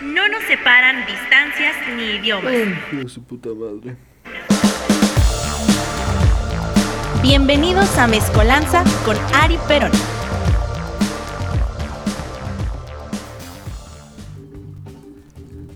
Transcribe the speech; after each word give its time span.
No 0.00 0.28
nos 0.28 0.42
separan 0.44 1.06
distancias 1.06 1.74
ni 1.96 2.16
idiomas. 2.16 2.52
Ay, 2.52 3.08
su 3.08 3.22
puta 3.22 3.48
madre. 3.48 3.96
Bienvenidos 7.22 7.96
a 7.96 8.06
Mezcolanza 8.06 8.84
con 9.04 9.16
Ari 9.34 9.58
Perón. 9.66 9.92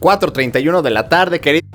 ...4.31 0.01 0.81
de 0.81 0.91
la 0.91 1.09
tarde, 1.11 1.41
querido... 1.41 1.70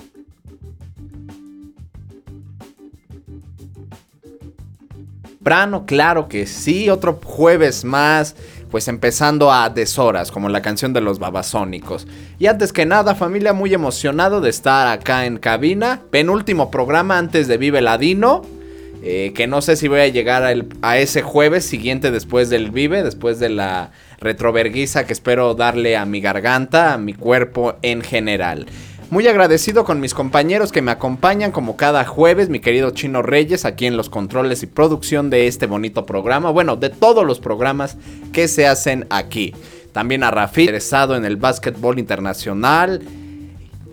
Claro 5.86 6.28
que 6.28 6.48
sí, 6.48 6.90
otro 6.90 7.20
jueves 7.24 7.86
más, 7.86 8.36
pues 8.72 8.88
empezando 8.88 9.52
a 9.52 9.70
deshoras, 9.70 10.32
como 10.32 10.50
la 10.50 10.64
canción 10.64 10.92
de 10.92 11.02
los 11.02 11.20
babasónicos. 11.20 12.08
Y 12.40 12.48
antes 12.48 12.74
que 12.74 12.88
nada, 12.88 13.14
familia, 13.14 13.54
muy 13.54 13.72
emocionado 13.72 14.42
de 14.42 14.50
estar 14.50 14.88
acá 14.88 15.28
en 15.28 15.38
cabina, 15.38 16.02
penúltimo 16.10 16.72
programa 16.72 17.20
antes 17.20 17.48
de 17.48 17.58
Vive 17.58 17.82
Ladino, 17.82 18.42
eh, 19.04 19.34
que 19.36 19.46
no 19.46 19.62
sé 19.62 19.76
si 19.76 19.88
voy 19.88 20.00
a 20.00 20.08
llegar 20.08 20.44
a, 20.44 20.56
a, 20.82 20.98
ese 20.98 21.22
jueves 21.22 21.64
siguiente 21.64 22.10
después 22.10 22.50
del 22.50 22.72
Vive, 22.72 23.04
después 23.04 23.38
de 23.38 23.50
la 23.50 23.92
retroverguiza 24.20 25.06
que 25.06 25.14
espero 25.14 25.54
darle 25.54 25.96
a 25.96 26.06
mi 26.06 26.22
garganta, 26.22 26.94
a 26.94 26.98
mi 26.98 27.14
cuerpo 27.14 27.76
en 27.84 28.02
general. 28.02 28.66
Muy 29.12 29.28
agradecido 29.28 29.86
con 29.86 30.00
mis 30.00 30.16
compañeros 30.16 30.72
que 30.72 30.82
me 30.82 30.92
acompañan 30.92 31.52
como 31.52 31.78
cada 31.78 32.06
jueves, 32.06 32.50
mi 32.50 32.60
querido 32.60 32.90
Chino 32.90 33.22
Reyes, 33.22 33.64
aquí 33.64 33.86
en 33.86 33.98
los 33.98 34.10
controles 34.10 34.64
y 34.64 34.68
producción 34.68 35.30
de 35.30 35.46
este 35.46 35.68
bonito 35.68 36.08
programa, 36.08 36.50
bueno, 36.50 36.76
de 36.76 36.90
todos 36.90 37.24
los 37.24 37.40
programas 37.40 37.98
que 38.34 38.48
se 38.48 38.66
hacen 38.66 39.06
aquí. 39.12 39.54
También 39.94 40.24
a 40.24 40.32
Rafi, 40.32 40.62
interesado 40.62 41.16
en 41.16 41.24
el 41.24 41.38
básquetbol 41.38 42.00
internacional 42.00 43.04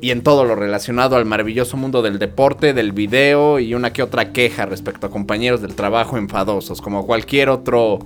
y 0.00 0.12
en 0.12 0.22
todo 0.22 0.44
lo 0.44 0.54
relacionado 0.54 1.16
al 1.16 1.26
maravilloso 1.26 1.76
mundo 1.76 2.00
del 2.00 2.18
deporte, 2.18 2.72
del 2.72 2.92
video 2.92 3.60
y 3.60 3.74
una 3.74 3.92
que 3.92 4.02
otra 4.02 4.32
queja 4.32 4.64
respecto 4.64 5.06
a 5.06 5.10
compañeros 5.10 5.60
del 5.60 5.74
trabajo 5.74 6.16
enfadosos, 6.16 6.80
como 6.80 7.06
cualquier 7.06 7.50
otro, 7.50 7.98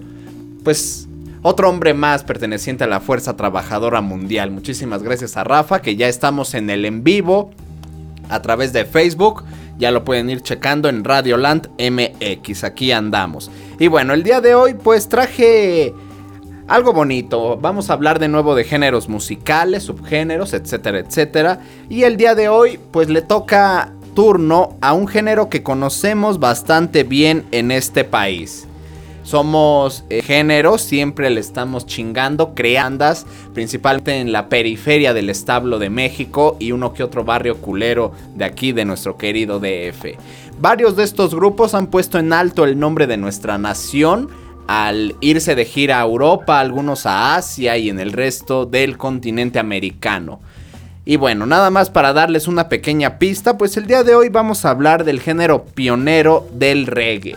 pues 0.64 1.08
otro 1.42 1.68
hombre 1.68 1.94
más 1.94 2.24
perteneciente 2.24 2.84
a 2.84 2.86
la 2.86 3.00
Fuerza 3.00 3.36
Trabajadora 3.36 4.00
Mundial. 4.00 4.50
Muchísimas 4.50 5.02
gracias 5.02 5.36
a 5.36 5.44
Rafa, 5.44 5.80
que 5.80 5.96
ya 5.96 6.08
estamos 6.08 6.54
en 6.54 6.70
el 6.70 6.84
en 6.84 7.04
vivo 7.04 7.50
a 8.28 8.42
través 8.42 8.72
de 8.72 8.84
Facebook. 8.84 9.44
Ya 9.78 9.90
lo 9.90 10.04
pueden 10.04 10.30
ir 10.30 10.40
checando 10.40 10.88
en 10.88 11.04
Radioland 11.04 11.68
MX. 11.78 12.64
Aquí 12.64 12.92
andamos. 12.92 13.50
Y 13.78 13.88
bueno, 13.88 14.14
el 14.14 14.22
día 14.22 14.40
de 14.40 14.54
hoy 14.54 14.74
pues 14.74 15.08
traje 15.08 15.92
algo 16.66 16.92
bonito. 16.92 17.58
Vamos 17.58 17.90
a 17.90 17.92
hablar 17.92 18.18
de 18.18 18.28
nuevo 18.28 18.54
de 18.54 18.64
géneros 18.64 19.08
musicales, 19.08 19.84
subgéneros, 19.84 20.54
etcétera, 20.54 21.00
etcétera. 21.00 21.60
Y 21.88 22.04
el 22.04 22.16
día 22.16 22.34
de 22.34 22.48
hoy 22.48 22.80
pues 22.90 23.08
le 23.08 23.22
toca 23.22 23.92
turno 24.14 24.76
a 24.80 24.94
un 24.94 25.06
género 25.06 25.50
que 25.50 25.62
conocemos 25.62 26.40
bastante 26.40 27.04
bien 27.04 27.44
en 27.52 27.70
este 27.70 28.02
país. 28.02 28.66
Somos 29.26 30.04
eh, 30.08 30.22
géneros, 30.22 30.82
siempre 30.82 31.30
le 31.30 31.40
estamos 31.40 31.84
chingando, 31.84 32.54
creandas, 32.54 33.26
principalmente 33.54 34.20
en 34.20 34.30
la 34.30 34.48
periferia 34.48 35.14
del 35.14 35.30
establo 35.30 35.80
de 35.80 35.90
México 35.90 36.56
y 36.60 36.70
uno 36.70 36.94
que 36.94 37.02
otro 37.02 37.24
barrio 37.24 37.56
culero 37.56 38.12
de 38.36 38.44
aquí 38.44 38.70
de 38.70 38.84
nuestro 38.84 39.16
querido 39.16 39.58
DF. 39.58 40.16
Varios 40.60 40.94
de 40.94 41.02
estos 41.02 41.34
grupos 41.34 41.74
han 41.74 41.88
puesto 41.88 42.20
en 42.20 42.32
alto 42.32 42.62
el 42.62 42.78
nombre 42.78 43.08
de 43.08 43.16
nuestra 43.16 43.58
nación 43.58 44.28
al 44.68 45.16
irse 45.20 45.56
de 45.56 45.64
gira 45.64 45.98
a 45.98 46.04
Europa, 46.04 46.60
algunos 46.60 47.04
a 47.04 47.34
Asia 47.34 47.76
y 47.78 47.88
en 47.88 47.98
el 47.98 48.12
resto 48.12 48.64
del 48.64 48.96
continente 48.96 49.58
americano. 49.58 50.38
Y 51.04 51.16
bueno, 51.16 51.46
nada 51.46 51.70
más 51.70 51.90
para 51.90 52.12
darles 52.12 52.46
una 52.46 52.68
pequeña 52.68 53.18
pista, 53.18 53.58
pues 53.58 53.76
el 53.76 53.88
día 53.88 54.04
de 54.04 54.14
hoy 54.14 54.28
vamos 54.28 54.64
a 54.64 54.70
hablar 54.70 55.02
del 55.02 55.18
género 55.18 55.64
pionero 55.64 56.46
del 56.52 56.86
reggae 56.86 57.34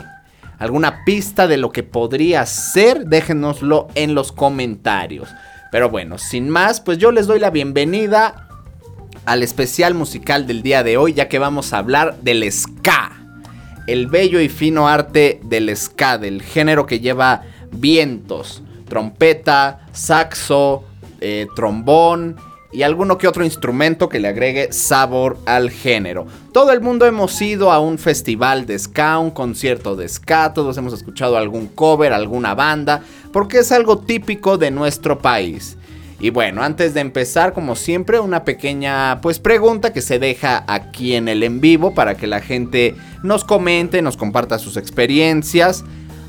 alguna 0.59 1.05
pista 1.05 1.47
de 1.47 1.57
lo 1.57 1.71
que 1.71 1.83
podría 1.83 2.45
ser, 2.45 3.05
déjenoslo 3.05 3.87
en 3.95 4.13
los 4.13 4.31
comentarios. 4.31 5.29
Pero 5.71 5.89
bueno, 5.89 6.17
sin 6.17 6.49
más, 6.49 6.81
pues 6.81 6.97
yo 6.97 7.11
les 7.11 7.27
doy 7.27 7.39
la 7.39 7.49
bienvenida 7.49 8.47
al 9.25 9.41
especial 9.41 9.93
musical 9.93 10.45
del 10.45 10.61
día 10.61 10.83
de 10.83 10.97
hoy, 10.97 11.13
ya 11.13 11.29
que 11.29 11.39
vamos 11.39 11.73
a 11.73 11.77
hablar 11.77 12.17
del 12.21 12.49
ska. 12.51 13.11
El 13.87 14.07
bello 14.07 14.39
y 14.39 14.49
fino 14.49 14.87
arte 14.87 15.39
del 15.43 15.75
ska, 15.75 16.17
del 16.17 16.41
género 16.41 16.85
que 16.85 16.99
lleva 16.99 17.43
vientos, 17.71 18.61
trompeta, 18.87 19.87
saxo, 19.93 20.83
eh, 21.21 21.47
trombón 21.55 22.35
y 22.71 22.83
alguno 22.83 23.17
que 23.17 23.27
otro 23.27 23.43
instrumento 23.43 24.09
que 24.09 24.19
le 24.19 24.27
agregue 24.27 24.71
sabor 24.71 25.37
al 25.45 25.71
género. 25.71 26.27
Todo 26.51 26.71
el 26.71 26.81
mundo 26.81 27.05
hemos 27.05 27.41
ido 27.41 27.71
a 27.71 27.79
un 27.79 27.97
festival 27.97 28.65
de 28.65 28.77
ska, 28.77 29.17
un 29.17 29.31
concierto 29.31 29.95
de 29.95 30.07
ska, 30.07 30.53
todos 30.53 30.77
hemos 30.77 30.93
escuchado 30.93 31.37
algún 31.37 31.67
cover, 31.67 32.13
alguna 32.13 32.53
banda, 32.53 33.01
porque 33.33 33.59
es 33.59 33.71
algo 33.71 33.99
típico 33.99 34.57
de 34.57 34.71
nuestro 34.71 35.19
país. 35.19 35.77
Y 36.21 36.31
bueno, 36.31 36.61
antes 36.61 36.93
de 36.93 36.99
empezar, 36.99 37.53
como 37.53 37.75
siempre, 37.75 38.19
una 38.19 38.43
pequeña 38.43 39.21
pues 39.21 39.39
pregunta 39.39 39.93
que 39.93 40.01
se 40.01 40.19
deja 40.19 40.65
aquí 40.67 41.15
en 41.15 41.29
el 41.29 41.43
en 41.43 41.61
vivo 41.61 41.95
para 41.95 42.15
que 42.15 42.27
la 42.27 42.41
gente 42.41 42.93
nos 43.23 43.45
comente, 43.45 44.01
nos 44.01 44.17
comparta 44.17 44.59
sus 44.59 44.75
experiencias. 44.75 45.85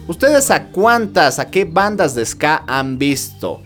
¿Ustedes 0.07 0.51
a 0.53 0.69
cuántas, 0.69 1.41
a 1.41 1.51
qué 1.51 1.65
bandas 1.65 2.15
de 2.15 2.25
ska 2.25 2.63
han 2.69 2.99
visto? 2.99 3.63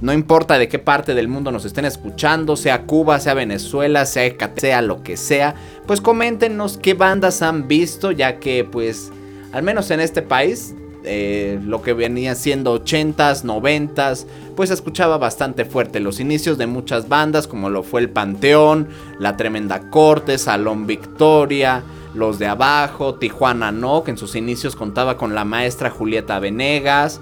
No 0.00 0.12
importa 0.12 0.58
de 0.58 0.68
qué 0.68 0.78
parte 0.78 1.14
del 1.14 1.28
mundo 1.28 1.50
nos 1.50 1.64
estén 1.64 1.86
escuchando, 1.86 2.56
sea 2.56 2.82
Cuba, 2.82 3.18
sea 3.18 3.34
Venezuela, 3.34 4.04
sea 4.04 4.34
sea 4.56 4.82
lo 4.82 5.02
que 5.02 5.16
sea, 5.16 5.54
pues 5.86 6.00
coméntenos 6.00 6.76
qué 6.76 6.94
bandas 6.94 7.40
han 7.42 7.66
visto, 7.66 8.10
ya 8.10 8.38
que 8.38 8.64
pues 8.64 9.10
al 9.52 9.62
menos 9.62 9.90
en 9.90 10.00
este 10.00 10.20
país 10.20 10.74
eh, 11.04 11.58
lo 11.64 11.80
que 11.82 11.94
venía 11.94 12.34
siendo 12.34 12.84
80s, 12.84 13.44
90s, 13.44 14.26
pues 14.54 14.70
escuchaba 14.70 15.16
bastante 15.18 15.64
fuerte. 15.64 16.00
Los 16.00 16.20
inicios 16.20 16.58
de 16.58 16.66
muchas 16.66 17.08
bandas 17.08 17.46
como 17.46 17.70
lo 17.70 17.82
fue 17.82 18.00
el 18.02 18.10
Panteón, 18.10 18.88
La 19.18 19.36
Tremenda 19.36 19.88
Corte, 19.88 20.36
Salón 20.36 20.86
Victoria, 20.86 21.84
Los 22.12 22.38
de 22.38 22.48
Abajo, 22.48 23.14
Tijuana 23.14 23.72
No, 23.72 24.02
que 24.02 24.10
en 24.10 24.18
sus 24.18 24.34
inicios 24.34 24.76
contaba 24.76 25.16
con 25.16 25.34
la 25.34 25.44
maestra 25.44 25.90
Julieta 25.90 26.38
Venegas 26.38 27.20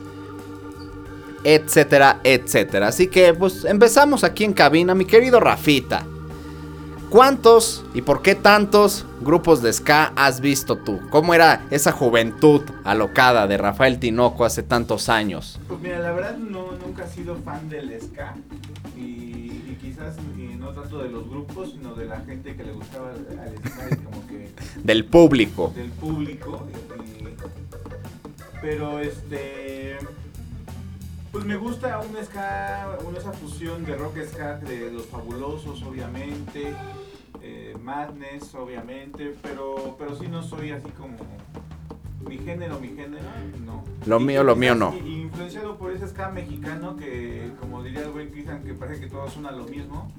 etcétera, 1.45 2.21
etcétera. 2.25 2.89
Así 2.89 3.07
que 3.07 3.35
pues 3.35 3.65
empezamos 3.65 4.25
aquí 4.25 4.45
en 4.45 4.53
cabina, 4.53 4.95
mi 4.95 5.05
querido 5.05 5.39
Rafita. 5.41 6.05
¿Cuántos 7.15 7.85
y 7.95 8.03
por 8.03 8.23
qué 8.23 8.35
tantos 8.35 9.07
grupos 9.21 9.63
de 9.63 9.73
ska 9.73 10.13
has 10.17 10.41
visto 10.41 10.79
tú? 10.79 11.01
¿Cómo 11.11 11.33
era 11.33 11.65
esa 11.71 11.93
juventud 11.93 12.63
alocada 12.83 13.47
de 13.47 13.57
Rafael 13.57 14.01
Tinoco 14.01 14.45
hace 14.45 14.65
tantos 14.65 15.09
años? 15.09 15.61
Pues 15.69 15.79
mira, 15.79 16.01
la 16.01 16.11
verdad 16.11 16.37
no, 16.37 16.73
nunca 16.85 17.05
he 17.05 17.09
sido 17.09 17.37
fan 17.37 17.69
del 17.69 18.01
ska 18.01 18.35
y, 18.97 19.77
quizás 19.81 20.17
no 20.59 20.71
tanto 20.71 20.99
de 21.05 21.09
los 21.09 21.29
grupos, 21.29 21.71
sino 21.71 21.95
de 21.95 22.07
la 22.07 22.19
gente 22.23 22.57
que 22.57 22.65
le 22.65 22.73
gustaba 22.73 23.11
al 23.11 23.71
ska 23.71 23.89
y 23.93 23.97
como 23.97 24.27
que... 24.27 24.51
Del 24.83 25.05
público. 25.05 25.73
Del 25.77 25.91
público. 25.91 26.67
pero 28.61 28.99
este... 28.99 29.64
Pues 31.35 31.47
me 31.47 31.57
gusta 31.57 31.99
un 31.99 32.15
ska, 32.25 32.97
una 33.05 33.19
esa 33.19 33.33
fusión 33.33 33.85
de 33.85 33.97
rock 33.97 34.19
ska 34.25 34.59
de 34.59 34.93
los 34.93 35.07
fabulosos, 35.07 35.83
obviamente, 35.83 36.73
eh, 37.43 37.77
Madness, 37.83 38.55
obviamente, 38.55 39.35
pero, 39.43 39.97
pero 39.99 40.15
sí 40.15 40.29
no 40.29 40.45
soy 40.45 40.71
así 40.71 40.91
como 40.91 41.17
mi 42.29 42.39
género, 42.39 42.79
mi 42.79 42.91
género, 42.91 43.25
no. 43.67 43.83
Lo 44.07 44.21
mío, 44.21 44.45
lo 44.45 44.55
mío 44.55 44.77
no. 44.77 44.95
Influenciado 44.95 45.77
por 45.77 45.91
ese 45.91 46.07
ska 46.07 46.31
mexicano 46.31 46.95
que, 46.95 47.51
como 47.59 47.83
diría 47.83 48.03
el 48.03 48.11
buen 48.11 48.31
Cristian, 48.31 48.63
que 48.63 48.73
parece 48.73 49.01
que 49.01 49.09
todos 49.09 49.33
suena 49.33 49.51
lo 49.51 49.65
mismo, 49.65 50.13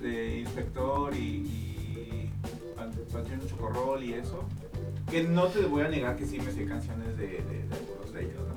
de 0.00 0.38
Inspector 0.38 1.16
y, 1.16 1.18
y 1.18 2.30
Panteón 2.76 3.44
Chocorrol 3.48 4.04
y 4.04 4.12
eso, 4.12 4.44
que 5.10 5.24
no 5.24 5.48
te 5.48 5.62
voy 5.66 5.82
a 5.82 5.88
negar 5.88 6.14
que 6.14 6.24
sí 6.26 6.38
me 6.38 6.52
sé 6.52 6.64
canciones 6.64 7.16
de, 7.18 7.26
de, 7.26 7.42
de 7.42 7.74
algunos 7.74 8.12
de 8.12 8.20
ellos, 8.20 8.40
¿no? 8.46 8.53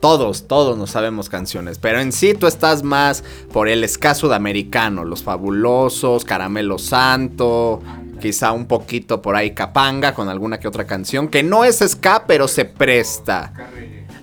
Todos, 0.00 0.46
todos 0.46 0.76
no 0.76 0.86
sabemos 0.86 1.28
canciones, 1.28 1.78
pero 1.78 2.00
en 2.00 2.12
sí 2.12 2.34
tú 2.34 2.46
estás 2.46 2.82
más 2.82 3.24
por 3.52 3.68
el 3.68 3.88
ska 3.88 4.14
sudamericano, 4.14 5.04
los 5.04 5.22
fabulosos, 5.22 6.24
Caramelo 6.24 6.78
Santo, 6.78 7.82
quizá 8.20 8.52
un 8.52 8.66
poquito 8.66 9.22
por 9.22 9.36
ahí 9.36 9.52
Capanga 9.52 10.14
con 10.14 10.28
alguna 10.28 10.58
que 10.58 10.68
otra 10.68 10.86
canción, 10.86 11.28
que 11.28 11.42
no 11.42 11.64
es 11.64 11.78
ska, 11.78 12.24
pero 12.26 12.46
se 12.46 12.64
presta. 12.66 13.52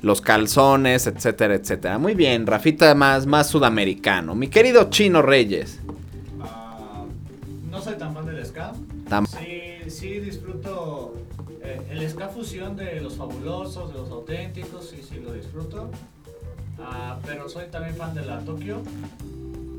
Los 0.01 0.19
calzones, 0.19 1.07
etcétera, 1.07 1.55
etcétera. 1.55 1.97
Muy 1.97 2.13
bien, 2.13 2.45
Rafita 2.45 2.93
más, 2.93 3.25
más 3.25 3.47
sudamericano. 3.47 4.35
Mi 4.35 4.49
querido 4.49 4.89
Chino 4.89 5.21
Reyes. 5.21 5.79
Uh, 6.37 7.07
no 7.71 7.81
soy 7.81 7.95
tan 7.95 8.13
fan 8.13 8.25
del 8.25 8.45
ska. 8.45 8.73
Sí, 9.39 9.89
sí 9.89 10.19
disfruto 10.19 11.13
eh, 11.63 11.81
el 11.91 12.09
ska 12.09 12.29
fusión 12.29 12.75
de 12.75 12.99
los 13.01 13.15
fabulosos, 13.15 13.93
de 13.93 13.99
los 13.99 14.09
auténticos, 14.09 14.89
sí, 14.89 15.01
sí 15.07 15.19
lo 15.23 15.33
disfruto. 15.33 15.89
Ah, 16.79 17.17
pero 17.25 17.47
soy 17.49 17.65
también 17.71 17.95
fan 17.95 18.13
de 18.13 18.25
la 18.25 18.39
Tokio. 18.39 18.81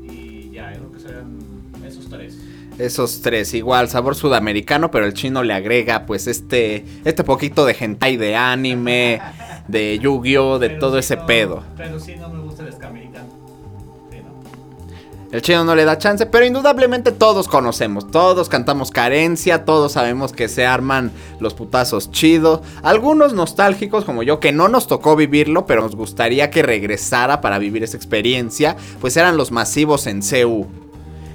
Y 0.03 0.51
ya, 0.51 0.73
yo 0.73 0.79
creo 0.79 0.91
que 0.91 0.99
serían 0.99 1.39
esos 1.85 2.09
tres. 2.09 2.37
Esos 2.77 3.21
tres, 3.21 3.53
igual, 3.53 3.89
sabor 3.89 4.15
sudamericano, 4.15 4.91
pero 4.91 5.05
el 5.05 5.13
chino 5.13 5.43
le 5.43 5.53
agrega 5.53 6.05
pues 6.05 6.27
este, 6.27 6.85
este 7.05 7.23
poquito 7.23 7.65
de 7.65 7.75
hentai 7.79 8.17
de 8.17 8.35
anime, 8.35 9.21
de 9.67 9.99
Yu-Gi-Oh, 9.99 10.59
de 10.59 10.69
todo 10.69 10.97
ese 10.97 11.17
pedo. 11.17 11.63
Pero 11.77 11.99
sí 11.99 12.15
no 12.15 12.29
me 12.29 12.41
gusta 12.41 12.63
el 12.63 12.73
ska 12.73 12.89
el 15.35 15.41
chino 15.41 15.65
no 15.65 15.75
le 15.75 15.83
da 15.83 15.97
chance, 15.97 16.25
pero 16.25 16.45
indudablemente 16.45 17.11
todos 17.11 17.49
conocemos, 17.49 18.09
todos 18.09 18.47
cantamos 18.47 18.89
carencia, 18.89 19.65
todos 19.65 19.91
sabemos 19.91 20.31
que 20.31 20.47
se 20.47 20.65
arman 20.65 21.11
los 21.41 21.53
putazos 21.53 22.09
chidos. 22.09 22.61
Algunos 22.83 23.33
nostálgicos 23.33 24.05
como 24.05 24.23
yo 24.23 24.39
que 24.39 24.53
no 24.53 24.69
nos 24.69 24.87
tocó 24.87 25.17
vivirlo, 25.17 25.65
pero 25.65 25.81
nos 25.81 25.97
gustaría 25.97 26.49
que 26.51 26.63
regresara 26.63 27.41
para 27.41 27.59
vivir 27.59 27.83
esa 27.83 27.97
experiencia, 27.97 28.77
pues 29.01 29.17
eran 29.17 29.35
los 29.35 29.51
masivos 29.51 30.07
en 30.07 30.21
CU. 30.21 30.67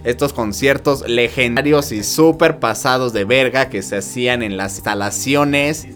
Estos 0.02 0.32
conciertos 0.32 1.06
legendarios 1.06 1.92
y 1.92 2.02
súper 2.02 2.58
pasados 2.58 3.12
de 3.12 3.24
verga 3.24 3.68
que 3.68 3.82
se 3.82 3.98
hacían 3.98 4.42
en 4.42 4.56
las 4.56 4.76
instalaciones 4.76 5.86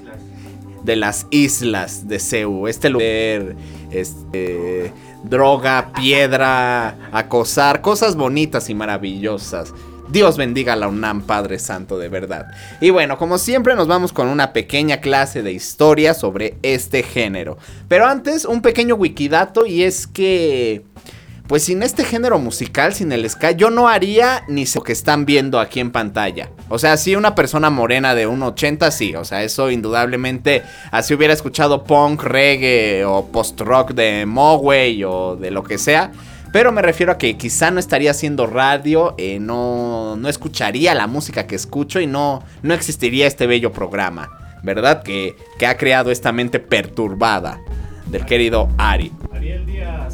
de 0.83 0.97
las 0.97 1.27
islas 1.31 2.07
de 2.07 2.19
CU. 2.19 2.69
Este 2.69 2.91
lugar, 2.91 3.57
este 3.95 4.93
droga, 5.23 5.93
piedra, 5.95 7.09
acosar, 7.13 7.81
cosas 7.81 8.17
bonitas 8.17 8.69
y 8.71 8.75
maravillosas. 8.75 9.73
Dios 10.09 10.37
bendiga 10.37 10.75
a 10.75 10.77
la 10.77 10.89
UNAM, 10.89 11.23
Padre 11.23 11.59
Santo, 11.59 11.99
de 11.99 12.09
verdad. 12.09 12.49
Y 12.81 12.91
bueno, 12.91 13.17
como 13.17 13.39
siempre 13.39 13.75
nos 13.75 13.89
vamos 13.89 14.13
con 14.13 14.29
una 14.29 14.53
pequeña 14.53 15.01
clase 15.01 15.43
de 15.43 15.53
historia 15.53 16.13
sobre 16.13 16.59
este 16.63 17.03
género. 17.03 17.57
Pero 17.89 18.07
antes, 18.07 18.45
un 18.45 18.61
pequeño 18.61 18.97
wikidato 18.97 19.65
y 19.65 19.83
es 19.83 20.07
que 20.07 20.85
pues 21.47 21.65
sin 21.65 21.83
este 21.83 22.05
género 22.05 22.39
musical, 22.39 22.95
sin 22.95 23.13
el 23.13 23.29
ska, 23.29 23.51
yo 23.51 23.71
no 23.71 23.89
haría 23.89 24.45
ni 24.49 24.65
lo 24.75 24.83
que 24.83 24.93
están 24.93 25.27
viendo 25.27 25.61
aquí 25.61 25.81
en 25.81 25.91
pantalla. 25.91 26.51
O 26.69 26.79
sea, 26.79 26.97
si 26.97 27.17
una 27.17 27.35
persona 27.35 27.69
morena 27.69 28.15
de 28.15 28.27
1,80, 28.27 28.91
sí. 28.91 29.15
O 29.15 29.25
sea, 29.25 29.43
eso 29.43 29.71
indudablemente, 29.71 30.63
así 30.91 31.13
hubiera 31.13 31.35
escuchado 31.35 31.85
punk, 31.85 32.23
reggae 32.23 33.05
o 33.05 33.27
post-rock 33.27 33.93
de 33.93 34.25
Mogwai 34.27 35.05
o 35.05 35.37
de 35.37 35.51
lo 35.51 35.63
que 35.63 35.77
sea. 35.77 36.13
Pero 36.51 36.73
me 36.73 36.83
refiero 36.83 37.13
a 37.13 37.19
que 37.19 37.37
quizá 37.37 37.71
no 37.71 37.81
estaría 37.81 38.13
haciendo 38.13 38.47
radio, 38.47 39.15
eh, 39.19 39.39
no, 39.41 40.17
no 40.17 40.29
escucharía 40.29 40.95
la 40.95 41.09
música 41.09 41.47
que 41.47 41.57
escucho 41.57 42.01
y 42.01 42.07
no, 42.07 42.43
no 42.63 42.75
existiría 42.75 43.27
este 43.27 43.47
bello 43.49 43.73
programa, 43.73 44.31
¿verdad? 44.63 45.03
Que, 45.03 45.35
que 45.59 45.67
ha 45.67 45.77
creado 45.77 46.13
esta 46.13 46.31
mente 46.31 46.61
perturbada 46.61 47.61
del 48.07 48.25
querido 48.25 48.69
Ari. 48.79 49.13
Ariel 49.33 49.67
Díaz, 49.67 50.14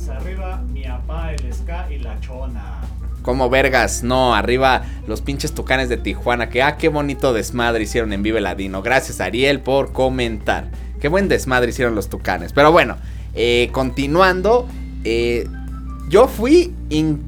Como 3.31 3.49
vergas, 3.49 4.03
no, 4.03 4.35
arriba 4.35 4.83
los 5.07 5.21
pinches 5.21 5.53
tucanes 5.53 5.89
de 5.89 5.97
Tijuana, 5.97 6.49
que 6.49 6.65
ah, 6.65 6.77
qué 6.77 6.89
bonito 6.89 7.33
desmadre 7.33 7.85
hicieron 7.85 8.13
en 8.13 8.25
Vive 8.25 8.41
Ladino. 8.41 8.83
Gracias 8.83 9.21
Ariel 9.21 9.61
por 9.61 9.93
comentar. 9.93 10.69
Qué 11.01 11.07
buen 11.07 11.29
desmadre 11.29 11.71
hicieron 11.71 11.95
los 11.95 12.09
tucanes. 12.09 12.53
Pero 12.53 12.73
bueno, 12.73 12.97
eh, 13.37 13.69
continuando, 13.71 14.67
eh, 15.05 15.47
yo 16.09 16.27
fui 16.27 16.75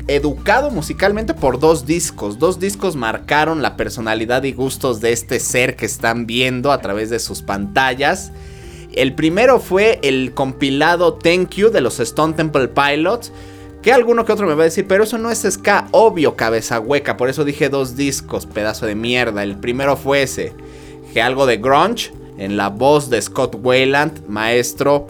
educado 0.08 0.72
musicalmente 0.72 1.34
por 1.34 1.60
dos 1.60 1.86
discos. 1.86 2.40
Dos 2.40 2.58
discos 2.58 2.96
marcaron 2.96 3.62
la 3.62 3.76
personalidad 3.76 4.42
y 4.42 4.50
gustos 4.50 5.00
de 5.00 5.12
este 5.12 5.38
ser 5.38 5.76
que 5.76 5.86
están 5.86 6.26
viendo 6.26 6.72
a 6.72 6.80
través 6.80 7.10
de 7.10 7.20
sus 7.20 7.42
pantallas. 7.42 8.32
El 8.92 9.14
primero 9.14 9.60
fue 9.60 10.00
el 10.02 10.34
compilado 10.34 11.14
Thank 11.14 11.50
You 11.50 11.70
de 11.70 11.80
los 11.80 12.00
Stone 12.00 12.34
Temple 12.34 12.66
Pilots. 12.66 13.30
Que 13.82 13.92
alguno 13.92 14.24
que 14.24 14.32
otro 14.32 14.46
me 14.46 14.54
va 14.54 14.62
a 14.62 14.66
decir, 14.66 14.86
pero 14.86 15.02
eso 15.02 15.18
no 15.18 15.30
es 15.30 15.44
ska, 15.50 15.88
obvio, 15.90 16.36
cabeza 16.36 16.78
hueca. 16.78 17.16
Por 17.16 17.28
eso 17.28 17.44
dije 17.44 17.68
dos 17.68 17.96
discos, 17.96 18.46
pedazo 18.46 18.86
de 18.86 18.94
mierda. 18.94 19.42
El 19.42 19.56
primero 19.56 19.96
fue 19.96 20.22
ese, 20.22 20.54
que 21.12 21.20
algo 21.20 21.46
de 21.46 21.56
grunge, 21.56 22.12
en 22.38 22.56
la 22.56 22.68
voz 22.68 23.10
de 23.10 23.20
Scott 23.20 23.56
Wayland, 23.60 24.28
maestro. 24.28 25.08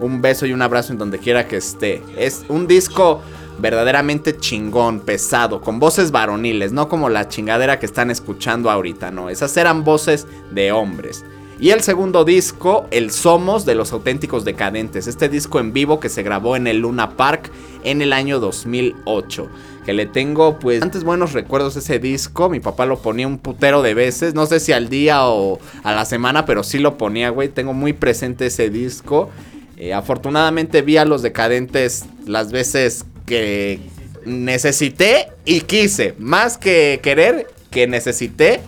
Un 0.00 0.20
beso 0.22 0.44
y 0.46 0.52
un 0.52 0.62
abrazo 0.62 0.92
en 0.92 0.98
donde 0.98 1.18
quiera 1.18 1.46
que 1.46 1.58
esté. 1.58 2.02
Es 2.16 2.44
un 2.48 2.66
disco 2.66 3.22
verdaderamente 3.58 4.36
chingón, 4.36 5.00
pesado, 5.00 5.60
con 5.60 5.78
voces 5.78 6.10
varoniles, 6.10 6.72
no 6.72 6.88
como 6.88 7.10
la 7.10 7.28
chingadera 7.28 7.78
que 7.78 7.86
están 7.86 8.10
escuchando 8.10 8.70
ahorita, 8.70 9.10
no. 9.10 9.30
Esas 9.30 9.56
eran 9.56 9.84
voces 9.84 10.26
de 10.50 10.72
hombres. 10.72 11.24
Y 11.60 11.72
el 11.72 11.82
segundo 11.82 12.24
disco, 12.24 12.86
El 12.90 13.10
Somos 13.10 13.66
de 13.66 13.74
los 13.74 13.92
Auténticos 13.92 14.46
Decadentes. 14.46 15.06
Este 15.06 15.28
disco 15.28 15.60
en 15.60 15.74
vivo 15.74 16.00
que 16.00 16.08
se 16.08 16.22
grabó 16.22 16.56
en 16.56 16.66
el 16.66 16.78
Luna 16.78 17.18
Park 17.18 17.50
en 17.84 18.00
el 18.00 18.14
año 18.14 18.40
2008. 18.40 19.46
Que 19.84 19.92
le 19.92 20.06
tengo 20.06 20.58
pues 20.58 20.82
antes 20.82 21.04
buenos 21.04 21.34
recuerdos 21.34 21.76
ese 21.76 21.98
disco. 21.98 22.48
Mi 22.48 22.60
papá 22.60 22.86
lo 22.86 23.02
ponía 23.02 23.26
un 23.26 23.36
putero 23.36 23.82
de 23.82 23.92
veces. 23.92 24.32
No 24.32 24.46
sé 24.46 24.58
si 24.58 24.72
al 24.72 24.88
día 24.88 25.26
o 25.26 25.58
a 25.82 25.92
la 25.92 26.06
semana, 26.06 26.46
pero 26.46 26.62
sí 26.62 26.78
lo 26.78 26.96
ponía, 26.96 27.28
güey. 27.28 27.50
Tengo 27.50 27.74
muy 27.74 27.92
presente 27.92 28.46
ese 28.46 28.70
disco. 28.70 29.28
Eh, 29.76 29.92
afortunadamente 29.92 30.80
vi 30.80 30.96
a 30.96 31.04
los 31.04 31.20
decadentes 31.20 32.06
las 32.26 32.52
veces 32.52 33.04
que 33.26 33.80
necesité 34.24 35.28
y 35.44 35.60
quise. 35.60 36.14
Más 36.18 36.56
que 36.56 37.00
querer, 37.02 37.48
que 37.70 37.86
necesité 37.86 38.62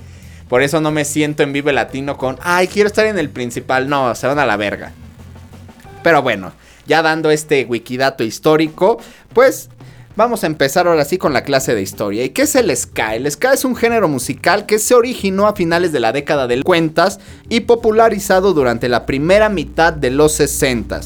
por 0.52 0.62
eso 0.62 0.82
no 0.82 0.90
me 0.90 1.06
siento 1.06 1.42
en 1.42 1.54
Vive 1.54 1.72
Latino 1.72 2.18
con, 2.18 2.38
ay, 2.42 2.68
quiero 2.68 2.86
estar 2.86 3.06
en 3.06 3.18
el 3.18 3.30
principal. 3.30 3.88
No, 3.88 4.14
se 4.14 4.26
van 4.26 4.38
a 4.38 4.44
la 4.44 4.58
verga. 4.58 4.92
Pero 6.02 6.20
bueno, 6.20 6.52
ya 6.86 7.00
dando 7.00 7.30
este 7.30 7.64
wikidato 7.64 8.22
histórico, 8.22 8.98
pues 9.32 9.70
Vamos 10.14 10.44
a 10.44 10.46
empezar 10.46 10.86
ahora 10.86 11.06
sí 11.06 11.16
con 11.16 11.32
la 11.32 11.42
clase 11.42 11.74
de 11.74 11.80
historia. 11.80 12.22
¿Y 12.22 12.28
qué 12.28 12.42
es 12.42 12.54
el 12.54 12.76
ska? 12.76 13.14
El 13.14 13.30
ska 13.30 13.54
es 13.54 13.64
un 13.64 13.74
género 13.74 14.08
musical 14.08 14.66
que 14.66 14.78
se 14.78 14.94
originó 14.94 15.46
a 15.46 15.56
finales 15.56 15.90
de 15.90 16.00
la 16.00 16.12
década 16.12 16.46
del 16.46 16.64
cuentas 16.64 17.18
y 17.48 17.60
popularizado 17.60 18.52
durante 18.52 18.90
la 18.90 19.06
primera 19.06 19.48
mitad 19.48 19.90
de 19.90 20.10
los 20.10 20.34
60 20.34 21.00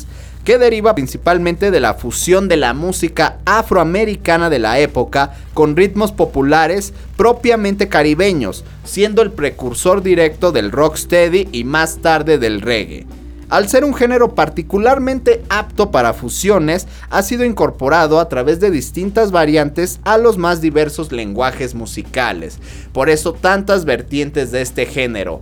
que 0.46 0.58
deriva 0.58 0.94
principalmente 0.94 1.72
de 1.72 1.81
la 1.81 1.94
fusión 1.94 2.46
de 2.46 2.56
la 2.56 2.72
música 2.72 3.38
afroamericana 3.44 4.48
de 4.48 4.60
la 4.60 4.78
época 4.78 5.32
con 5.54 5.75
ritmos 5.75 6.12
populares 6.12 6.93
propiamente 7.16 7.88
caribeños, 7.88 8.64
siendo 8.84 9.22
el 9.22 9.32
precursor 9.32 10.04
directo 10.04 10.52
del 10.52 10.70
rocksteady 10.70 11.48
y 11.50 11.64
más 11.64 11.98
tarde 11.98 12.38
del 12.38 12.60
reggae. 12.60 13.08
Al 13.48 13.69
ser 13.69 13.84
un 13.84 13.94
género 13.94 14.37
particularmente 14.37 15.43
apto 15.48 15.90
para 15.90 16.14
fusiones, 16.14 16.87
ha 17.10 17.22
sido 17.22 17.44
incorporado 17.44 18.20
a 18.20 18.28
través 18.28 18.60
de 18.60 18.70
distintas 18.70 19.32
variantes 19.32 19.99
a 20.04 20.16
los 20.16 20.38
más 20.38 20.61
diversos 20.61 21.11
lenguajes 21.11 21.75
musicales. 21.75 22.59
Por 22.92 23.11
eso 23.11 23.32
tantas 23.32 23.85
vertientes 23.85 24.52
de 24.52 24.62
este 24.62 24.87
género 24.87 25.40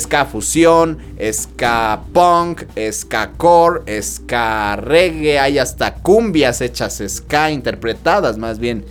ska 0.00 0.24
fusión, 0.24 0.98
ska 1.32 2.00
punk, 2.12 2.64
ska 2.92 3.30
core, 3.36 4.02
ska 4.02 4.76
reggae, 4.76 5.38
hay 5.38 5.58
hasta 5.58 5.94
cumbias 5.94 6.60
hechas 6.60 7.02
ska, 7.08 7.50
interpretadas 7.50 8.38
más 8.38 8.58
bien 8.58 8.84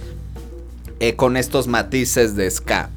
eh, 0.99 1.15
con 1.15 1.37
estos 1.37 1.67
matices 1.67 2.35
de 2.35 2.49
ska. 2.51 2.89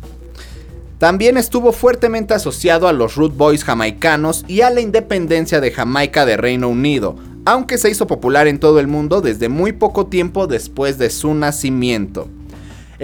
También 0.99 1.37
estuvo 1.37 1.73
fuertemente 1.73 2.35
asociado 2.35 2.89
a 2.89 2.93
los 2.93 3.17
Root 3.17 3.37
Boys 3.37 3.65
jamaicanos 3.65 4.45
y 4.49 4.61
a 4.61 4.71
la 4.71 4.81
independencia 4.81 5.61
de 5.61 5.71
Jamaica 5.71 6.25
de 6.25 6.37
Reino 6.37 6.69
Unido, 6.69 7.17
aunque 7.45 7.79
se 7.79 7.91
hizo 7.91 8.07
popular 8.07 8.47
en 8.47 8.59
todo 8.59 8.81
el 8.81 8.87
mundo 8.87 9.21
desde 9.21 9.49
muy 9.49 9.73
poco 9.73 10.07
tiempo 10.07 10.47
después 10.47 10.97
de 10.99 11.11
su 11.11 11.35
nacimiento. 11.35 12.29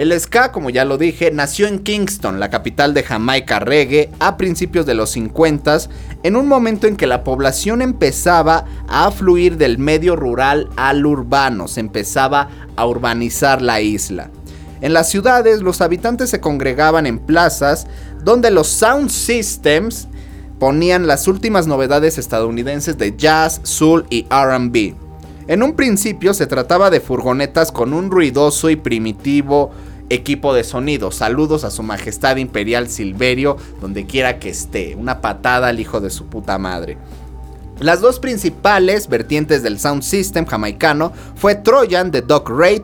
El 0.01 0.19
ska, 0.19 0.51
como 0.51 0.71
ya 0.71 0.83
lo 0.83 0.97
dije, 0.97 1.29
nació 1.29 1.67
en 1.67 1.77
Kingston, 1.77 2.39
la 2.39 2.49
capital 2.49 2.95
de 2.95 3.03
Jamaica 3.03 3.59
reggae, 3.59 4.09
a 4.17 4.35
principios 4.35 4.87
de 4.87 4.95
los 4.95 5.11
50, 5.11 5.77
en 6.23 6.35
un 6.35 6.47
momento 6.47 6.87
en 6.87 6.95
que 6.95 7.05
la 7.05 7.23
población 7.23 7.83
empezaba 7.83 8.65
a 8.87 9.11
fluir 9.11 9.57
del 9.57 9.77
medio 9.77 10.15
rural 10.15 10.69
al 10.75 11.05
urbano, 11.05 11.67
se 11.67 11.81
empezaba 11.81 12.49
a 12.75 12.87
urbanizar 12.87 13.61
la 13.61 13.79
isla. 13.81 14.31
En 14.81 14.93
las 14.93 15.07
ciudades 15.07 15.61
los 15.61 15.81
habitantes 15.81 16.31
se 16.31 16.41
congregaban 16.41 17.05
en 17.05 17.19
plazas 17.19 17.85
donde 18.23 18.49
los 18.49 18.69
sound 18.69 19.11
systems 19.11 20.07
ponían 20.57 21.05
las 21.05 21.27
últimas 21.27 21.67
novedades 21.67 22.17
estadounidenses 22.17 22.97
de 22.97 23.15
jazz, 23.15 23.61
soul 23.61 24.07
y 24.09 24.25
RB. 24.31 24.95
En 25.47 25.61
un 25.61 25.73
principio 25.73 26.33
se 26.33 26.47
trataba 26.47 26.89
de 26.89 27.01
furgonetas 27.01 27.71
con 27.71 27.93
un 27.93 28.09
ruidoso 28.09 28.71
y 28.71 28.75
primitivo 28.75 29.71
equipo 30.13 30.53
de 30.53 30.63
sonido. 30.63 31.11
Saludos 31.11 31.63
a 31.63 31.71
su 31.71 31.83
majestad 31.83 32.37
imperial 32.37 32.89
Silverio, 32.89 33.57
donde 33.79 34.05
quiera 34.05 34.39
que 34.39 34.49
esté. 34.49 34.95
Una 34.95 35.21
patada 35.21 35.69
al 35.69 35.79
hijo 35.79 36.01
de 36.01 36.09
su 36.09 36.27
puta 36.27 36.57
madre. 36.57 36.97
Las 37.79 38.01
dos 38.01 38.19
principales 38.19 39.07
vertientes 39.07 39.63
del 39.63 39.79
sound 39.79 40.03
system 40.03 40.45
jamaicano 40.45 41.13
fue 41.35 41.55
Trojan 41.55 42.11
de 42.11 42.21
Doc 42.21 42.49
Reid 42.49 42.83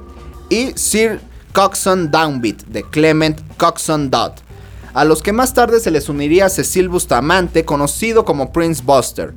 y 0.50 0.72
Sir 0.76 1.20
Coxon 1.54 2.10
Downbeat 2.10 2.64
de 2.66 2.84
Clement 2.84 3.40
Coxon 3.58 4.10
Dodd, 4.10 4.34
a 4.94 5.06
los 5.06 5.22
que 5.22 5.34
más 5.34 5.54
tarde 5.54 5.80
se 5.80 5.92
les 5.92 6.10
uniría 6.10 6.50
Cecil 6.50 6.90
Bustamante, 6.90 7.66
conocido 7.66 8.26
como 8.26 8.52
Prince 8.52 8.82
Buster. 8.84 9.34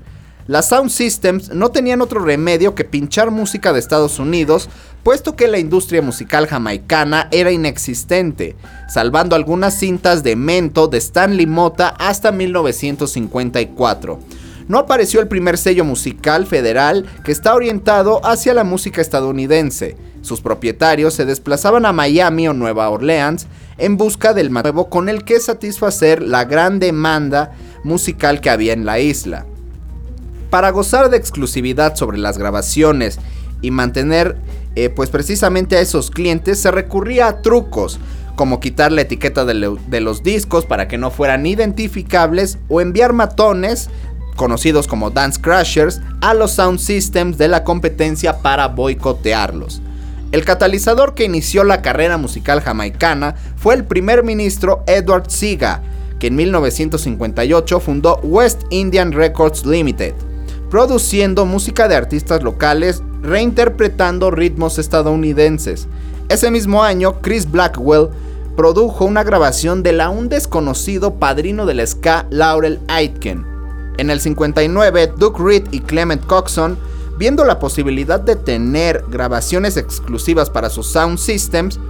Las 0.51 0.71
Sound 0.71 0.91
Systems 0.91 1.55
no 1.55 1.71
tenían 1.71 2.03
otro 2.03 2.25
remedio 2.25 2.75
que 2.75 2.83
pinchar 2.83 3.31
música 3.31 3.73
de 3.73 3.79
Estados 3.79 4.19
Unidos, 4.19 4.69
puesto 5.05 5.37
que 5.37 5.47
la 5.47 5.61
industria 5.61 6.03
musical 6.03 6.49
jamaicana 6.49 7.29
era 7.31 7.53
inexistente, 7.53 8.57
salvando 8.89 9.37
algunas 9.37 9.79
cintas 9.79 10.25
de 10.25 10.35
Mento 10.35 10.89
de 10.89 10.99
Stanley 10.99 11.47
Mota 11.47 11.95
hasta 12.01 12.33
1954. 12.33 14.19
No 14.67 14.81
apareció 14.81 15.21
el 15.21 15.29
primer 15.29 15.57
sello 15.57 15.85
musical 15.85 16.49
federal 16.49 17.07
que 17.23 17.31
está 17.31 17.55
orientado 17.55 18.21
hacia 18.27 18.53
la 18.53 18.65
música 18.65 19.01
estadounidense. 19.01 19.97
Sus 20.21 20.41
propietarios 20.41 21.15
se 21.15 21.27
desplazaban 21.27 21.87
a 21.87 21.93
Miami 21.93 22.49
o 22.49 22.55
Nueva 22.55 22.91
Orleans 22.91 23.47
en 23.79 23.97
busca 23.97 24.35
del 24.35 24.51
nuevo 24.53 24.91
con 24.91 25.09
el 25.09 25.23
que 25.23 25.39
satisfacer 25.39 26.21
la 26.21 26.45
gran 26.45 26.81
demanda 26.81 27.53
musical 27.85 28.41
que 28.41 28.51
había 28.51 28.73
en 28.73 28.85
la 28.85 28.99
isla. 28.99 29.47
Para 30.51 30.71
gozar 30.71 31.11
de 31.11 31.17
exclusividad 31.17 31.97
sobre 31.97 32.19
las 32.19 32.37
grabaciones 32.37 33.19
y 33.63 33.71
mantener 33.71 34.37
eh, 34.77 34.89
pues 34.89 35.11
precisamente 35.11 35.77
a 35.77 35.81
esos 35.81 36.11
clientes 36.11 36.61
se 36.61 36.71
recurría 36.71 37.29
a 37.29 37.43
trucos 37.43 37.99
como 38.37 38.61
quitar 38.61 38.93
la 38.93 39.03
etiqueta 39.03 39.45
de, 39.45 39.77
de, 39.89 40.01
los 40.01 40.23
discos 40.23 40.65
para 40.65 40.89
que 40.89 40.97
no 40.97 41.11
fueran 41.11 41.45
identificables 41.45 42.59
o 42.69 42.81
enviar 42.81 43.13
matones 43.13 43.91
conocidos 44.37 44.87
como 44.87 45.11
Dance 45.11 45.41
Crashers 45.41 46.01
a 46.21 46.35
los 46.35 46.53
sound 46.53 46.79
systems 46.79 47.37
de 47.37 47.49
la 47.49 47.65
competencia 47.65 48.39
para 48.39 48.69
boicotearlos. 48.69 49.83
El 50.33 50.45
catalizador 50.45 51.15
que 51.15 51.25
inició 51.25 51.65
la 51.65 51.83
carrera 51.83 52.17
musical 52.17 52.61
jamaicana 52.61 53.35
fue 53.57 53.75
el 53.75 53.85
primer 53.85 54.23
ministro 54.23 54.85
Edward 54.87 55.29
Siga, 55.29 55.83
que 56.21 56.29
en 56.29 56.37
1958 56.37 57.81
fundó 57.81 58.21
West 58.23 58.63
Indian 58.71 59.13
Records 59.13 59.67
Limited, 59.67 60.15
produciendo 60.71 61.45
música 61.45 61.89
de 61.89 61.97
artistas 61.97 62.43
locales 62.43 63.03
reinterpretando 63.23 64.31
ritmos 64.31 64.79
estadounidenses. 64.79 65.89
Ese 66.29 66.51
mismo 66.51 66.85
año, 66.85 67.21
Chris 67.21 67.51
Blackwell 67.51 68.09
produjo 68.57 69.05
una 69.05 69.25
grabación 69.25 69.83
del 69.83 70.01
aún 70.01 70.29
desconocido 70.29 71.15
padrino 71.15 71.67
del 71.67 71.87
ska 71.87 72.27
Laurel 72.31 72.79
Aitken. 72.89 73.45
En 73.99 74.11
el 74.11 74.21
59, 74.21 75.15
Duke 75.19 75.43
Reed 75.43 75.65
y 75.73 75.81
Clement 75.81 76.25
Coxon, 76.25 76.79
viendo 77.19 77.45
la 77.45 77.59
posibilidad 77.59 78.21
de 78.21 78.37
tener 78.37 79.05
grabaciones 79.11 79.77
exclusivas 79.77 80.49
para 80.49 80.71
sus 80.71 80.87
sound 80.87 81.19
systems, 81.19 81.81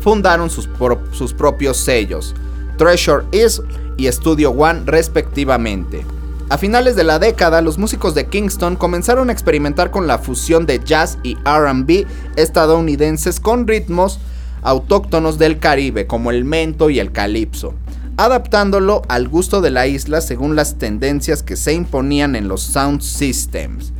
fundaron 0.00 0.50
sus, 0.50 0.68
sus 1.12 1.32
propios 1.34 1.78
sellos, 1.78 2.34
Treasure 2.78 3.24
Is 3.32 3.60
y 3.96 4.10
Studio 4.10 4.52
One 4.52 4.82
respectivamente. 4.86 6.04
A 6.50 6.58
finales 6.58 6.94
de 6.94 7.04
la 7.04 7.18
década, 7.18 7.62
los 7.62 7.78
músicos 7.78 8.14
de 8.14 8.26
Kingston 8.26 8.76
comenzaron 8.76 9.30
a 9.30 9.32
experimentar 9.32 9.90
con 9.90 10.06
la 10.06 10.18
fusión 10.18 10.66
de 10.66 10.78
jazz 10.84 11.18
y 11.22 11.36
RB 11.36 12.06
estadounidenses 12.36 13.40
con 13.40 13.66
ritmos 13.66 14.20
autóctonos 14.62 15.38
del 15.38 15.58
Caribe, 15.58 16.06
como 16.06 16.30
el 16.30 16.44
mento 16.44 16.90
y 16.90 16.98
el 16.98 17.12
calipso, 17.12 17.74
adaptándolo 18.18 19.02
al 19.08 19.28
gusto 19.28 19.62
de 19.62 19.70
la 19.70 19.86
isla 19.86 20.20
según 20.20 20.54
las 20.54 20.76
tendencias 20.76 21.42
que 21.42 21.56
se 21.56 21.72
imponían 21.72 22.36
en 22.36 22.46
los 22.46 22.62
sound 22.62 23.00
systems. 23.00 23.94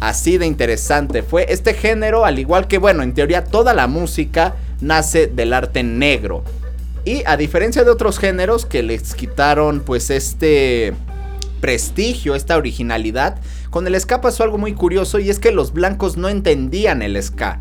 Así 0.00 0.38
de 0.38 0.46
interesante 0.46 1.22
fue 1.22 1.46
este 1.50 1.72
género, 1.72 2.24
al 2.24 2.40
igual 2.40 2.66
que, 2.66 2.78
bueno, 2.78 3.04
en 3.04 3.14
teoría 3.14 3.44
toda 3.44 3.74
la 3.74 3.86
música 3.86 4.56
nace 4.80 5.28
del 5.28 5.52
arte 5.52 5.84
negro. 5.84 6.42
Y 7.04 7.22
a 7.26 7.36
diferencia 7.36 7.84
de 7.84 7.90
otros 7.90 8.18
géneros 8.18 8.66
que 8.66 8.82
les 8.82 9.14
quitaron 9.14 9.80
pues 9.80 10.10
este 10.10 10.92
prestigio, 11.60 12.34
esta 12.34 12.56
originalidad. 12.56 13.38
Con 13.70 13.86
el 13.86 13.98
ska 14.00 14.20
pasó 14.20 14.44
algo 14.44 14.58
muy 14.58 14.72
curioso 14.74 15.18
y 15.18 15.30
es 15.30 15.38
que 15.38 15.52
los 15.52 15.72
blancos 15.72 16.16
no 16.16 16.28
entendían 16.28 17.02
el 17.02 17.22
ska. 17.22 17.60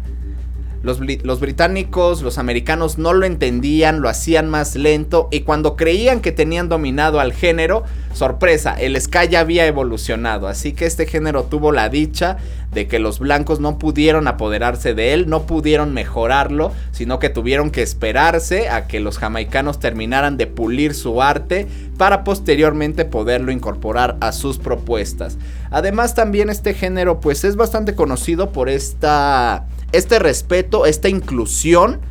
Los, 0.85 1.39
británicos, 1.39 2.21
los 2.21 2.37
americanos 2.37 2.99
no 2.99 3.13
lo 3.13 3.25
entendían, 3.25 4.01
lo 4.01 4.07
hacían 4.07 4.47
más 4.47 4.75
lento 4.75 5.29
y 5.31 5.41
cuando 5.41 5.75
creían 5.75 6.19
que 6.19 6.31
tenían 6.31 6.69
dominado 6.69 7.19
al 7.19 7.33
género, 7.33 7.83
sorpresa, 8.13 8.75
el 8.75 8.95
ska 9.01 9.25
ya 9.25 9.39
había 9.39 9.65
evolucionado. 9.65 10.47
Así 10.47 10.73
que 10.73 10.85
este 10.85 11.07
género 11.07 11.45
tuvo 11.45 11.71
la 11.71 11.89
dicha 11.89 12.37
de 12.71 12.87
que 12.87 12.99
los 12.99 13.17
blancos 13.17 13.59
no 13.59 13.79
pudieron 13.79 14.27
apoderarse 14.27 14.93
de 14.93 15.13
él, 15.13 15.27
no 15.27 15.47
pudieron 15.47 15.91
mejorarlo, 15.91 16.71
sino 16.91 17.17
que 17.17 17.29
tuvieron 17.29 17.71
que 17.71 17.81
esperarse 17.81 18.69
a 18.69 18.85
que 18.85 18.99
los 18.99 19.17
jamaicanos 19.17 19.79
terminaran 19.79 20.37
de 20.37 20.45
pulir 20.45 20.93
su 20.93 21.23
arte 21.23 21.67
para 21.97 22.23
posteriormente 22.23 23.05
poderlo 23.05 23.51
incorporar 23.51 24.17
a 24.19 24.31
sus 24.31 24.59
propuestas. 24.59 25.39
Además 25.71 26.13
también 26.13 26.51
este 26.51 26.75
género 26.75 27.19
pues 27.21 27.43
es 27.43 27.55
bastante 27.55 27.95
conocido 27.95 28.51
por 28.51 28.69
esta 28.69 29.65
este 29.91 30.19
respeto, 30.19 30.85
esta 30.85 31.09
inclusión 31.09 32.01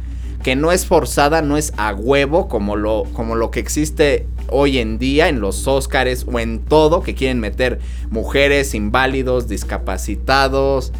que 0.42 0.56
no 0.56 0.72
es 0.72 0.86
forzada, 0.86 1.40
no 1.40 1.56
es 1.56 1.72
a 1.78 1.94
huevo 1.94 2.48
como 2.48 2.76
lo, 2.76 3.04
como 3.14 3.34
lo 3.34 3.50
que 3.50 3.60
existe 3.60 4.26
hoy 4.48 4.78
en 4.78 4.98
día 4.98 5.28
en 5.28 5.40
los 5.40 5.66
Óscares 5.66 6.26
o 6.30 6.38
en 6.38 6.60
todo, 6.60 7.02
que 7.02 7.14
quieren 7.14 7.40
meter 7.40 7.80
mujeres, 8.10 8.74
inválidos, 8.74 9.48
discapacitados, 9.48 10.92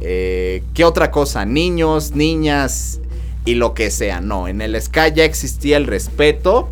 eh, 0.00 0.62
¿qué 0.74 0.84
otra 0.84 1.10
cosa? 1.10 1.44
Niños, 1.44 2.14
niñas 2.14 3.00
y 3.44 3.54
lo 3.54 3.74
que 3.74 3.90
sea. 3.90 4.20
No, 4.20 4.48
en 4.48 4.60
el 4.60 4.80
Sky 4.80 5.12
ya 5.14 5.24
existía 5.24 5.76
el 5.76 5.86
respeto 5.86 6.68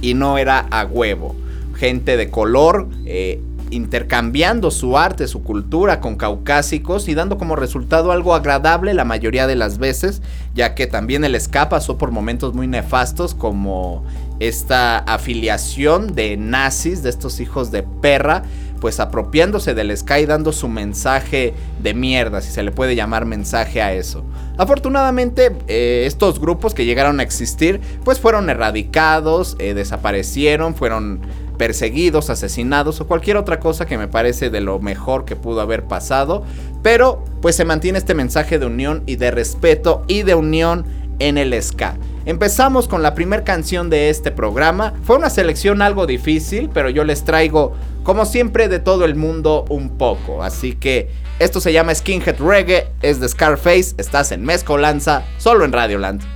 y 0.00 0.14
no 0.14 0.38
era 0.38 0.60
a 0.70 0.84
huevo. 0.84 1.34
Gente 1.74 2.16
de 2.16 2.30
color, 2.30 2.88
eh, 3.06 3.40
intercambiando 3.74 4.70
su 4.70 4.96
arte, 4.96 5.26
su 5.26 5.42
cultura 5.42 6.00
con 6.00 6.16
caucásicos 6.16 7.08
y 7.08 7.14
dando 7.14 7.36
como 7.36 7.56
resultado 7.56 8.12
algo 8.12 8.34
agradable 8.34 8.94
la 8.94 9.04
mayoría 9.04 9.46
de 9.46 9.56
las 9.56 9.78
veces, 9.78 10.22
ya 10.54 10.74
que 10.74 10.86
también 10.86 11.24
el 11.24 11.38
ska 11.40 11.68
pasó 11.68 11.98
por 11.98 12.10
momentos 12.10 12.54
muy 12.54 12.66
nefastos 12.66 13.34
como 13.34 14.04
esta 14.40 14.98
afiliación 14.98 16.14
de 16.14 16.36
nazis, 16.36 17.02
de 17.02 17.10
estos 17.10 17.40
hijos 17.40 17.70
de 17.70 17.82
perra, 17.82 18.42
pues 18.80 19.00
apropiándose 19.00 19.72
del 19.72 19.96
ska 19.96 20.20
y 20.20 20.26
dando 20.26 20.52
su 20.52 20.68
mensaje 20.68 21.54
de 21.82 21.94
mierda, 21.94 22.42
si 22.42 22.50
se 22.50 22.62
le 22.62 22.70
puede 22.70 22.94
llamar 22.94 23.24
mensaje 23.24 23.80
a 23.80 23.94
eso. 23.94 24.24
Afortunadamente, 24.58 25.56
eh, 25.68 26.04
estos 26.06 26.38
grupos 26.38 26.74
que 26.74 26.84
llegaron 26.84 27.18
a 27.18 27.22
existir, 27.22 27.80
pues 28.04 28.20
fueron 28.20 28.50
erradicados, 28.50 29.56
eh, 29.58 29.74
desaparecieron, 29.74 30.74
fueron 30.74 31.20
perseguidos, 31.56 32.30
asesinados 32.30 33.00
o 33.00 33.06
cualquier 33.06 33.36
otra 33.36 33.60
cosa 33.60 33.86
que 33.86 33.98
me 33.98 34.08
parece 34.08 34.50
de 34.50 34.60
lo 34.60 34.78
mejor 34.78 35.24
que 35.24 35.36
pudo 35.36 35.60
haber 35.60 35.84
pasado. 35.84 36.44
Pero 36.82 37.24
pues 37.40 37.56
se 37.56 37.64
mantiene 37.64 37.98
este 37.98 38.14
mensaje 38.14 38.58
de 38.58 38.66
unión 38.66 39.02
y 39.06 39.16
de 39.16 39.30
respeto 39.30 40.04
y 40.08 40.22
de 40.22 40.34
unión 40.34 40.84
en 41.18 41.38
el 41.38 41.60
ska. 41.62 41.96
Empezamos 42.26 42.88
con 42.88 43.02
la 43.02 43.14
primera 43.14 43.44
canción 43.44 43.90
de 43.90 44.08
este 44.08 44.30
programa. 44.30 44.94
Fue 45.02 45.16
una 45.16 45.28
selección 45.28 45.82
algo 45.82 46.06
difícil, 46.06 46.70
pero 46.72 46.88
yo 46.88 47.04
les 47.04 47.24
traigo, 47.24 47.74
como 48.02 48.24
siempre, 48.24 48.68
de 48.68 48.78
todo 48.78 49.04
el 49.04 49.14
mundo 49.14 49.66
un 49.68 49.90
poco. 49.90 50.42
Así 50.42 50.74
que 50.74 51.10
esto 51.38 51.60
se 51.60 51.72
llama 51.72 51.94
Skinhead 51.94 52.40
Reggae, 52.40 52.88
es 53.02 53.20
de 53.20 53.28
Scarface, 53.28 53.94
estás 53.98 54.32
en 54.32 54.42
Mezcolanza, 54.42 55.24
solo 55.36 55.64
en 55.64 55.72
Radioland. 55.72 56.33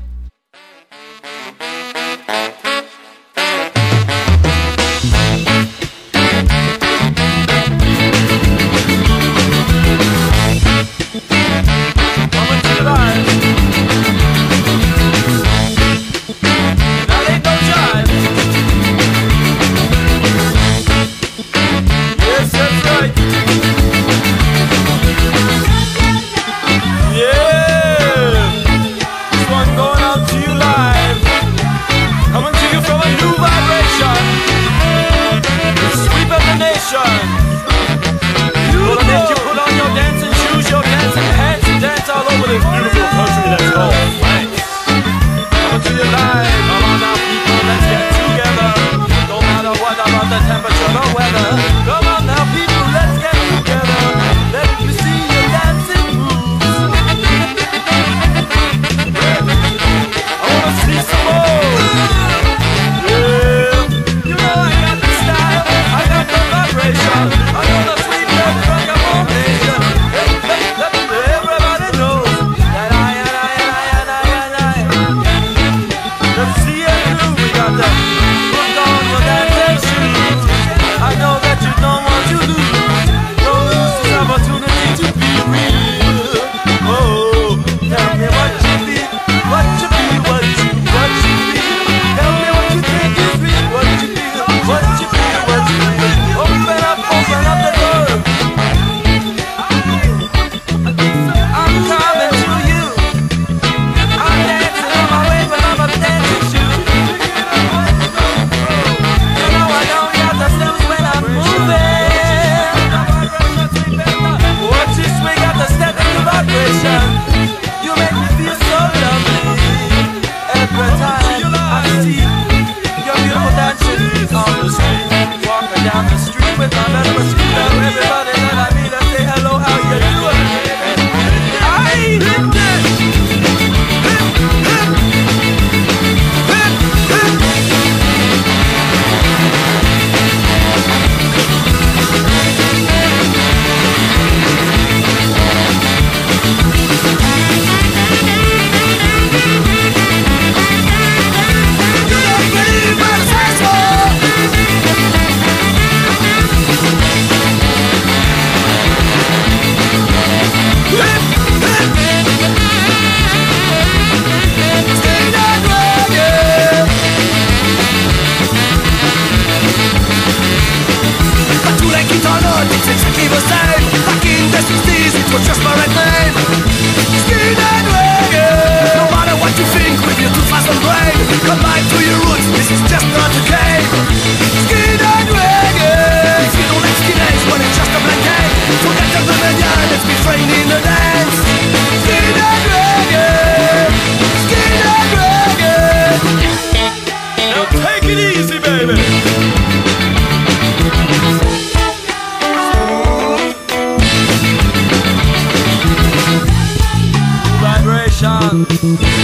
Thank 208.64 209.01
you. 209.03 209.17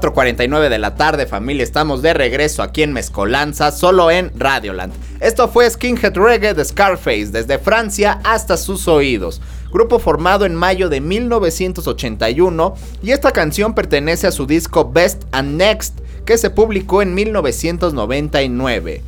4.49 0.00 0.70
de 0.70 0.78
la 0.78 0.94
tarde, 0.94 1.26
familia. 1.26 1.62
Estamos 1.62 2.00
de 2.00 2.14
regreso 2.14 2.62
aquí 2.62 2.82
en 2.82 2.92
Mezcolanza, 2.92 3.70
solo 3.70 4.10
en 4.10 4.32
Radioland. 4.38 4.94
Esto 5.20 5.48
fue 5.48 5.68
Skinhead 5.68 6.16
Reggae 6.16 6.54
de 6.54 6.64
Scarface, 6.64 7.26
desde 7.26 7.58
Francia 7.58 8.20
hasta 8.24 8.56
sus 8.56 8.88
oídos. 8.88 9.42
Grupo 9.70 9.98
formado 9.98 10.46
en 10.46 10.54
mayo 10.54 10.88
de 10.88 11.00
1981 11.00 12.74
y 13.02 13.10
esta 13.10 13.30
canción 13.30 13.74
pertenece 13.74 14.26
a 14.26 14.32
su 14.32 14.46
disco 14.46 14.90
Best 14.90 15.24
and 15.32 15.56
Next, 15.56 15.98
que 16.24 16.38
se 16.38 16.48
publicó 16.48 17.02
en 17.02 17.14
1999. 17.14 19.02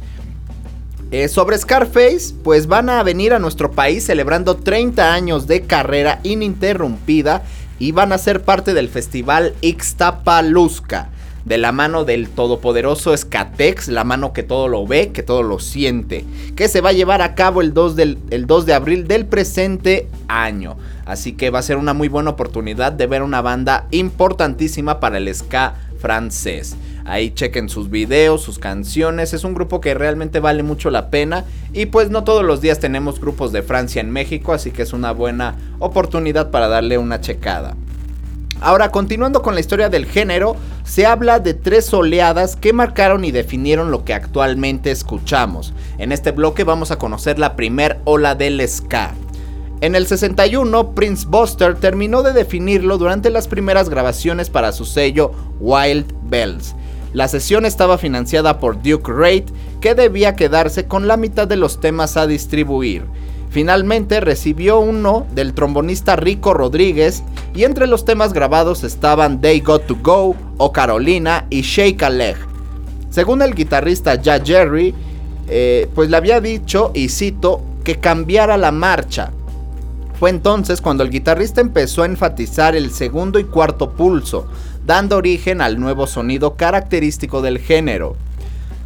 Eh, 1.11 1.29
sobre 1.29 1.59
Scarface, 1.59 2.35
pues 2.43 2.67
van 2.67 2.89
a 2.89 3.03
venir 3.03 3.35
a 3.35 3.39
nuestro 3.39 3.71
país 3.71 4.05
celebrando 4.05 4.57
30 4.57 5.13
años 5.13 5.47
de 5.47 5.63
carrera 5.63 6.21
ininterrumpida 6.23 7.43
y 7.83 7.91
van 7.91 8.13
a 8.13 8.19
ser 8.19 8.43
parte 8.43 8.75
del 8.75 8.89
festival 8.89 9.55
Ixtapaluzca. 9.61 11.09
De 11.45 11.59
la 11.59 11.73
mano 11.73 12.05
del 12.05 12.29
todopoderoso 12.29 13.17
Skatex, 13.17 13.89
la 13.89 14.05
mano 14.05 14.33
que 14.33 14.45
todo 14.45 14.69
lo 14.69 14.87
ve, 14.87 15.11
que 15.11 15.25
todo 15.25 15.43
lo 15.43 15.59
siente, 15.59 16.25
que 16.55 16.69
se 16.69 16.81
va 16.81 16.91
a 16.91 16.93
llevar 16.93 17.23
a 17.23 17.35
cabo 17.35 17.61
el 17.61 17.75
2, 17.75 17.97
del, 17.97 18.19
el 18.31 18.47
2 18.47 18.67
de 18.67 18.75
abril 18.75 19.09
del 19.09 19.27
presente 19.27 20.07
año. 20.29 20.77
Así 21.07 21.33
que 21.33 21.51
va 21.51 21.59
a 21.59 21.63
ser 21.63 21.77
una 21.77 21.93
muy 21.93 22.07
buena 22.07 22.31
oportunidad 22.31 22.93
de 22.93 23.09
ver 23.09 23.25
una 23.25 23.43
banda 23.43 23.89
importantísima 23.91 25.01
para 25.01 25.19
el 25.19 25.35
ska 25.35 25.75
francés. 25.99 26.77
Ahí 27.05 27.31
chequen 27.31 27.69
sus 27.69 27.91
videos, 27.91 28.43
sus 28.43 28.59
canciones. 28.59 29.33
Es 29.33 29.45
un 29.45 29.55
grupo 29.55 29.81
que 29.81 29.95
realmente 29.95 30.41
vale 30.41 30.63
mucho 30.63 30.91
la 30.91 31.11
pena. 31.11 31.45
Y 31.73 31.87
pues 31.87 32.11
no 32.11 32.25
todos 32.25 32.45
los 32.45 32.61
días 32.61 32.79
tenemos 32.79 33.21
grupos 33.21 33.53
de 33.53 33.63
Francia 33.63 34.01
en 34.01 34.11
México, 34.11 34.53
así 34.53 34.71
que 34.71 34.83
es 34.83 34.93
una 34.93 35.13
buena 35.13 35.57
oportunidad 35.79 36.51
para 36.51 36.69
darle 36.69 36.99
una 36.99 37.21
checada. 37.21 37.75
Ahora, 38.61 38.91
continuando 38.93 39.43
con 39.43 39.55
la 39.55 39.61
historia 39.61 39.89
del 39.89 40.07
género, 40.07 40.55
se 40.85 41.05
habla 41.05 41.41
de 41.41 41.53
tres 41.53 41.93
oleadas 41.93 42.55
que 42.55 42.73
marcaron 42.73 43.25
y 43.25 43.33
definieron 43.33 43.91
lo 43.91 44.05
que 44.05 44.15
actualmente 44.15 44.93
escuchamos. 44.93 45.75
En 45.99 46.13
este 46.13 46.31
bloque 46.31 46.63
vamos 46.63 46.93
a 46.93 46.99
conocer 46.99 47.41
la 47.41 47.57
primer 47.57 47.99
ola 48.05 48.37
del 48.37 48.67
ska. 48.69 49.15
En 49.81 49.97
el 49.97 50.07
61, 50.07 50.95
Prince 50.95 51.27
Buster 51.29 51.75
terminó 51.75 52.23
de 52.23 52.33
definirlo 52.33 52.99
durante 52.99 53.31
las 53.31 53.49
primeras 53.49 53.89
grabaciones 53.89 54.49
para 54.49 54.71
su 54.71 54.85
sello 54.85 55.33
Wild 55.59 56.07
Bells. 56.23 56.77
La 57.13 57.29
sesión 57.29 57.67
estaba 57.67 57.99
financiada 57.99 58.59
por 58.59 58.83
Duke 58.83 59.13
Reid, 59.13 59.45
que 59.81 59.95
debía 59.95 60.35
quedarse 60.35 60.87
con 60.87 61.07
la 61.07 61.17
mitad 61.17 61.47
de 61.47 61.57
los 61.57 61.81
temas 61.81 62.17
a 62.17 62.27
distribuir. 62.27 63.05
Finalmente 63.51 64.21
recibió 64.21 64.81
uno 64.81 65.27
del 65.35 65.53
trombonista 65.53 66.17
Rico 66.17 66.55
Rodríguez 66.55 67.23
y 67.55 67.65
entre 67.65 67.87
los 67.87 68.07
temas 68.07 68.33
grabados 68.33 68.83
estaban 68.83 69.43
They 69.43 69.61
Got 69.61 69.87
to 69.87 69.99
Go, 70.03 70.35
O 70.57 70.73
Carolina 70.73 71.47
y 71.51 71.61
Shake 71.61 72.03
a 72.03 72.09
Leg. 72.09 72.37
Según 73.11 73.43
el 73.43 73.55
guitarrista 73.55 74.15
Ya 74.15 74.43
Jerry, 74.43 74.95
eh, 75.49 75.87
pues 75.95 76.09
le 76.09 76.17
había 76.17 76.41
dicho, 76.41 76.93
y 76.95 77.11
cito, 77.11 77.61
que 77.85 77.99
cambiara 77.99 78.57
la 78.57 78.73
marcha. 78.73 79.33
Fue 80.19 80.31
entonces 80.31 80.81
cuando 80.81 81.03
el 81.03 81.11
guitarrista 81.11 81.61
empezó 81.61 82.05
a 82.05 82.07
enfatizar 82.07 82.75
el 82.75 82.91
segundo 82.91 83.39
y 83.39 83.45
cuarto 83.45 83.91
pulso, 83.91 84.47
dando 84.85 85.17
origen 85.17 85.61
al 85.61 85.79
nuevo 85.79 86.07
sonido 86.07 86.57
característico 86.57 87.43
del 87.43 87.59
género. 87.59 88.17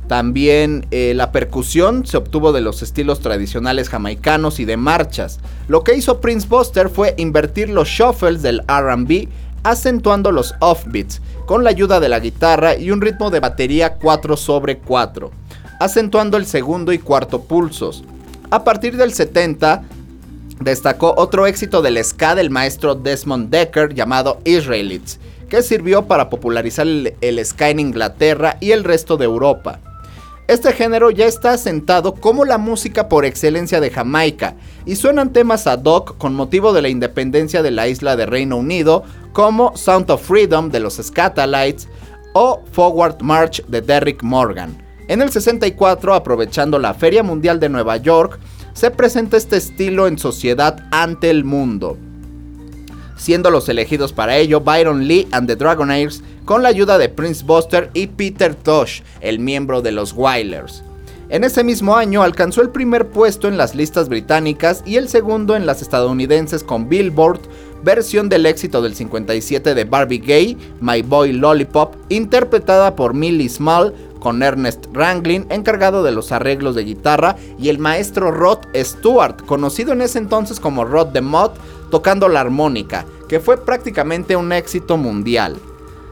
También 0.09 0.87
eh, 0.93 1.15
la 1.17 1.33
percusión 1.33 2.07
se 2.07 2.17
obtuvo 2.17 2.53
de 2.53 2.61
los 2.61 2.83
estilos 2.83 3.21
tradicionales 3.21 3.89
jamaicanos 3.89 4.61
y 4.61 4.65
de 4.65 4.77
marchas. 4.77 5.41
Lo 5.67 5.83
que 5.83 5.97
hizo 5.97 6.21
Prince 6.21 6.47
Buster 6.49 6.89
fue 6.89 7.15
invertir 7.17 7.71
los 7.71 7.89
shuffles 7.89 8.41
del 8.43 8.63
RB, 8.69 9.29
acentuando 9.65 10.31
los 10.31 10.55
offbeats, 10.61 11.21
con 11.45 11.65
la 11.65 11.71
ayuda 11.71 11.99
de 11.99 12.09
la 12.09 12.21
guitarra 12.21 12.77
y 12.77 12.93
un 12.93 13.01
ritmo 13.01 13.31
de 13.31 13.41
batería 13.41 13.95
4 13.95 14.37
sobre 14.37 14.79
4, 14.79 15.33
acentuando 15.81 16.37
el 16.37 16.47
segundo 16.47 16.93
y 16.93 16.99
cuarto 16.99 17.43
pulsos. 17.43 18.05
A 18.51 18.63
partir 18.63 18.97
del 18.97 19.13
70, 19.13 19.83
destacó 20.61 21.15
otro 21.17 21.49
éxito 21.49 21.83
del 21.83 22.03
ska 22.05 22.37
del 22.37 22.51
maestro 22.51 22.95
Desmond 22.95 23.51
Decker 23.51 23.93
llamado 23.93 24.41
Israelites, 24.45 25.19
que 25.49 25.63
sirvió 25.63 26.07
para 26.07 26.31
popularizar 26.31 26.87
el, 26.87 27.45
ska 27.45 27.71
en 27.71 27.81
Inglaterra 27.81 28.57
y 28.61 28.73
el 28.73 28.85
resto 28.85 29.17
de 29.17 29.25
Europa. 29.25 29.81
Este 30.49 30.73
género 30.73 31.11
ya 31.11 31.27
está 31.27 31.53
asentado 31.53 32.15
como 32.15 32.45
la 32.45 32.57
música 32.57 33.09
por 33.09 33.25
excelencia 33.25 33.81
de 33.81 33.91
Jamaica 33.91 34.55
y 34.85 34.95
suenan 34.95 35.33
temas 35.33 35.67
ad 35.67 35.85
hoc 35.85 36.17
con 36.19 36.35
motivo 36.35 36.73
de 36.73 36.83
la 36.83 36.89
independencia 36.89 37.63
de 37.63 37.73
la 37.73 37.89
isla 37.89 38.15
de 38.15 38.27
Reino 38.27 38.57
Unido 38.57 39.03
como 39.33 39.77
Sound 39.77 40.09
of 40.11 40.25
Freedom 40.25 40.71
de 40.71 40.81
los 40.81 40.95
Scatalites 41.03 41.89
o 42.33 42.63
Forward 42.71 43.23
March 43.23 43.65
de 43.67 43.81
Derrick 43.81 44.23
Morgan. 44.23 44.77
En 45.09 45.21
el 45.21 45.31
64, 45.31 46.15
aprovechando 46.15 46.79
la 46.79 46.95
Feria 46.95 47.25
Mundial 47.25 47.59
de 47.59 47.69
Nueva 47.69 47.97
York, 47.97 48.39
se 48.73 48.91
presenta 48.91 49.37
este 49.37 49.57
estilo 49.57 50.07
en 50.07 50.19
sociedad 50.19 50.87
ante 50.93 51.31
el 51.31 51.45
mundo 51.45 51.99
siendo 53.17 53.51
los 53.51 53.69
elegidos 53.69 54.13
para 54.13 54.37
ello 54.37 54.61
Byron 54.61 55.07
Lee 55.07 55.27
and 55.33 55.49
the 55.49 55.57
Dragonaires 55.57 56.23
con 56.45 56.63
la 56.63 56.69
ayuda 56.69 56.99
de 56.99 57.09
Prince 57.09 57.45
Buster 57.45 57.91
y 57.95 58.07
Peter 58.07 58.55
Tosh, 58.55 59.01
el 59.21 59.39
miembro 59.39 59.83
de 59.83 59.93
los 59.93 60.13
Wailers. 60.13 60.83
En 61.29 61.43
ese 61.43 61.65
mismo 61.65 61.97
año 61.97 62.23
alcanzó 62.23 62.63
el 62.63 62.71
primer 62.71 63.09
puesto 63.09 63.49
en 63.49 63.57
las 63.57 63.75
listas 63.75 64.09
británicas 64.09 64.85
y 64.87 64.95
el 64.95 65.09
segundo 65.09 65.57
en 65.57 65.67
las 65.67 65.83
estadounidenses 65.83 66.63
con 66.63 66.89
Billboard, 66.89 67.41
versión 67.83 68.29
del 68.29 68.47
éxito 68.47 68.81
del 68.81 68.95
57 68.95 69.75
de 69.75 69.85
Barbie 69.85 70.19
Gay, 70.19 70.57
My 70.81 71.03
Boy 71.03 71.33
Lollipop, 71.33 71.97
interpretada 72.11 72.95
por 72.95 73.13
Millie 73.13 73.49
Small 73.49 73.93
con 74.21 74.43
Ernest 74.43 74.87
Ranglin, 74.93 75.47
encargado 75.51 76.03
de 76.03 76.13
los 76.13 76.33
arreglos 76.33 76.75
de 76.75 76.85
guitarra, 76.85 77.37
y 77.59 77.69
el 77.69 77.79
maestro 77.79 78.31
Rod 78.31 78.61
Stewart, 78.75 79.45
conocido 79.47 79.93
en 79.93 80.03
ese 80.03 80.19
entonces 80.19 80.59
como 80.59 80.85
Rod 80.85 81.09
the 81.09 81.21
Mod, 81.21 81.53
tocando 81.91 82.29
la 82.29 82.41
armónica, 82.41 83.05
que 83.29 83.41
fue 83.41 83.57
prácticamente 83.57 84.37
un 84.37 84.53
éxito 84.53 84.97
mundial. 84.97 85.57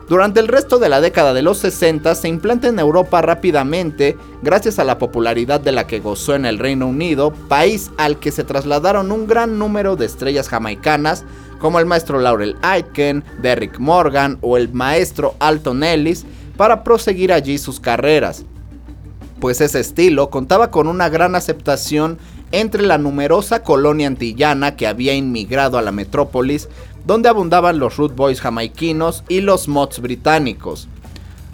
Durante 0.09 0.39
el 0.41 0.49
resto 0.49 0.79
de 0.79 0.91
la 0.91 1.01
década 1.01 1.33
de 1.33 1.41
los 1.41 1.59
60 1.59 2.15
se 2.15 2.29
implanta 2.29 2.69
en 2.69 2.79
Europa 2.79 3.23
rápidamente 3.23 4.19
gracias 4.43 4.79
a 4.79 4.85
la 4.85 4.99
popularidad 4.99 5.61
de 5.61 5.73
la 5.73 5.87
que 5.87 6.01
gozó 6.01 6.35
en 6.35 6.45
el 6.45 6.59
Reino 6.59 6.87
Unido, 6.87 7.33
país 7.49 7.91
al 7.97 8.19
que 8.19 8.31
se 8.31 8.45
trasladaron 8.45 9.11
un 9.13 9.27
gran 9.27 9.59
número 9.59 9.97
de 9.97 10.05
estrellas 10.05 10.49
jamaicanas 10.51 11.25
como 11.59 11.81
el 11.81 11.87
maestro 11.87 12.21
Laurel 12.21 12.57
Aitken, 12.61 13.25
Derrick 13.41 13.79
Morgan 13.79 14.37
o 14.43 14.59
el 14.59 14.71
maestro 14.75 15.37
Alton 15.39 15.83
Ellis, 15.83 16.27
para 16.59 16.85
proseguir 16.85 17.33
allí 17.33 17.57
sus 17.57 17.81
carreras, 17.81 18.45
pues 19.41 19.61
ese 19.61 19.81
estilo 19.81 20.31
contaba 20.31 20.71
con 20.71 20.87
una 20.87 21.09
gran 21.09 21.35
aceptación 21.35 22.19
entre 22.61 22.83
la 22.83 22.99
numerosa 22.99 23.63
colonia 23.63 24.07
antillana 24.07 24.77
que 24.77 24.87
había 24.87 25.15
inmigrado 25.15 25.79
a 25.79 25.83
la 25.83 25.93
metrópolis, 25.93 26.69
donde 27.05 27.29
abundaban 27.29 27.79
los 27.79 27.97
root 27.97 28.15
boys 28.15 28.41
jamaiquinos 28.41 29.25
y 29.29 29.41
los 29.41 29.69
mods 29.69 30.01
británicos. 30.01 30.89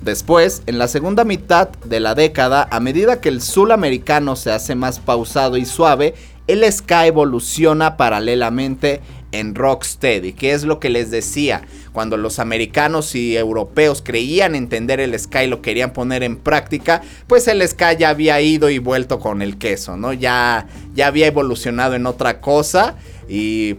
Después, 0.02 0.62
en 0.66 0.78
la 0.78 0.88
segunda 0.88 1.24
mitad 1.24 1.68
de 1.84 2.00
la 2.00 2.14
década, 2.14 2.68
a 2.70 2.80
medida 2.80 3.20
que 3.20 3.28
el 3.28 3.42
sul 3.42 3.70
americano 3.72 4.36
se 4.36 4.50
hace 4.50 4.74
más 4.74 4.98
pausado 4.98 5.56
y 5.56 5.66
suave, 5.66 6.14
el 6.46 6.70
ska 6.72 7.06
evoluciona 7.06 7.96
paralelamente 7.96 9.00
en 9.32 9.54
Rocksteady, 9.54 10.32
que 10.32 10.52
es 10.52 10.64
lo 10.64 10.80
que 10.80 10.90
les 10.90 11.10
decía, 11.10 11.62
cuando 11.92 12.16
los 12.16 12.38
americanos 12.38 13.14
y 13.14 13.36
europeos 13.36 14.02
creían 14.02 14.54
entender 14.54 15.00
el 15.00 15.18
ska 15.18 15.44
y 15.44 15.48
lo 15.48 15.62
querían 15.62 15.92
poner 15.92 16.22
en 16.22 16.36
práctica, 16.36 17.02
pues 17.26 17.48
el 17.48 17.66
ska 17.66 17.92
ya 17.92 18.10
había 18.10 18.40
ido 18.40 18.70
y 18.70 18.78
vuelto 18.78 19.18
con 19.18 19.42
el 19.42 19.58
queso, 19.58 19.96
¿no? 19.96 20.12
Ya, 20.12 20.66
ya 20.94 21.06
había 21.06 21.26
evolucionado 21.26 21.94
en 21.94 22.06
otra 22.06 22.40
cosa 22.40 22.96
y 23.28 23.76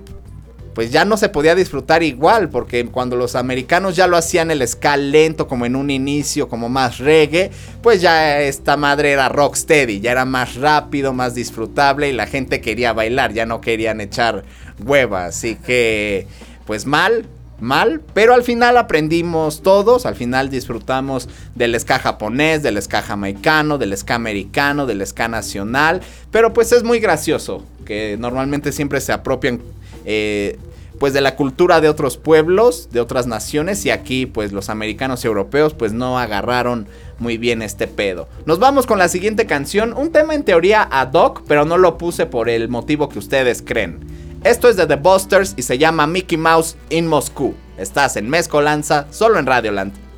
pues 0.74 0.92
ya 0.92 1.06
no 1.06 1.18
se 1.18 1.30
podía 1.30 1.56
disfrutar 1.56 2.04
igual, 2.04 2.50
porque 2.50 2.86
cuando 2.86 3.16
los 3.16 3.36
americanos 3.36 3.96
ya 3.96 4.08
lo 4.08 4.18
hacían 4.18 4.52
el 4.52 4.66
ska 4.68 4.98
lento, 4.98 5.48
como 5.48 5.66
en 5.66 5.76
un 5.76 5.90
inicio, 5.90 6.48
como 6.48 6.70
más 6.70 7.00
reggae, 7.00 7.52
pues 7.82 8.02
ya 8.02 8.40
esta 8.42 8.78
madre 8.78 9.12
era 9.12 9.30
rocksteady, 9.30 10.00
ya 10.00 10.12
era 10.12 10.26
más 10.26 10.56
rápido, 10.56 11.14
más 11.14 11.36
disfrutable 11.36 12.10
y 12.10 12.14
la 12.14 12.28
gente 12.28 12.62
quería 12.62 12.94
bailar, 12.94 13.34
ya 13.34 13.46
no 13.46 13.62
querían 13.62 14.02
echar 14.02 14.44
hueva, 14.86 15.26
así 15.26 15.56
que 15.56 16.28
pues 16.66 16.86
mal, 16.86 17.26
mal, 17.60 18.02
pero 18.14 18.34
al 18.34 18.44
final 18.44 18.78
aprendimos 18.78 19.62
todos, 19.62 20.06
al 20.06 20.16
final 20.16 20.50
disfrutamos 20.50 21.30
del 21.56 21.80
ska 21.80 22.00
japonés, 22.00 22.64
del 22.64 22.82
ska 22.82 23.02
jamaicano, 23.02 23.78
del 23.78 23.96
ska 23.98 24.16
americano, 24.16 24.86
del 24.86 25.06
ska 25.06 25.28
nacional, 25.28 26.02
pero 26.32 26.54
pues 26.54 26.72
es 26.72 26.84
muy 26.84 27.00
gracioso 27.00 27.66
que 27.86 28.16
normalmente 28.18 28.72
siempre 28.72 29.02
se 29.02 29.12
apropian 29.12 29.62
eh, 30.06 30.58
pues 31.00 31.14
de 31.14 31.22
la 31.22 31.36
cultura 31.36 31.82
de 31.82 31.90
otros 31.90 32.18
pueblos, 32.18 32.90
de 32.92 33.00
otras 33.00 33.26
naciones 33.26 33.86
y 33.86 33.90
aquí 33.90 34.28
pues 34.28 34.52
los 34.52 34.70
americanos 34.70 35.24
y 35.24 35.28
europeos 35.28 35.74
pues 35.74 35.94
no 35.94 36.20
agarraron 36.20 36.88
muy 37.18 37.38
bien 37.38 37.64
este 37.64 37.88
pedo. 37.88 38.28
Nos 38.46 38.60
vamos 38.60 38.86
con 38.86 39.00
la 39.00 39.08
siguiente 39.08 39.48
canción, 39.48 39.94
un 39.94 40.12
tema 40.12 40.36
en 40.36 40.44
teoría 40.44 40.88
ad 40.92 41.14
hoc, 41.14 41.42
pero 41.48 41.66
no 41.66 41.78
lo 41.78 41.98
puse 41.98 42.28
por 42.28 42.50
el 42.50 42.70
motivo 42.70 43.10
que 43.10 43.20
ustedes 43.20 43.64
creen. 43.64 44.00
Esto 44.44 44.70
es 44.70 44.76
de 44.76 44.86
The 44.86 44.96
Busters 44.96 45.56
y 45.58 45.64
se 45.64 45.78
llama 45.78 46.06
Mickey 46.08 46.38
Mouse 46.38 46.76
in 46.90 47.08
Moscú. 47.08 47.56
Estás 47.78 48.16
en 48.16 48.30
Mezcolanza, 48.30 49.08
solo 49.10 49.40
en 49.40 49.48
Radioland. 49.48 50.11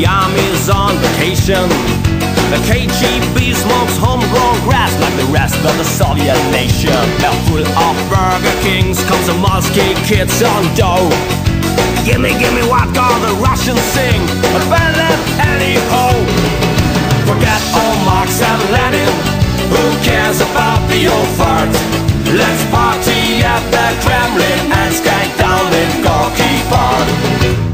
The 0.00 0.08
army's 0.08 0.70
on 0.72 0.96
vacation. 0.96 1.68
The 2.48 2.56
KGB 2.64 3.52
smokes 3.52 4.00
homegrown 4.00 4.56
grass 4.64 4.88
like 4.96 5.12
the 5.20 5.28
rest 5.28 5.60
of 5.60 5.76
the 5.76 5.84
Soviet 5.84 6.40
nation. 6.48 6.96
Now 7.20 7.36
full 7.44 7.60
of 7.60 7.94
Burger 8.08 8.56
Kings 8.64 8.96
comes 9.04 9.28
a 9.28 9.36
Moscow 9.36 9.92
kids 10.08 10.40
on 10.40 10.64
dough. 10.72 11.12
Gimme, 12.08 12.32
gimme 12.40 12.64
what 12.72 12.88
all 12.96 13.20
the 13.20 13.44
Russians 13.44 13.84
sing. 13.92 14.24
A 14.56 14.60
ballet, 14.72 15.20
any 15.36 15.76
hoe. 15.92 16.24
Forget 17.28 17.60
all 17.76 17.92
Marx 18.08 18.40
and 18.40 18.62
Lenin. 18.72 19.12
Who 19.68 19.84
cares 20.00 20.40
about 20.40 20.80
the 20.88 21.12
old 21.12 21.28
fart? 21.36 21.68
Let's 22.24 22.64
party 22.72 23.44
at 23.44 23.60
the 23.68 23.86
Kremlin 24.00 24.60
and 24.64 24.96
skank 24.96 25.28
down 25.36 25.68
in 25.76 25.90
Gorky 26.00 26.56
Park. 26.72 27.69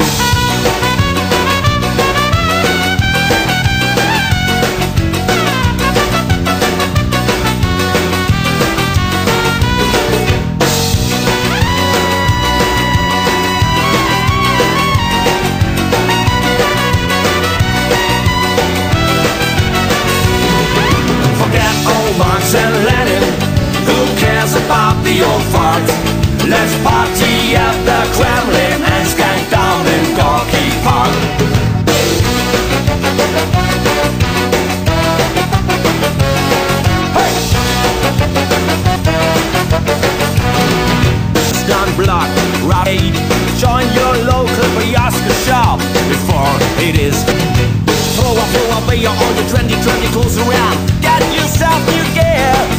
Let's 26.49 26.77
party 26.85 27.57
at 27.57 27.75
the 27.83 28.07
Kremlin 28.15 28.79
and 28.87 29.09
skank 29.09 29.51
down 29.51 29.83
in 29.83 30.15
Gorky 30.15 30.71
Park. 30.87 31.11
Hey! 37.19 37.35
Stun 41.51 41.89
block, 41.99 42.31
raid. 42.63 43.15
Join 43.59 43.91
your 43.99 44.15
local 44.31 44.71
Bayaska 44.79 45.35
shop 45.45 45.81
before 46.07 46.55
it 46.79 46.95
is. 46.95 47.25
Throw 48.15 48.31
a 48.31 48.45
throw 48.55 48.71
a 48.71 48.81
beer 48.87 49.11
on 49.11 49.35
your 49.35 49.47
trendy, 49.51 49.75
trendy 49.83 50.09
clothes 50.15 50.39
around. 50.39 50.79
Get 51.03 51.23
yourself 51.35 51.83
new 51.91 52.07
gear. 52.15 52.76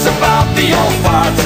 Cares 0.00 0.16
about 0.16 0.46
the 0.56 0.72
old 0.72 0.96
farts? 1.04 1.42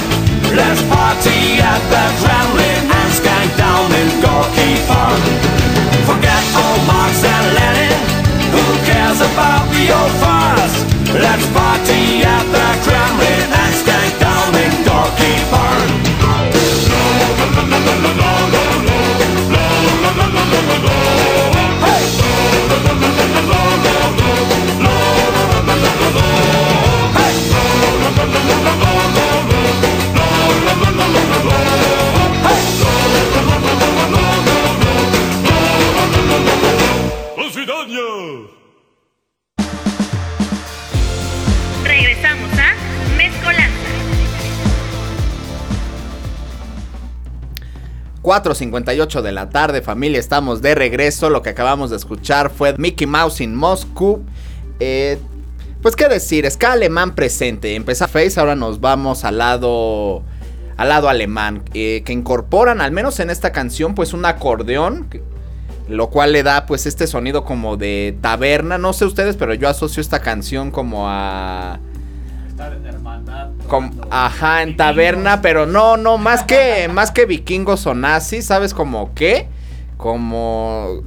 Let's 0.54 0.82
party 0.82 1.58
at 1.58 1.82
the 1.90 2.04
Kremlin 2.22 2.80
and 2.98 3.10
skank 3.10 3.50
down 3.58 3.90
in 3.90 4.08
Gorky 4.22 4.72
Park. 4.86 5.22
Forget 6.06 6.44
old 6.62 6.82
Marx 6.86 7.24
and 7.24 7.46
Lenin. 7.56 7.98
Who 8.54 8.64
cares 8.86 9.20
about 9.20 9.66
the 9.74 9.84
old 9.90 10.14
farts? 10.22 10.74
Let's 11.14 11.46
party 11.50 12.22
at 12.22 12.44
the 12.54 12.66
Kremlin 12.84 13.03
4.58 48.42 49.22
de 49.22 49.30
la 49.30 49.48
tarde, 49.48 49.80
familia, 49.80 50.18
estamos 50.18 50.60
de 50.60 50.74
regreso. 50.74 51.30
Lo 51.30 51.40
que 51.40 51.50
acabamos 51.50 51.90
de 51.90 51.96
escuchar 51.96 52.50
fue 52.50 52.74
Mickey 52.78 53.06
Mouse 53.06 53.40
in 53.40 53.54
Moscow. 53.54 54.24
Eh, 54.80 55.18
pues 55.80 55.94
qué 55.94 56.08
decir, 56.08 56.50
ska 56.50 56.72
alemán 56.72 57.14
presente. 57.14 57.76
Empezó 57.76 58.08
Face, 58.08 58.40
ahora 58.40 58.56
nos 58.56 58.80
vamos 58.80 59.24
al 59.24 59.38
lado 59.38 60.24
al 60.76 60.88
lado 60.88 61.08
alemán, 61.08 61.62
eh, 61.74 62.02
que 62.04 62.12
incorporan 62.12 62.80
al 62.80 62.90
menos 62.90 63.20
en 63.20 63.30
esta 63.30 63.52
canción 63.52 63.94
pues 63.94 64.12
un 64.12 64.24
acordeón, 64.24 65.08
lo 65.88 66.10
cual 66.10 66.32
le 66.32 66.42
da 66.42 66.66
pues 66.66 66.86
este 66.86 67.06
sonido 67.06 67.44
como 67.44 67.76
de 67.76 68.18
taberna, 68.20 68.78
no 68.78 68.92
sé 68.92 69.04
ustedes, 69.04 69.36
pero 69.36 69.54
yo 69.54 69.68
asocio 69.68 70.00
esta 70.00 70.18
canción 70.18 70.72
como 70.72 71.08
a... 71.08 71.78
Estar 72.54 72.72
en 72.72 72.86
hermandad. 72.86 73.48
ajá, 74.10 74.62
en 74.62 74.76
taberna, 74.76 75.42
pero 75.42 75.66
no, 75.66 75.96
no, 75.96 76.18
más 76.18 76.44
que, 76.44 76.86
más 76.86 77.10
que 77.10 77.26
vikingos 77.26 77.84
o 77.88 77.94
nazis, 77.94 78.46
¿sabes 78.46 78.72
como 78.72 79.12
qué? 79.12 79.48
Como... 79.96 81.02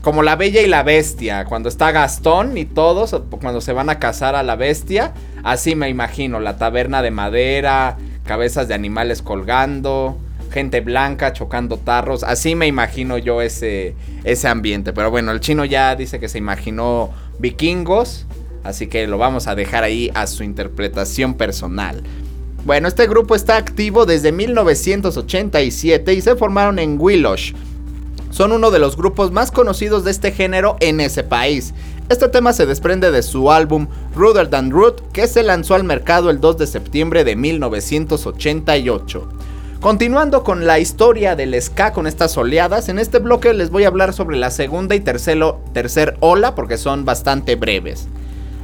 Como 0.00 0.22
la 0.22 0.36
bella 0.36 0.62
y 0.62 0.66
la 0.66 0.84
bestia, 0.84 1.44
cuando 1.44 1.68
está 1.68 1.90
Gastón 1.90 2.56
y 2.56 2.64
todos, 2.64 3.14
cuando 3.28 3.60
se 3.60 3.74
van 3.74 3.90
a 3.90 3.98
casar 3.98 4.34
a 4.34 4.42
la 4.42 4.56
bestia, 4.56 5.12
así 5.44 5.74
me 5.74 5.90
imagino, 5.90 6.40
la 6.40 6.56
taberna 6.56 7.02
de 7.02 7.10
madera, 7.10 7.98
cabezas 8.24 8.66
de 8.68 8.74
animales 8.74 9.20
colgando, 9.20 10.16
gente 10.50 10.80
blanca 10.80 11.34
chocando 11.34 11.76
tarros. 11.76 12.22
Así 12.22 12.54
me 12.54 12.66
imagino 12.66 13.18
yo 13.18 13.42
ese, 13.42 13.94
ese 14.24 14.48
ambiente. 14.48 14.94
Pero 14.94 15.10
bueno, 15.10 15.32
el 15.32 15.40
chino 15.40 15.66
ya 15.66 15.94
dice 15.96 16.18
que 16.18 16.30
se 16.30 16.38
imaginó 16.38 17.10
vikingos. 17.38 18.24
Así 18.64 18.86
que 18.86 19.06
lo 19.06 19.18
vamos 19.18 19.46
a 19.46 19.54
dejar 19.54 19.84
ahí 19.84 20.10
a 20.14 20.26
su 20.26 20.42
interpretación 20.42 21.34
personal. 21.34 22.02
Bueno, 22.64 22.88
este 22.88 23.06
grupo 23.06 23.34
está 23.34 23.56
activo 23.56 24.04
desde 24.04 24.32
1987 24.32 26.14
y 26.14 26.20
se 26.20 26.36
formaron 26.36 26.78
en 26.78 27.00
Willosh. 27.00 27.54
Son 28.30 28.52
uno 28.52 28.70
de 28.70 28.78
los 28.78 28.96
grupos 28.96 29.32
más 29.32 29.50
conocidos 29.50 30.04
de 30.04 30.10
este 30.10 30.32
género 30.32 30.76
en 30.80 31.00
ese 31.00 31.24
país. 31.24 31.72
Este 32.08 32.28
tema 32.28 32.52
se 32.52 32.66
desprende 32.66 33.10
de 33.10 33.22
su 33.22 33.50
álbum 33.50 33.86
Ruder 34.14 34.48
Than 34.48 34.70
Root 34.70 35.12
que 35.12 35.26
se 35.26 35.42
lanzó 35.42 35.74
al 35.74 35.84
mercado 35.84 36.30
el 36.30 36.40
2 36.40 36.58
de 36.58 36.66
septiembre 36.66 37.24
de 37.24 37.36
1988. 37.36 39.28
Continuando 39.80 40.42
con 40.42 40.66
la 40.66 40.80
historia 40.80 41.36
del 41.36 41.60
ska 41.62 41.92
con 41.92 42.06
estas 42.06 42.36
oleadas, 42.36 42.88
en 42.88 42.98
este 42.98 43.20
bloque 43.20 43.54
les 43.54 43.70
voy 43.70 43.84
a 43.84 43.88
hablar 43.88 44.12
sobre 44.12 44.36
la 44.36 44.50
segunda 44.50 44.96
y 44.96 45.00
tercero, 45.00 45.60
tercer 45.72 46.16
ola 46.20 46.54
porque 46.54 46.78
son 46.78 47.04
bastante 47.04 47.54
breves. 47.54 48.08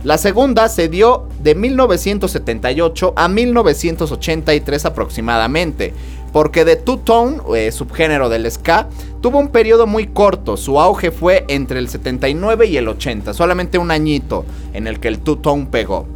La 0.05 0.19
segunda 0.19 0.69
se 0.69 0.91
dio 0.91 1.29
de 1.43 1.55
1978 1.55 3.15
a 3.17 3.27
1983 3.27 4.85
aproximadamente, 4.85 5.95
porque 6.31 6.67
The 6.67 6.77
Two 6.77 6.99
Tone, 6.99 7.39
eh, 7.57 7.73
subgénero 7.73 8.29
del 8.29 8.51
ska, 8.51 8.87
tuvo 9.23 9.39
un 9.39 9.49
periodo 9.49 9.87
muy 9.87 10.09
corto. 10.09 10.59
Su 10.59 10.79
auge 10.79 11.11
fue 11.11 11.47
entre 11.49 11.79
el 11.79 11.89
79 11.89 12.67
y 12.67 12.77
el 12.77 12.89
80, 12.89 13.33
solamente 13.33 13.79
un 13.79 13.91
añito 13.91 14.45
en 14.75 14.87
el 14.87 15.01
que 15.01 15.09
el 15.09 15.21
Two 15.21 15.39
Tone 15.39 15.69
pegó. 15.71 16.07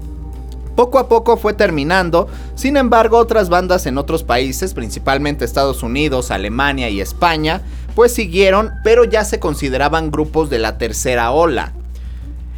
Poco 0.77 0.99
a 0.99 1.09
poco 1.09 1.39
fue 1.39 1.55
terminando, 1.55 2.29
sin 2.57 2.77
embargo 2.77 3.17
otras 3.17 3.49
bandas 3.49 3.87
en 3.87 3.97
otros 3.97 4.23
países, 4.23 4.75
principalmente 4.75 5.47
Estados 5.47 5.83
Unidos, 5.83 6.31
Alemania 6.31 6.91
y 6.91 7.01
España, 7.01 7.63
pues 7.95 8.13
siguieron, 8.13 8.71
pero 8.85 9.05
ya 9.05 9.25
se 9.25 9.41
consideraban 9.41 10.11
grupos 10.11 10.51
de 10.51 10.59
la 10.59 10.77
tercera 10.77 11.31
ola. 11.31 11.73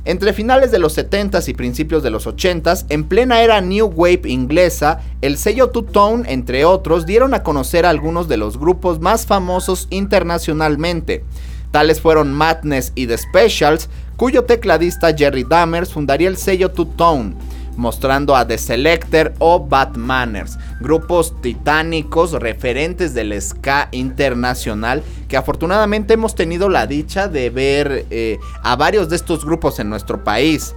Entre 0.04 0.32
finales 0.32 0.70
de 0.70 0.78
los 0.78 0.96
70s 0.96 1.48
y 1.48 1.54
principios 1.54 2.02
de 2.02 2.10
los 2.10 2.26
80s, 2.26 2.86
en 2.88 3.04
plena 3.04 3.42
era 3.42 3.60
New 3.60 3.86
Wave 3.94 4.22
inglesa, 4.24 5.00
el 5.20 5.36
sello 5.36 5.68
Two 5.68 5.82
Tone, 5.82 6.32
entre 6.32 6.64
otros, 6.64 7.04
dieron 7.04 7.34
a 7.34 7.42
conocer 7.42 7.84
a 7.84 7.90
algunos 7.90 8.26
de 8.26 8.38
los 8.38 8.58
grupos 8.58 9.00
más 9.00 9.26
famosos 9.26 9.88
internacionalmente. 9.90 11.24
Tales 11.70 12.00
fueron 12.00 12.32
Madness 12.32 12.92
y 12.94 13.06
The 13.06 13.18
Specials, 13.18 13.88
cuyo 14.16 14.44
tecladista 14.44 15.14
Jerry 15.16 15.44
Dammers 15.44 15.92
fundaría 15.92 16.28
el 16.28 16.36
sello 16.36 16.70
Two 16.70 16.86
Tone 16.86 17.34
mostrando 17.76 18.36
a 18.36 18.46
The 18.46 18.58
Selector 18.58 19.32
o 19.38 19.60
Bad 19.60 19.96
Manners, 19.96 20.58
grupos 20.80 21.40
titánicos 21.40 22.32
referentes 22.32 23.14
del 23.14 23.40
ska 23.40 23.88
internacional 23.92 25.02
que 25.28 25.36
afortunadamente 25.36 26.14
hemos 26.14 26.34
tenido 26.34 26.68
la 26.68 26.86
dicha 26.86 27.28
de 27.28 27.50
ver 27.50 28.06
eh, 28.10 28.38
a 28.62 28.76
varios 28.76 29.08
de 29.08 29.16
estos 29.16 29.44
grupos 29.44 29.78
en 29.78 29.88
nuestro 29.88 30.24
país. 30.24 30.74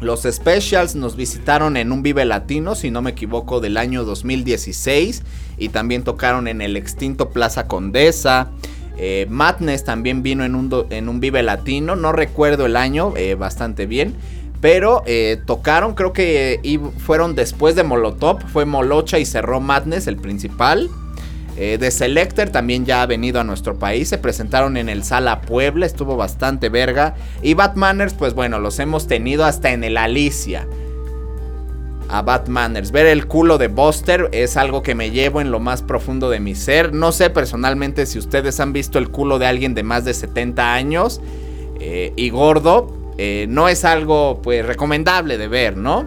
Los 0.00 0.22
Specials 0.22 0.94
nos 0.94 1.16
visitaron 1.16 1.76
en 1.76 1.90
un 1.90 2.02
Vive 2.02 2.24
Latino, 2.26 2.74
si 2.74 2.90
no 2.90 3.00
me 3.00 3.10
equivoco, 3.10 3.60
del 3.60 3.76
año 3.78 4.04
2016 4.04 5.22
y 5.56 5.70
también 5.70 6.04
tocaron 6.04 6.48
en 6.48 6.60
el 6.60 6.76
extinto 6.76 7.30
Plaza 7.30 7.66
Condesa. 7.66 8.50
Eh, 8.98 9.26
Madness 9.28 9.84
también 9.84 10.22
vino 10.22 10.44
en 10.44 10.54
un, 10.54 10.86
en 10.90 11.08
un 11.08 11.20
Vive 11.20 11.42
Latino, 11.42 11.96
no 11.96 12.12
recuerdo 12.12 12.66
el 12.66 12.76
año 12.76 13.14
eh, 13.16 13.34
bastante 13.34 13.86
bien. 13.86 14.14
Pero 14.60 15.02
eh, 15.06 15.40
tocaron, 15.44 15.94
creo 15.94 16.12
que 16.12 16.60
fueron 16.98 17.34
después 17.34 17.74
de 17.74 17.84
Molotov. 17.84 18.40
Fue 18.48 18.64
Molocha 18.64 19.18
y 19.18 19.26
cerró 19.26 19.60
Madness, 19.60 20.06
el 20.06 20.16
principal. 20.16 20.90
Eh, 21.58 21.78
The 21.80 21.90
Selector 21.90 22.50
también 22.50 22.84
ya 22.84 23.02
ha 23.02 23.06
venido 23.06 23.40
a 23.40 23.44
nuestro 23.44 23.78
país. 23.78 24.08
Se 24.08 24.18
presentaron 24.18 24.76
en 24.76 24.88
el 24.88 25.04
Sala 25.04 25.40
Puebla, 25.40 25.86
estuvo 25.86 26.16
bastante 26.16 26.68
verga. 26.68 27.14
Y 27.42 27.54
Batmaners, 27.54 28.14
pues 28.14 28.34
bueno, 28.34 28.58
los 28.58 28.78
hemos 28.78 29.06
tenido 29.06 29.44
hasta 29.44 29.72
en 29.72 29.82
el 29.84 29.96
Alicia. 29.96 30.66
A 32.08 32.22
Batmaners. 32.22 32.92
Ver 32.92 33.06
el 33.06 33.26
culo 33.26 33.58
de 33.58 33.68
Buster 33.68 34.28
es 34.32 34.56
algo 34.56 34.82
que 34.82 34.94
me 34.94 35.10
llevo 35.10 35.40
en 35.40 35.50
lo 35.50 35.58
más 35.58 35.82
profundo 35.82 36.30
de 36.30 36.40
mi 36.40 36.54
ser. 36.54 36.92
No 36.92 37.10
sé 37.10 37.30
personalmente 37.30 38.06
si 38.06 38.18
ustedes 38.18 38.60
han 38.60 38.72
visto 38.72 38.98
el 38.98 39.10
culo 39.10 39.38
de 39.38 39.46
alguien 39.46 39.74
de 39.74 39.82
más 39.82 40.04
de 40.04 40.14
70 40.14 40.74
años 40.74 41.20
eh, 41.80 42.12
y 42.16 42.30
gordo. 42.30 43.05
Eh, 43.18 43.46
no 43.48 43.68
es 43.68 43.84
algo 43.84 44.40
pues 44.42 44.64
recomendable 44.64 45.38
de 45.38 45.48
ver, 45.48 45.76
¿no? 45.76 46.06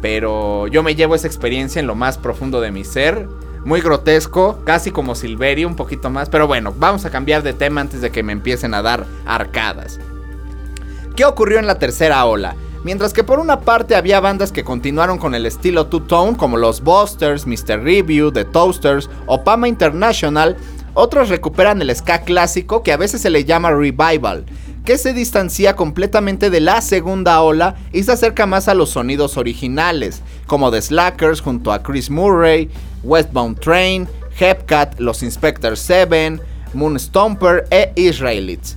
Pero 0.00 0.66
yo 0.68 0.82
me 0.82 0.94
llevo 0.94 1.14
esa 1.14 1.26
experiencia 1.26 1.80
en 1.80 1.86
lo 1.86 1.94
más 1.94 2.18
profundo 2.18 2.60
de 2.60 2.70
mi 2.70 2.84
ser. 2.84 3.28
Muy 3.64 3.82
grotesco, 3.82 4.62
casi 4.64 4.90
como 4.90 5.14
Silverio, 5.14 5.68
un 5.68 5.76
poquito 5.76 6.08
más. 6.08 6.30
Pero 6.30 6.46
bueno, 6.46 6.74
vamos 6.76 7.04
a 7.04 7.10
cambiar 7.10 7.42
de 7.42 7.52
tema 7.52 7.82
antes 7.82 8.00
de 8.00 8.10
que 8.10 8.22
me 8.22 8.32
empiecen 8.32 8.72
a 8.72 8.80
dar 8.80 9.04
arcadas. 9.26 10.00
¿Qué 11.14 11.26
ocurrió 11.26 11.58
en 11.58 11.66
la 11.66 11.78
tercera 11.78 12.24
ola? 12.24 12.56
Mientras 12.82 13.12
que 13.12 13.24
por 13.24 13.38
una 13.38 13.60
parte 13.60 13.94
había 13.94 14.20
bandas 14.20 14.52
que 14.52 14.64
continuaron 14.64 15.18
con 15.18 15.34
el 15.34 15.44
estilo 15.44 15.88
two-tone 15.88 16.38
como 16.38 16.56
los 16.56 16.80
Busters, 16.80 17.46
Mr. 17.46 17.82
Review, 17.82 18.32
The 18.32 18.46
Toasters 18.46 19.10
o 19.26 19.44
Pama 19.44 19.68
International, 19.68 20.56
otros 20.94 21.28
recuperan 21.28 21.82
el 21.82 21.94
ska 21.94 22.22
clásico 22.22 22.82
que 22.82 22.92
a 22.92 22.96
veces 22.96 23.20
se 23.20 23.28
le 23.28 23.44
llama 23.44 23.70
revival, 23.70 24.46
que 24.90 24.98
se 24.98 25.12
distancia 25.12 25.76
completamente 25.76 26.50
de 26.50 26.58
la 26.58 26.80
segunda 26.80 27.40
ola 27.42 27.76
y 27.92 28.02
se 28.02 28.10
acerca 28.10 28.46
más 28.46 28.66
a 28.66 28.74
los 28.74 28.90
sonidos 28.90 29.36
originales, 29.36 30.20
como 30.48 30.72
The 30.72 30.82
Slackers 30.82 31.40
junto 31.40 31.72
a 31.72 31.80
Chris 31.80 32.10
Murray, 32.10 32.68
Westbound 33.04 33.60
Train, 33.60 34.08
Hepcat, 34.36 34.98
Los 34.98 35.22
Inspector 35.22 35.76
7, 35.76 36.40
Moonstomper 36.74 37.68
e 37.70 37.92
Israelites. 37.94 38.76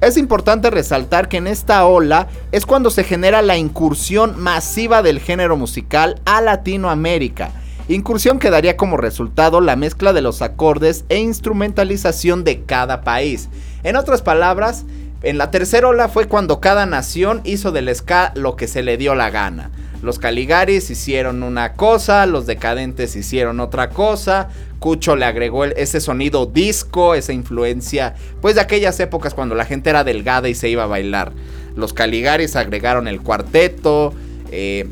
Es 0.00 0.16
importante 0.16 0.70
resaltar 0.70 1.28
que 1.28 1.36
en 1.36 1.46
esta 1.46 1.84
ola 1.84 2.28
es 2.52 2.64
cuando 2.64 2.90
se 2.90 3.04
genera 3.04 3.42
la 3.42 3.58
incursión 3.58 4.40
masiva 4.40 5.02
del 5.02 5.20
género 5.20 5.58
musical 5.58 6.22
a 6.24 6.40
Latinoamérica, 6.40 7.50
incursión 7.86 8.38
que 8.38 8.48
daría 8.48 8.78
como 8.78 8.96
resultado 8.96 9.60
la 9.60 9.76
mezcla 9.76 10.14
de 10.14 10.22
los 10.22 10.40
acordes 10.40 11.04
e 11.10 11.18
instrumentalización 11.18 12.44
de 12.44 12.62
cada 12.62 13.02
país. 13.02 13.50
En 13.82 13.96
otras 13.96 14.22
palabras, 14.22 14.86
en 15.22 15.38
la 15.38 15.50
tercera 15.50 15.88
ola 15.88 16.08
fue 16.08 16.26
cuando 16.26 16.60
cada 16.60 16.86
nación 16.86 17.40
hizo 17.44 17.72
del 17.72 17.94
ska 17.94 18.32
lo 18.34 18.56
que 18.56 18.66
se 18.66 18.82
le 18.82 18.96
dio 18.96 19.14
la 19.14 19.30
gana. 19.30 19.70
Los 20.02 20.18
Caligaris 20.18 20.90
hicieron 20.90 21.42
una 21.42 21.74
cosa, 21.74 22.24
los 22.24 22.46
Decadentes 22.46 23.16
hicieron 23.16 23.60
otra 23.60 23.90
cosa, 23.90 24.48
Cucho 24.78 25.14
le 25.14 25.26
agregó 25.26 25.66
ese 25.66 26.00
sonido 26.00 26.46
disco, 26.46 27.14
esa 27.14 27.34
influencia, 27.34 28.14
pues 28.40 28.54
de 28.54 28.62
aquellas 28.62 28.98
épocas 28.98 29.34
cuando 29.34 29.54
la 29.54 29.66
gente 29.66 29.90
era 29.90 30.02
delgada 30.02 30.48
y 30.48 30.54
se 30.54 30.70
iba 30.70 30.84
a 30.84 30.86
bailar. 30.86 31.32
Los 31.76 31.92
Caligaris 31.92 32.56
agregaron 32.56 33.08
el 33.08 33.20
cuarteto, 33.20 34.14
eh, 34.50 34.86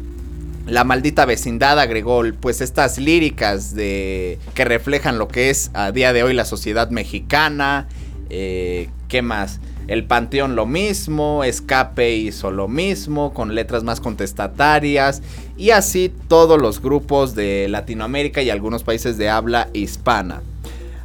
la 0.67 0.85
maldita 0.85 1.25
vecindad 1.25 1.81
agregó 1.81 2.23
pues 2.39 2.61
estas 2.61 2.99
líricas 2.99 3.75
de 3.75 4.39
que 4.53 4.67
reflejan 4.67 5.17
lo 5.17 5.27
que 5.27 5.49
es 5.49 5.71
a 5.73 5.91
día 5.91 6.13
de 6.13 6.23
hoy 6.23 6.35
la 6.35 6.45
sociedad 6.45 6.91
mexicana. 6.91 7.89
Eh, 8.29 8.91
¿Qué 9.09 9.23
más? 9.23 9.61
El 9.89 10.05
Panteón 10.05 10.55
lo 10.55 10.67
mismo, 10.67 11.45
Escape 11.45 12.15
hizo 12.15 12.51
lo 12.51 12.69
mismo, 12.69 13.33
con 13.33 13.55
letras 13.55 13.85
más 13.85 14.01
contestatarias, 14.01 15.23
y 15.57 15.71
así 15.71 16.13
todos 16.29 16.61
los 16.61 16.83
grupos 16.83 17.35
de 17.35 17.69
Latinoamérica 17.71 18.43
y 18.43 18.51
algunos 18.51 18.85
países 18.85 19.17
de 19.17 19.31
habla 19.31 19.71
hispana. 19.73 20.43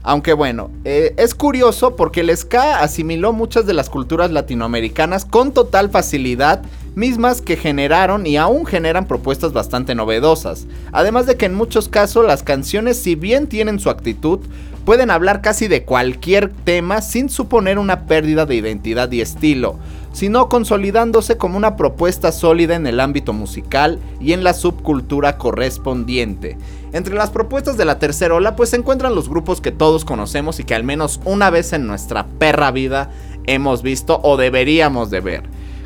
Aunque 0.05 0.33
bueno, 0.33 0.69
eh, 0.83 1.13
es 1.15 1.33
curioso 1.33 1.95
porque 1.95 2.19
el 2.19 2.35
ska 2.35 2.81
asimiló 2.81 3.31
muchas 3.31 3.65
de 3.65 3.73
las 3.73 3.89
culturas 3.89 4.31
latinoamericanas 4.31 5.23
con 5.23 5.53
total 5.53 5.89
facilidad, 5.89 6.61
mismas 6.93 7.41
que 7.41 7.55
generaron 7.55 8.27
y 8.27 8.35
aún 8.35 8.65
generan 8.65 9.07
propuestas 9.07 9.53
bastante 9.53 9.95
novedosas. 9.95 10.67
Además 10.91 11.25
de 11.25 11.37
que 11.37 11.45
en 11.45 11.55
muchos 11.55 11.87
casos 11.87 12.25
las 12.25 12.43
canciones, 12.43 12.97
si 12.97 13.15
bien 13.15 13.47
tienen 13.47 13.79
su 13.79 13.89
actitud, 13.89 14.41
pueden 14.85 15.11
hablar 15.11 15.41
casi 15.41 15.67
de 15.67 15.83
cualquier 15.83 16.51
tema 16.51 17.01
sin 17.01 17.29
suponer 17.29 17.79
una 17.79 18.05
pérdida 18.05 18.45
de 18.45 18.55
identidad 18.55 19.11
y 19.11 19.21
estilo, 19.21 19.77
sino 20.11 20.49
consolidándose 20.49 21.37
como 21.37 21.57
una 21.57 21.75
propuesta 21.75 22.31
sólida 22.31 22.75
en 22.75 22.85
el 22.85 22.99
ámbito 22.99 23.33
musical 23.33 23.99
y 24.19 24.33
en 24.33 24.43
la 24.43 24.53
subcultura 24.53 25.37
correspondiente. 25.37 26.57
Entre 26.91 27.15
las 27.15 27.31
propuestas 27.31 27.77
de 27.77 27.85
la 27.85 27.97
tercera 27.97 28.35
ola 28.35 28.55
pues 28.55 28.69
se 28.69 28.75
encuentran 28.75 29.15
los 29.15 29.29
grupos 29.29 29.61
que 29.61 29.71
todos 29.71 30.05
conocemos 30.05 30.59
y 30.59 30.63
que 30.63 30.75
al 30.75 30.83
menos 30.83 31.19
una 31.25 31.49
vez 31.49 31.73
en 31.73 31.87
nuestra 31.87 32.27
perra 32.37 32.71
vida 32.71 33.09
hemos 33.45 33.81
visto 33.81 34.19
o 34.23 34.37
deberíamos 34.37 35.09
de 35.09 35.21
ver. 35.21 35.43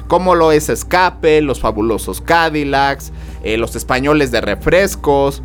Como 0.07 0.35
lo 0.35 0.51
es 0.51 0.69
Escape, 0.69 1.41
los 1.41 1.59
fabulosos 1.59 2.21
Cadillacs, 2.21 3.11
eh, 3.43 3.57
los 3.57 3.75
españoles 3.75 4.31
de 4.31 4.41
refrescos, 4.41 5.43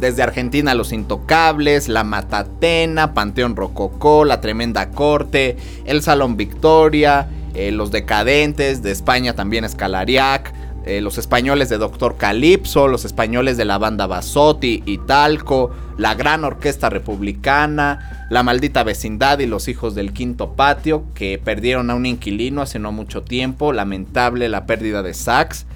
desde 0.00 0.22
Argentina 0.22 0.74
Los 0.74 0.92
Intocables, 0.92 1.88
La 1.88 2.04
Matatena, 2.04 3.14
Panteón 3.14 3.54
Rococó, 3.54 4.24
La 4.24 4.40
Tremenda 4.40 4.90
Corte, 4.90 5.56
El 5.84 6.02
Salón 6.02 6.36
Victoria, 6.36 7.28
eh, 7.54 7.70
Los 7.70 7.90
Decadentes, 7.90 8.82
de 8.82 8.90
España 8.90 9.34
también 9.34 9.64
Escalariac, 9.64 10.52
eh, 10.86 11.02
los 11.02 11.18
españoles 11.18 11.68
de 11.68 11.76
Doctor 11.76 12.16
Calipso, 12.16 12.88
los 12.88 13.04
españoles 13.04 13.58
de 13.58 13.66
la 13.66 13.76
banda 13.76 14.06
Basotti 14.06 14.82
y 14.86 14.96
Talco, 14.96 15.70
la 15.98 16.14
Gran 16.14 16.42
Orquesta 16.42 16.88
Republicana, 16.88 18.26
la 18.30 18.42
Maldita 18.42 18.82
Vecindad 18.82 19.40
y 19.40 19.46
los 19.46 19.68
Hijos 19.68 19.94
del 19.94 20.14
Quinto 20.14 20.54
Patio, 20.54 21.04
que 21.14 21.38
perdieron 21.38 21.90
a 21.90 21.94
un 21.94 22.06
inquilino 22.06 22.62
hace 22.62 22.78
no 22.78 22.92
mucho 22.92 23.22
tiempo, 23.22 23.74
lamentable 23.74 24.48
la 24.48 24.64
pérdida 24.64 25.02
de 25.02 25.12
Sax. 25.12 25.66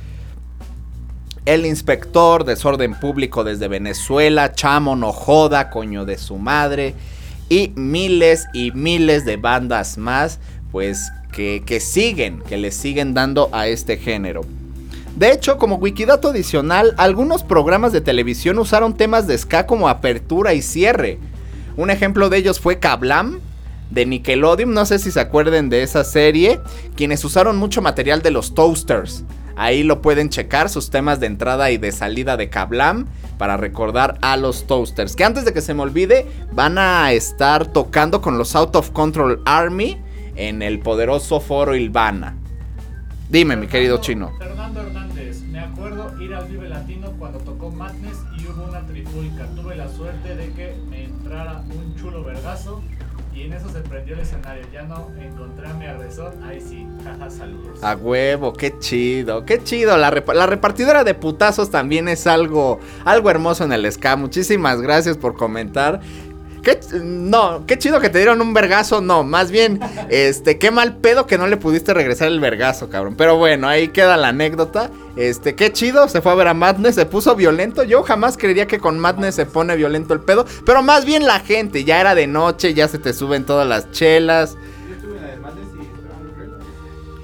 El 1.46 1.66
inspector, 1.66 2.44
desorden 2.44 2.94
público 2.94 3.44
desde 3.44 3.68
Venezuela, 3.68 4.52
chamo 4.52 4.96
no 4.96 5.12
joda, 5.12 5.68
coño 5.68 6.06
de 6.06 6.16
su 6.16 6.38
madre. 6.38 6.94
Y 7.50 7.72
miles 7.76 8.46
y 8.54 8.72
miles 8.72 9.26
de 9.26 9.36
bandas 9.36 9.98
más, 9.98 10.40
pues 10.72 11.12
que, 11.32 11.62
que 11.66 11.80
siguen, 11.80 12.40
que 12.48 12.56
le 12.56 12.70
siguen 12.70 13.12
dando 13.12 13.50
a 13.52 13.66
este 13.66 13.98
género. 13.98 14.40
De 15.16 15.32
hecho, 15.32 15.58
como 15.58 15.76
wikidato 15.76 16.30
adicional, 16.30 16.94
algunos 16.96 17.42
programas 17.42 17.92
de 17.92 18.00
televisión 18.00 18.58
usaron 18.58 18.96
temas 18.96 19.26
de 19.26 19.36
ska 19.36 19.66
como 19.66 19.90
apertura 19.90 20.54
y 20.54 20.62
cierre. 20.62 21.18
Un 21.76 21.90
ejemplo 21.90 22.30
de 22.30 22.38
ellos 22.38 22.58
fue 22.58 22.78
Kablam, 22.78 23.40
de 23.90 24.06
Nickelodeon, 24.06 24.72
no 24.72 24.86
sé 24.86 24.98
si 24.98 25.10
se 25.10 25.20
acuerden 25.20 25.68
de 25.68 25.82
esa 25.82 26.04
serie, 26.04 26.58
quienes 26.96 27.22
usaron 27.22 27.58
mucho 27.58 27.82
material 27.82 28.22
de 28.22 28.30
los 28.30 28.54
Toasters. 28.54 29.24
Ahí 29.56 29.82
lo 29.82 30.02
pueden 30.02 30.28
checar, 30.30 30.68
sus 30.68 30.90
temas 30.90 31.20
de 31.20 31.26
entrada 31.26 31.70
y 31.70 31.78
de 31.78 31.92
salida 31.92 32.36
de 32.36 32.50
Kablam, 32.50 33.06
para 33.38 33.56
recordar 33.56 34.18
a 34.20 34.36
los 34.36 34.66
Toasters. 34.66 35.16
Que 35.16 35.24
antes 35.24 35.44
de 35.44 35.52
que 35.52 35.60
se 35.60 35.74
me 35.74 35.82
olvide, 35.82 36.26
van 36.52 36.78
a 36.78 37.12
estar 37.12 37.66
tocando 37.66 38.20
con 38.20 38.38
los 38.38 38.56
Out 38.56 38.76
of 38.76 38.90
Control 38.90 39.42
Army 39.44 40.00
en 40.36 40.62
el 40.62 40.80
poderoso 40.80 41.40
foro 41.40 41.74
Ilvana. 41.76 42.36
Dime, 43.28 43.56
mi 43.56 43.66
querido 43.66 43.98
chino. 43.98 44.32
Fernando 44.38 44.80
Hernández, 44.80 45.40
me 45.42 45.60
acuerdo 45.60 46.20
ir 46.22 46.34
al 46.34 46.46
Vive 46.48 46.68
Latino 46.68 47.12
cuando 47.18 47.38
tocó 47.38 47.70
Madness 47.70 48.18
y 48.38 48.46
hubo 48.46 48.64
una 48.64 48.86
trifulca. 48.86 49.46
Tuve 49.56 49.76
la 49.76 49.88
suerte 49.88 50.36
de 50.36 50.52
que 50.52 50.76
me 50.88 51.04
entrara 51.04 51.62
un 51.68 51.96
chulo 51.96 52.22
vergazo 52.22 52.82
y 53.44 53.48
en 53.48 53.52
eso 53.52 53.68
se 53.68 53.80
prendió 53.80 54.14
el 54.14 54.20
escenario. 54.20 54.64
Ya 54.72 54.82
no 54.82 55.10
encontré 55.20 55.68
a 55.68 55.74
mi 55.74 55.84
agresor. 55.86 56.34
Ahí 56.42 56.60
sí, 56.60 56.86
jaja, 57.04 57.28
saludos. 57.28 57.82
A 57.82 57.94
huevo, 57.94 58.54
qué 58.54 58.78
chido, 58.78 59.44
qué 59.44 59.62
chido. 59.62 59.96
La, 59.98 60.10
la, 60.10 60.46
repartidora 60.46 61.04
de 61.04 61.14
putazos 61.14 61.70
también 61.70 62.08
es 62.08 62.26
algo, 62.26 62.80
algo 63.04 63.30
hermoso 63.30 63.64
en 63.64 63.72
el 63.72 63.90
ska. 63.92 64.16
Muchísimas 64.16 64.80
gracias 64.80 65.18
por 65.18 65.36
comentar. 65.36 66.00
No, 67.02 67.64
qué 67.66 67.78
chido 67.78 68.00
que 68.00 68.08
te 68.08 68.18
dieron 68.18 68.40
un 68.40 68.54
vergazo, 68.54 69.00
no, 69.00 69.22
más 69.22 69.50
bien, 69.50 69.80
este, 70.08 70.58
qué 70.58 70.70
mal 70.70 70.96
pedo 70.96 71.26
que 71.26 71.38
no 71.38 71.46
le 71.46 71.56
pudiste 71.56 71.92
regresar 71.92 72.28
el 72.28 72.40
vergazo, 72.40 72.88
cabrón. 72.88 73.14
Pero 73.16 73.36
bueno, 73.36 73.68
ahí 73.68 73.88
queda 73.88 74.16
la 74.16 74.28
anécdota. 74.28 74.90
Este, 75.16 75.54
qué 75.54 75.72
chido, 75.72 76.08
se 76.08 76.20
fue 76.20 76.32
a 76.32 76.34
ver 76.34 76.48
a 76.48 76.54
Madness, 76.54 76.96
se 76.96 77.06
puso 77.06 77.36
violento. 77.36 77.82
Yo 77.82 78.02
jamás 78.02 78.36
creería 78.36 78.66
que 78.66 78.78
con 78.78 78.98
Madness 78.98 79.34
se 79.36 79.46
pone 79.46 79.76
violento 79.76 80.14
el 80.14 80.20
pedo, 80.20 80.44
pero 80.64 80.82
más 80.82 81.04
bien 81.04 81.26
la 81.26 81.40
gente, 81.40 81.84
ya 81.84 82.00
era 82.00 82.14
de 82.14 82.26
noche, 82.26 82.74
ya 82.74 82.88
se 82.88 82.98
te 82.98 83.12
suben 83.12 83.44
todas 83.44 83.66
las 83.66 83.90
chelas. 83.92 84.56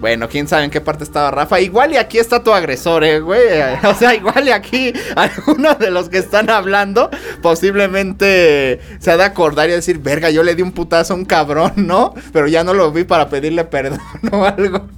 Bueno, 0.00 0.30
quién 0.30 0.48
sabe 0.48 0.64
en 0.64 0.70
qué 0.70 0.80
parte 0.80 1.04
estaba 1.04 1.30
Rafa. 1.30 1.60
Igual 1.60 1.92
y 1.92 1.96
aquí 1.98 2.18
está 2.18 2.42
tu 2.42 2.52
agresor, 2.52 3.04
eh, 3.04 3.20
güey. 3.20 3.40
O 3.84 3.94
sea, 3.94 4.14
igual 4.14 4.48
y 4.48 4.50
aquí 4.50 4.92
algunos 5.16 5.78
de 5.78 5.90
los 5.90 6.08
que 6.08 6.18
están 6.18 6.48
hablando 6.48 7.10
posiblemente 7.42 8.80
se 8.98 9.10
ha 9.10 9.16
de 9.16 9.24
acordar 9.24 9.68
y 9.68 9.72
decir, 9.72 9.98
verga, 9.98 10.30
yo 10.30 10.42
le 10.42 10.54
di 10.54 10.62
un 10.62 10.72
putazo 10.72 11.12
a 11.12 11.16
un 11.16 11.24
cabrón, 11.24 11.72
¿no? 11.76 12.14
Pero 12.32 12.46
ya 12.48 12.64
no 12.64 12.72
lo 12.72 12.90
vi 12.92 13.04
para 13.04 13.28
pedirle 13.28 13.64
perdón 13.64 14.00
o 14.32 14.44
algo. 14.44 14.88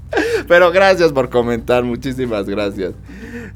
Pero 0.47 0.71
gracias 0.71 1.13
por 1.13 1.31
comentar, 1.31 1.83
muchísimas 1.83 2.47
gracias. 2.47 2.93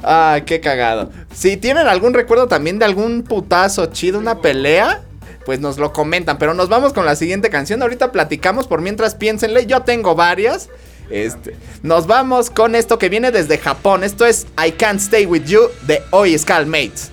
Ay, 0.02 0.42
qué 0.42 0.60
cagado. 0.60 1.10
Si 1.32 1.56
tienen 1.56 1.86
algún 1.86 2.14
recuerdo 2.14 2.48
también 2.48 2.78
de 2.78 2.86
algún 2.86 3.22
putazo 3.22 3.86
chido, 3.86 4.18
una 4.18 4.40
pelea, 4.40 5.02
pues 5.44 5.60
nos 5.60 5.78
lo 5.78 5.92
comentan. 5.92 6.38
Pero 6.38 6.54
nos 6.54 6.68
vamos 6.68 6.92
con 6.92 7.06
la 7.06 7.14
siguiente 7.14 7.50
canción. 7.50 7.82
Ahorita 7.82 8.10
platicamos, 8.10 8.66
por 8.66 8.80
mientras 8.80 9.14
piénsenle. 9.14 9.66
Yo 9.66 9.82
tengo 9.82 10.14
varias. 10.14 10.68
Este, 11.10 11.56
nos 11.82 12.06
vamos 12.06 12.50
con 12.50 12.74
esto 12.74 12.98
que 12.98 13.08
viene 13.08 13.30
desde 13.30 13.58
Japón. 13.58 14.04
Esto 14.04 14.26
es 14.26 14.46
I 14.64 14.72
Can't 14.72 15.00
Stay 15.00 15.26
With 15.26 15.44
You 15.44 15.68
de 15.86 16.02
Oi 16.10 16.36
Skullmates. 16.38 17.10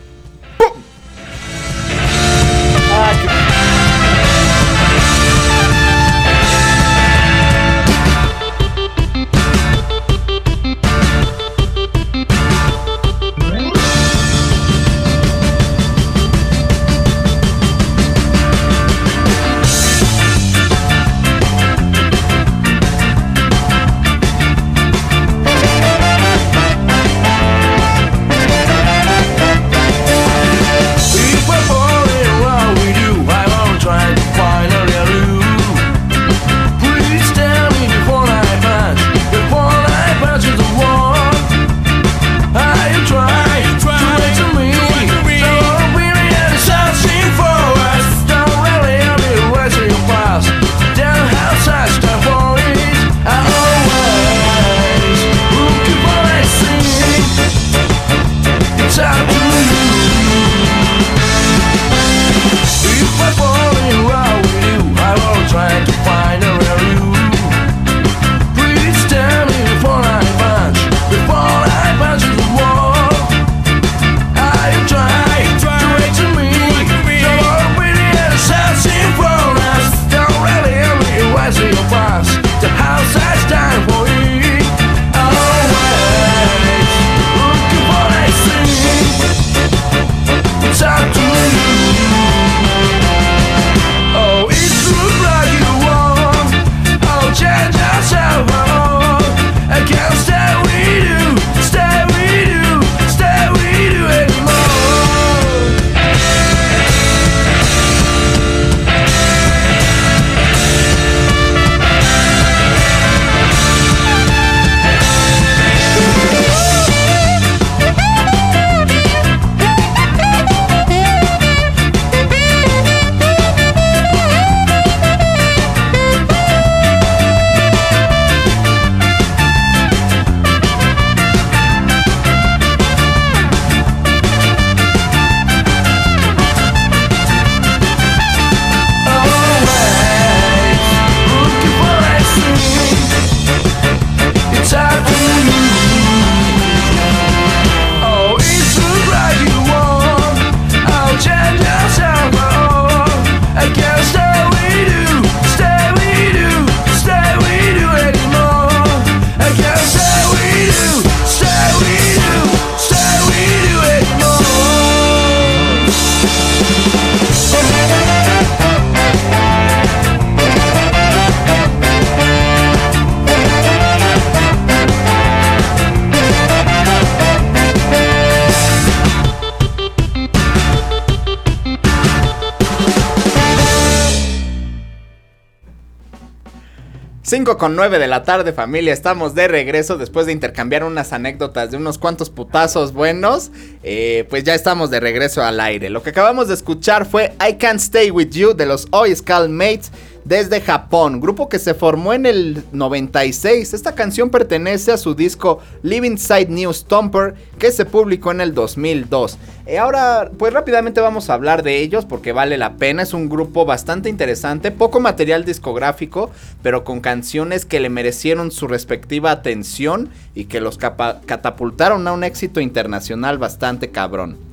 5 187.33 187.57
con 187.57 187.75
9 187.75 187.97
de 187.97 188.05
la 188.05 188.21
tarde, 188.21 188.53
familia. 188.53 188.93
Estamos 188.93 189.33
de 189.33 189.47
regreso 189.47 189.97
después 189.97 190.27
de 190.27 190.33
intercambiar 190.33 190.83
unas 190.83 191.13
anécdotas 191.13 191.71
de 191.71 191.77
unos 191.77 191.97
cuantos 191.97 192.29
putazos 192.29 192.93
buenos. 192.93 193.49
Eh, 193.81 194.27
pues 194.29 194.43
ya 194.43 194.53
estamos 194.53 194.91
de 194.91 194.99
regreso 194.99 195.41
al 195.41 195.59
aire. 195.59 195.89
Lo 195.89 196.03
que 196.03 196.11
acabamos 196.11 196.47
de 196.47 196.53
escuchar 196.53 197.07
fue 197.07 197.33
I 197.41 197.55
Can't 197.55 197.79
Stay 197.79 198.11
With 198.11 198.29
You 198.29 198.53
de 198.53 198.67
los 198.67 198.87
Oi 198.91 199.15
Skull 199.15 199.49
Mates 199.49 199.91
desde 200.25 200.61
Japón, 200.61 201.19
grupo 201.19 201.49
que 201.49 201.59
se 201.59 201.73
formó 201.73 202.13
en 202.13 202.25
el 202.25 202.63
96. 202.71 203.73
Esta 203.73 203.95
canción 203.95 204.29
pertenece 204.29 204.91
a 204.91 204.97
su 204.97 205.15
disco 205.15 205.59
Living 205.81 206.17
Side 206.17 206.47
New 206.49 206.73
Stomper 206.73 207.35
que 207.59 207.71
se 207.71 207.85
publicó 207.85 208.31
en 208.31 208.41
el 208.41 208.53
2002. 208.53 209.37
Y 209.67 209.75
ahora, 209.75 210.31
pues 210.37 210.53
rápidamente 210.53 211.01
vamos 211.01 211.29
a 211.29 211.33
hablar 211.33 211.63
de 211.63 211.79
ellos 211.79 212.05
porque 212.05 212.31
vale 212.31 212.57
la 212.57 212.75
pena. 212.75 213.03
Es 213.03 213.13
un 213.13 213.29
grupo 213.29 213.65
bastante 213.65 214.09
interesante, 214.09 214.71
poco 214.71 214.99
material 214.99 215.45
discográfico, 215.45 216.31
pero 216.61 216.83
con 216.83 217.01
canciones 217.01 217.65
que 217.65 217.79
le 217.79 217.89
merecieron 217.89 218.51
su 218.51 218.67
respectiva 218.67 219.31
atención 219.31 220.09
y 220.35 220.45
que 220.45 220.61
los 220.61 220.77
catapultaron 220.77 222.07
a 222.07 222.11
un 222.13 222.23
éxito 222.23 222.59
internacional 222.59 223.37
bastante 223.37 223.89
cabrón. 223.89 224.52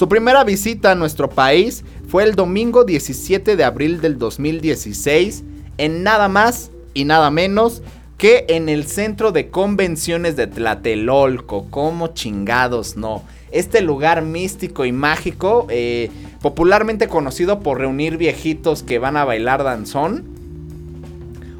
Su 0.00 0.08
primera 0.08 0.44
visita 0.44 0.92
a 0.92 0.94
nuestro 0.94 1.28
país 1.28 1.84
fue 2.08 2.22
el 2.22 2.34
domingo 2.34 2.84
17 2.84 3.54
de 3.54 3.64
abril 3.64 4.00
del 4.00 4.16
2016 4.16 5.44
en 5.76 6.02
nada 6.02 6.26
más 6.26 6.70
y 6.94 7.04
nada 7.04 7.30
menos 7.30 7.82
que 8.16 8.46
en 8.48 8.70
el 8.70 8.86
centro 8.86 9.30
de 9.30 9.50
convenciones 9.50 10.36
de 10.36 10.46
Tlatelolco. 10.46 11.66
Como 11.68 12.14
chingados, 12.14 12.96
no. 12.96 13.24
Este 13.50 13.82
lugar 13.82 14.22
místico 14.22 14.86
y 14.86 14.92
mágico, 14.92 15.66
eh, 15.68 16.10
popularmente 16.40 17.06
conocido 17.06 17.60
por 17.60 17.76
reunir 17.76 18.16
viejitos 18.16 18.82
que 18.82 18.98
van 18.98 19.18
a 19.18 19.26
bailar 19.26 19.64
danzón 19.64 20.24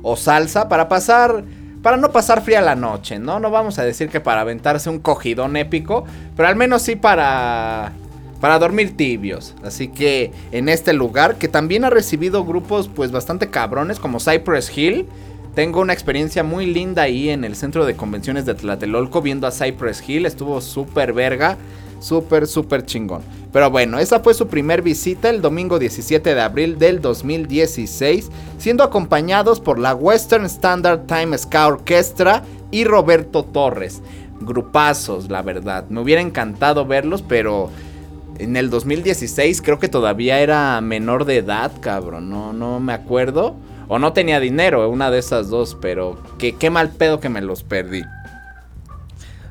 o 0.01 0.17
salsa 0.17 0.71
para 0.71 0.89
pasar 0.89 1.45
para 1.83 1.99
no 1.99 2.11
pasar 2.11 2.43
fría 2.43 2.63
la 2.63 2.75
noche, 2.75 3.19
¿no? 3.19 3.39
No 3.39 3.51
vamos 3.51 3.79
a 3.79 3.85
decir 3.85 4.09
que 4.09 4.21
para 4.21 4.41
aventarse 4.41 4.89
un 4.89 4.99
cogidón 4.99 5.59
épico, 5.59 6.07
pero 6.37 6.49
al 6.49 6.57
menos 6.57 6.81
sí 6.81 6.97
para 6.97 7.93
para 8.41 8.59
dormir 8.59 8.97
tibios. 8.97 9.55
Así 9.63 9.89
que 9.89 10.33
en 10.51 10.69
este 10.69 10.93
lugar, 10.93 11.37
que 11.37 11.49
también 11.49 11.85
ha 11.85 11.91
recibido 11.91 12.45
grupos 12.45 12.89
pues 12.89 13.13
bastante 13.13 13.51
cabrones 13.51 13.99
como 13.99 14.19
Cypress 14.19 14.77
Hill, 14.77 15.07
tengo 15.55 15.81
una 15.81 15.93
experiencia 15.93 16.43
muy 16.43 16.67
linda 16.67 17.03
ahí 17.03 17.29
en 17.29 17.45
el 17.45 17.57
centro 17.57 17.85
de 17.85 17.97
convenciones 17.97 18.47
de 18.47 18.55
Tlatelolco 18.55 19.21
viendo 19.21 19.47
a 19.47 19.51
Cypress 19.51 20.03
Hill, 20.09 20.27
estuvo 20.27 20.61
súper 20.61 21.13
verga, 21.13 21.59
súper, 21.99 22.47
súper 22.47 22.87
chingón. 22.87 23.23
Pero 23.53 23.69
bueno, 23.69 23.99
esa 23.99 24.21
fue 24.21 24.33
su 24.33 24.47
primer 24.47 24.81
visita 24.81 25.29
el 25.29 25.43
domingo 25.43 25.79
17 25.79 26.35
de 26.35 26.41
abril 26.41 26.79
del 26.79 27.01
2016, 27.01 28.31
siendo 28.59 28.85
acompañados 28.85 29.61
por 29.61 29.79
la 29.79 29.95
Western 29.95 30.45
Standard 30.47 31.07
Time 31.07 31.37
Ska 31.37 31.67
Orchestra 31.67 32.45
y 32.71 32.85
Roberto 32.85 33.45
Torres. 33.45 34.03
Grupazos, 34.41 35.29
la 35.29 35.43
verdad. 35.43 35.87
Me 35.91 36.01
hubiera 36.01 36.23
encantado 36.23 36.87
verlos, 36.87 37.23
pero 37.23 37.71
en 38.41 38.57
el 38.57 38.71
2016 38.71 39.61
creo 39.63 39.79
que 39.79 39.89
todavía 39.89 40.41
era 40.41 40.81
menor 40.81 41.25
de 41.25 41.39
edad, 41.39 41.73
cabrón. 41.81 42.31
No, 42.31 42.53
no 42.53 42.81
me 42.81 42.93
acuerdo. 42.93 43.57
O 43.89 43.99
no 43.99 44.13
tenía 44.13 44.41
dinero, 44.41 44.89
una 44.89 45.11
de 45.11 45.19
esas 45.19 45.49
dos. 45.49 45.77
Pero 45.81 46.19
que, 46.39 46.57
qué 46.57 46.71
mal 46.71 46.91
pedo 46.91 47.21
que 47.21 47.29
me 47.29 47.41
los 47.41 47.63
perdí. 47.63 48.03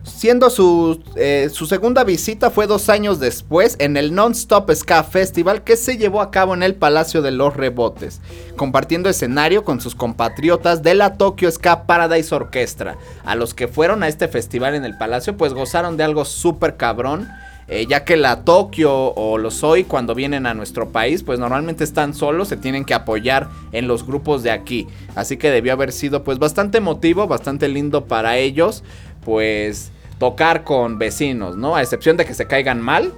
Siendo 0.04 0.50
su, 0.50 1.04
eh, 1.16 1.50
su 1.52 1.66
segunda 1.66 2.04
visita 2.04 2.50
fue 2.50 2.66
dos 2.66 2.90
años 2.90 3.20
después 3.20 3.76
en 3.80 3.96
el 3.96 4.14
Non-Stop 4.14 4.72
Ska 4.74 5.04
Festival 5.04 5.64
que 5.64 5.78
se 5.78 5.98
llevó 5.98 6.22
a 6.22 6.32
cabo 6.32 6.54
en 6.54 6.64
el 6.64 6.76
Palacio 6.76 7.22
de 7.22 7.32
los 7.32 7.56
Rebotes, 7.56 8.20
compartiendo 8.58 9.10
escenario 9.10 9.64
con 9.64 9.80
sus 9.80 9.96
compatriotas 9.96 10.84
de 10.84 10.96
la 10.96 11.18
Tokyo 11.18 11.52
Ska 11.52 11.86
Paradise 11.86 12.34
Orchestra. 12.34 12.98
A 13.24 13.36
los 13.36 13.54
que 13.54 13.68
fueron 13.68 14.04
a 14.04 14.08
este 14.08 14.28
festival 14.28 14.74
en 14.74 14.84
el 14.84 14.98
Palacio 14.98 15.38
pues 15.38 15.54
gozaron 15.54 15.96
de 15.96 16.04
algo 16.04 16.26
súper 16.26 16.76
cabrón 16.76 17.30
eh, 17.70 17.86
ya 17.88 18.04
que 18.04 18.18
la 18.18 18.44
Tokio 18.44 18.92
o 18.94 19.38
los 19.38 19.56
Soy 19.56 19.84
cuando 19.84 20.16
vienen 20.16 20.46
a 20.46 20.54
nuestro 20.54 20.90
país, 20.90 21.22
pues 21.22 21.40
normalmente 21.40 21.84
están 21.84 22.14
solos, 22.14 22.48
se 22.48 22.58
tienen 22.58 22.84
que 22.84 22.96
apoyar 22.96 23.50
en 23.72 23.88
los 23.88 24.06
grupos 24.06 24.42
de 24.42 24.52
aquí. 24.52 24.88
Así 25.16 25.38
que 25.38 25.52
debió 25.52 25.74
haber 25.74 25.92
sido 25.92 26.24
pues 26.24 26.40
bastante 26.40 26.80
emotivo, 26.80 27.28
bastante 27.28 27.68
lindo 27.68 28.06
para 28.06 28.38
ellos, 28.38 28.84
pues 29.24 29.92
tocar 30.18 30.64
con 30.64 30.98
vecinos, 30.98 31.58
¿no? 31.58 31.76
A 31.76 31.82
excepción 31.82 32.18
de 32.18 32.26
que 32.26 32.34
se 32.34 32.48
caigan 32.48 32.82
mal, 32.82 33.14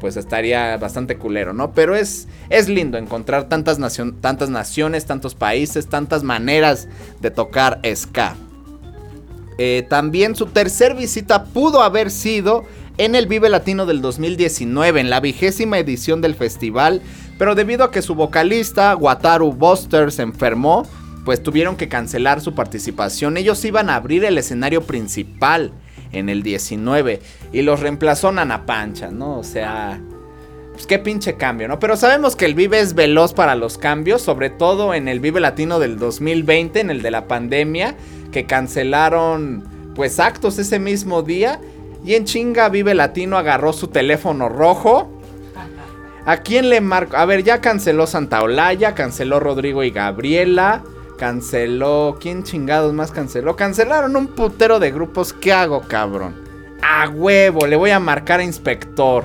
pues 0.00 0.16
estaría 0.16 0.76
bastante 0.78 1.16
culero, 1.16 1.52
¿no? 1.52 1.72
Pero 1.72 1.94
es, 1.94 2.28
es 2.48 2.68
lindo 2.68 2.98
encontrar 2.98 3.48
tantas, 3.48 3.78
tantas 4.20 4.50
naciones, 4.50 5.04
tantos 5.04 5.34
países, 5.34 5.86
tantas 5.86 6.22
maneras 6.22 6.88
de 7.20 7.30
tocar 7.30 7.80
ska. 7.94 8.36
Eh, 9.58 9.86
también 9.88 10.34
su 10.34 10.46
tercer 10.46 10.94
visita 10.94 11.44
pudo 11.44 11.82
haber 11.82 12.10
sido 12.10 12.64
en 12.98 13.14
el 13.14 13.26
Vive 13.26 13.48
Latino 13.48 13.86
del 13.86 14.00
2019, 14.00 15.00
en 15.00 15.10
la 15.10 15.20
vigésima 15.20 15.78
edición 15.78 16.20
del 16.20 16.34
festival, 16.34 17.02
pero 17.38 17.54
debido 17.54 17.84
a 17.84 17.90
que 17.90 18.02
su 18.02 18.14
vocalista, 18.14 18.96
Wataru 18.96 19.52
Buster, 19.52 20.10
se 20.10 20.22
enfermó, 20.22 20.86
pues 21.24 21.42
tuvieron 21.42 21.76
que 21.76 21.88
cancelar 21.88 22.40
su 22.40 22.54
participación. 22.54 23.36
Ellos 23.36 23.64
iban 23.64 23.90
a 23.90 23.96
abrir 23.96 24.24
el 24.24 24.38
escenario 24.38 24.82
principal 24.82 25.72
en 26.12 26.28
el 26.28 26.42
19 26.42 27.20
y 27.52 27.62
los 27.62 27.80
reemplazó 27.80 28.32
Nana 28.32 28.64
Pancha, 28.64 29.10
¿no? 29.10 29.38
O 29.38 29.44
sea, 29.44 30.00
pues 30.72 30.86
qué 30.86 30.98
pinche 30.98 31.36
cambio, 31.36 31.68
¿no? 31.68 31.78
Pero 31.78 31.96
sabemos 31.96 32.36
que 32.36 32.46
el 32.46 32.54
Vive 32.54 32.80
es 32.80 32.94
veloz 32.94 33.34
para 33.34 33.56
los 33.56 33.76
cambios, 33.76 34.22
sobre 34.22 34.48
todo 34.48 34.94
en 34.94 35.08
el 35.08 35.20
Vive 35.20 35.40
Latino 35.40 35.78
del 35.78 35.98
2020, 35.98 36.80
en 36.80 36.90
el 36.90 37.02
de 37.02 37.10
la 37.10 37.26
pandemia, 37.26 37.96
que 38.32 38.46
cancelaron 38.46 39.64
pues 39.94 40.20
actos 40.20 40.58
ese 40.58 40.78
mismo 40.78 41.22
día 41.22 41.60
y 42.06 42.14
en 42.14 42.24
chinga 42.24 42.68
Vive 42.68 42.94
Latino 42.94 43.36
agarró 43.36 43.72
su 43.72 43.88
teléfono 43.88 44.48
rojo. 44.48 45.10
¿A 46.24 46.38
quién 46.38 46.70
le 46.70 46.80
marco? 46.80 47.16
A 47.16 47.24
ver, 47.24 47.42
ya 47.42 47.60
canceló 47.60 48.06
Santa 48.06 48.42
Olaya, 48.42 48.94
canceló 48.94 49.40
Rodrigo 49.40 49.82
y 49.82 49.90
Gabriela, 49.90 50.84
canceló... 51.18 52.16
¿Quién 52.20 52.44
chingados 52.44 52.92
más 52.94 53.10
canceló? 53.10 53.56
Cancelaron 53.56 54.14
un 54.14 54.28
putero 54.28 54.78
de 54.78 54.92
grupos. 54.92 55.32
¿Qué 55.32 55.52
hago, 55.52 55.82
cabrón? 55.82 56.36
A 56.80 57.08
huevo, 57.08 57.66
le 57.66 57.74
voy 57.74 57.90
a 57.90 57.98
marcar 57.98 58.38
a 58.38 58.44
Inspector. 58.44 59.24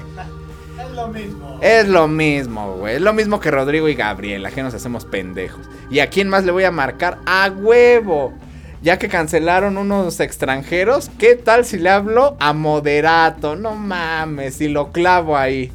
Es 0.79 0.91
lo 0.95 1.07
mismo. 1.07 1.59
Es 1.61 1.87
lo 1.87 2.07
mismo, 2.07 2.75
güey. 2.77 2.95
Es 2.95 3.01
lo 3.01 3.13
mismo 3.13 3.39
que 3.39 3.51
Rodrigo 3.51 3.89
y 3.89 3.95
Gabriela, 3.95 4.49
que 4.49 4.63
nos 4.63 4.73
hacemos 4.73 5.05
pendejos. 5.05 5.69
¿Y 5.91 5.99
a 5.99 6.09
quién 6.09 6.29
más 6.29 6.45
le 6.45 6.51
voy 6.51 6.63
a 6.63 6.71
marcar? 6.71 7.19
A 7.27 7.51
huevo 7.55 8.33
ya 8.81 8.97
que 8.97 9.09
cancelaron 9.09 9.77
unos 9.77 10.19
extranjeros, 10.19 11.11
¿qué 11.19 11.35
tal 11.35 11.65
si 11.65 11.77
le 11.77 11.89
hablo 11.89 12.35
a 12.39 12.53
Moderato? 12.53 13.55
No 13.55 13.75
mames, 13.75 14.55
si 14.55 14.67
lo 14.67 14.91
clavo 14.91 15.37
ahí. 15.37 15.71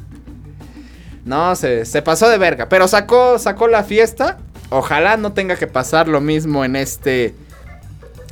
No, 1.23 1.55
se, 1.55 1.85
pasó 2.03 2.29
de 2.29 2.37
verga, 2.37 2.69
pero 2.69 2.87
sacó, 2.87 3.39
sacó 3.39 3.67
la 3.67 3.83
fiesta. 3.83 4.37
Ojalá 4.69 5.17
no 5.17 5.33
tenga 5.33 5.55
que 5.55 5.67
pasar 5.67 6.07
lo 6.07 6.21
mismo 6.21 6.65
en 6.65 6.75
este 6.75 7.33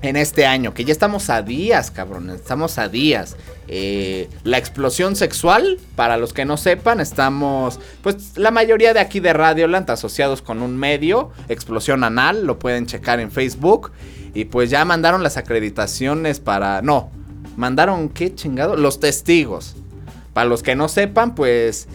en 0.02 0.18
este 0.18 0.46
año, 0.46 0.74
que 0.74 0.86
ya 0.86 0.92
estamos 0.92 1.32
a 1.32 1.42
días, 1.42 1.90
cabrón, 1.90 2.30
estamos 2.30 2.78
a 2.78 2.90
días. 2.90 3.36
Eh, 3.68 4.30
la 4.44 4.60
explosión 4.60 5.16
sexual, 5.16 5.80
para 5.96 6.18
los 6.18 6.32
que 6.32 6.46
no 6.46 6.58
sepan, 6.58 7.00
estamos, 7.00 7.80
pues 8.04 8.38
la 8.38 8.52
mayoría 8.52 8.94
de 8.94 9.00
aquí 9.00 9.20
de 9.20 9.34
Radioland 9.34 9.90
asociados 9.90 10.44
con 10.44 10.62
un 10.62 10.78
medio, 10.78 11.32
explosión 11.50 12.04
anal, 12.04 12.46
lo 12.46 12.60
pueden 12.60 12.86
checar 12.86 13.20
en 13.20 13.32
Facebook. 13.32 13.92
Y 14.36 14.46
pues 14.46 14.70
ya 14.70 14.84
mandaron 14.86 15.24
las 15.24 15.38
acreditaciones 15.38 16.40
para... 16.40 16.82
No, 16.84 17.10
mandaron 17.56 18.10
qué 18.10 18.36
chingado? 18.36 18.76
Los 18.76 19.00
testigos. 19.00 19.78
Para 20.34 20.50
los 20.50 20.62
que 20.62 20.76
no 20.76 20.90
sepan, 20.90 21.34
pues 21.34 21.88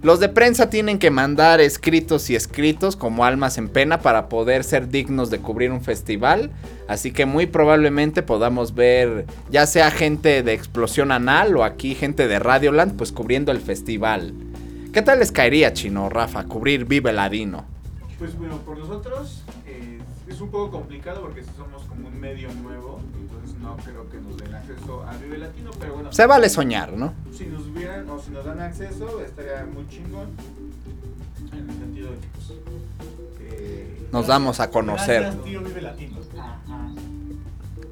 los 0.00 0.20
de 0.20 0.28
prensa 0.28 0.70
tienen 0.70 1.00
que 1.00 1.10
mandar 1.10 1.60
escritos 1.60 2.30
y 2.30 2.36
escritos 2.36 2.94
como 2.94 3.24
almas 3.24 3.58
en 3.58 3.68
pena 3.68 3.98
para 3.98 4.28
poder 4.28 4.62
ser 4.62 4.88
dignos 4.88 5.30
de 5.30 5.40
cubrir 5.40 5.72
un 5.72 5.80
festival. 5.80 6.52
Así 6.86 7.10
que 7.10 7.26
muy 7.26 7.46
probablemente 7.46 8.22
podamos 8.22 8.76
ver 8.76 9.26
ya 9.50 9.66
sea 9.66 9.90
gente 9.90 10.44
de 10.44 10.52
Explosión 10.52 11.10
Anal 11.10 11.56
o 11.56 11.64
aquí 11.64 11.96
gente 11.96 12.28
de 12.28 12.38
Radioland 12.38 12.96
pues 12.96 13.10
cubriendo 13.10 13.50
el 13.50 13.58
festival. 13.58 14.32
¿Qué 14.92 15.02
tal 15.02 15.18
les 15.18 15.32
caería, 15.32 15.72
Chino, 15.72 16.08
Rafa, 16.08 16.44
cubrir 16.44 16.84
Vive 16.84 17.12
Ladino? 17.12 17.64
Pues 18.20 18.38
bueno, 18.38 18.58
por 18.58 18.78
nosotros 18.78 19.42
es 20.26 20.40
un 20.40 20.50
poco 20.50 20.70
complicado 20.70 21.22
porque 21.22 21.42
somos 21.56 21.82
como 21.84 22.08
un 22.08 22.20
medio 22.20 22.52
nuevo, 22.54 23.00
entonces 23.20 23.56
no 23.60 23.76
creo 23.76 24.08
que 24.10 24.18
nos 24.18 24.36
den 24.36 24.54
acceso 24.54 25.02
a 25.04 25.16
Vive 25.18 25.38
Latino, 25.38 25.70
pero 25.78 25.94
bueno. 25.94 26.12
Se 26.12 26.26
vale 26.26 26.48
soñar, 26.48 26.92
¿no? 26.92 27.14
Si 27.32 27.46
nos 27.46 27.66
hubieran 27.66 28.08
o 28.10 28.20
si 28.20 28.30
nos 28.30 28.44
dan 28.44 28.60
acceso, 28.60 29.20
estaría 29.20 29.64
muy 29.66 29.86
chingón. 29.88 30.28
En 31.52 31.70
el 31.70 31.76
sentido 31.78 32.10
de 32.10 32.16
que 32.18 32.26
pues, 32.34 32.52
eh, 33.40 34.08
nos 34.12 34.26
damos 34.26 34.60
a 34.60 34.70
conocer. 34.70 35.22
Gracias, 35.22 35.44
tío 35.44 35.60
Vive 35.62 35.82
Latino. 35.82 36.16
Ajá. 36.38 36.90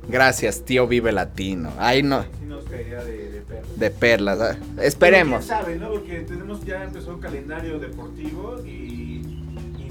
Gracias, 0.09 0.64
tío 0.64 0.87
Vive 0.87 1.12
Latino. 1.12 1.72
Ahí 1.78 2.03
no. 2.03 2.22
Sí 2.22 2.28
nos 2.47 2.64
caería 2.64 3.05
de, 3.05 3.30
de 3.30 3.41
perlas. 3.41 3.78
De 3.78 3.91
perlas. 3.91 4.41
ah, 4.41 4.57
Esperemos. 4.82 5.47
Pero 5.47 5.64
quién 5.64 5.78
sabe, 5.78 5.78
¿no? 5.78 5.91
Porque 5.93 6.20
tenemos 6.20 6.64
ya 6.64 6.85
empezó 6.85 7.14
un 7.14 7.20
calendario 7.20 7.78
deportivo 7.78 8.57
y 8.64 9.14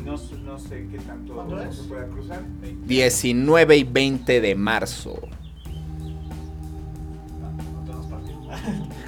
no, 0.03 0.17
sé 0.59 0.87
qué 0.91 0.97
tanto 0.99 1.33
¿Cuándo 1.33 1.61
es? 1.61 1.75
se 1.75 1.83
pueda 1.83 2.05
cruzar. 2.07 2.41
19 2.85 3.77
y 3.77 3.83
20 3.83 4.41
de 4.41 4.55
marzo. 4.55 5.19
No, 7.39 7.51
no 7.51 7.83
tenemos 7.85 8.07
partido. 8.07 8.41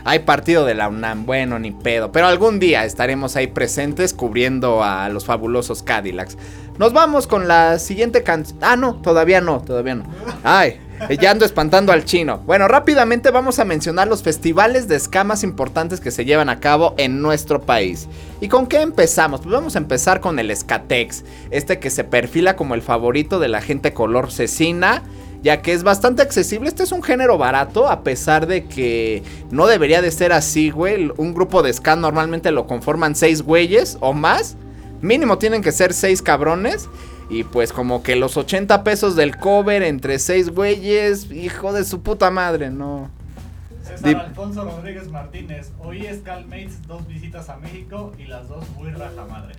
Hay 0.03 0.19
partido 0.19 0.65
de 0.65 0.75
la 0.75 0.87
UNAM, 0.87 1.25
bueno, 1.25 1.59
ni 1.59 1.71
pedo. 1.71 2.11
Pero 2.11 2.27
algún 2.27 2.59
día 2.59 2.85
estaremos 2.85 3.35
ahí 3.35 3.47
presentes 3.47 4.13
cubriendo 4.13 4.83
a 4.83 5.09
los 5.09 5.25
fabulosos 5.25 5.83
Cadillacs. 5.83 6.37
Nos 6.77 6.93
vamos 6.93 7.27
con 7.27 7.47
la 7.47 7.79
siguiente 7.79 8.23
canción. 8.23 8.59
Ah, 8.61 8.75
no, 8.75 8.95
todavía 8.95 9.41
no, 9.41 9.61
todavía 9.61 9.95
no. 9.95 10.05
Ay, 10.43 10.79
ya 11.19 11.31
ando 11.31 11.45
espantando 11.45 11.91
al 11.91 12.05
chino. 12.05 12.39
Bueno, 12.45 12.67
rápidamente 12.67 13.31
vamos 13.31 13.59
a 13.59 13.65
mencionar 13.65 14.07
los 14.07 14.23
festivales 14.23 14.87
de 14.87 14.99
ska 14.99 15.23
más 15.23 15.43
importantes 15.43 15.99
que 15.99 16.11
se 16.11 16.25
llevan 16.25 16.49
a 16.49 16.59
cabo 16.59 16.93
en 16.97 17.21
nuestro 17.21 17.61
país. 17.61 18.07
¿Y 18.41 18.47
con 18.47 18.67
qué 18.67 18.81
empezamos? 18.81 19.41
Pues 19.41 19.53
vamos 19.53 19.75
a 19.75 19.79
empezar 19.79 20.21
con 20.21 20.39
el 20.39 20.55
Skatex, 20.55 21.23
este 21.51 21.79
que 21.79 21.89
se 21.89 22.03
perfila 22.03 22.55
como 22.55 22.75
el 22.75 22.81
favorito 22.81 23.39
de 23.39 23.47
la 23.47 23.61
gente 23.61 23.93
color 23.93 24.31
cecina 24.31 25.03
ya 25.45 25.61
que 25.61 25.73
es 25.73 25.83
bastante 25.83 26.23
accesible. 26.23 26.67
Este 26.67 26.81
es 26.81 26.91
un 26.91 27.03
género 27.03 27.37
barato, 27.37 27.87
a 27.87 28.01
pesar 28.01 28.47
de 28.47 28.65
que 28.65 29.21
no 29.51 29.67
debería 29.67 30.01
de 30.01 30.09
ser 30.09 30.33
así, 30.33 30.71
güey. 30.71 31.11
Un 31.17 31.35
grupo 31.35 31.61
de 31.61 31.71
ska 31.71 31.95
normalmente 31.95 32.51
lo 32.51 32.65
conforman 32.65 33.13
seis 33.13 33.43
güeyes 33.43 33.99
o 33.99 34.13
más. 34.13 34.57
Mínimo 35.01 35.37
tienen 35.37 35.61
que 35.61 35.71
ser 35.71 35.93
seis 35.93 36.23
cabrones. 36.23 36.89
Y 37.29 37.43
pues 37.43 37.73
como 37.73 38.03
que 38.03 38.15
los 38.15 38.37
80 38.37 38.83
pesos 38.83 39.15
del 39.15 39.37
cover 39.37 39.83
entre 39.83 40.19
seis 40.19 40.49
güeyes, 40.49 41.31
hijo 41.31 41.73
de 41.73 41.83
su 41.83 42.01
puta 42.01 42.29
madre, 42.29 42.69
no. 42.69 43.09
César 43.83 44.09
Dip. 44.09 44.17
Alfonso 44.19 44.63
Rodríguez 44.63 45.09
Martínez. 45.09 45.71
Hoy 45.79 46.05
es 46.05 46.19
Calmates, 46.19 46.85
dos 46.87 47.07
visitas 47.07 47.49
a 47.49 47.57
México 47.57 48.13
y 48.19 48.25
las 48.25 48.47
dos 48.47 48.63
muy 48.77 48.91
rajamadres. 48.91 49.57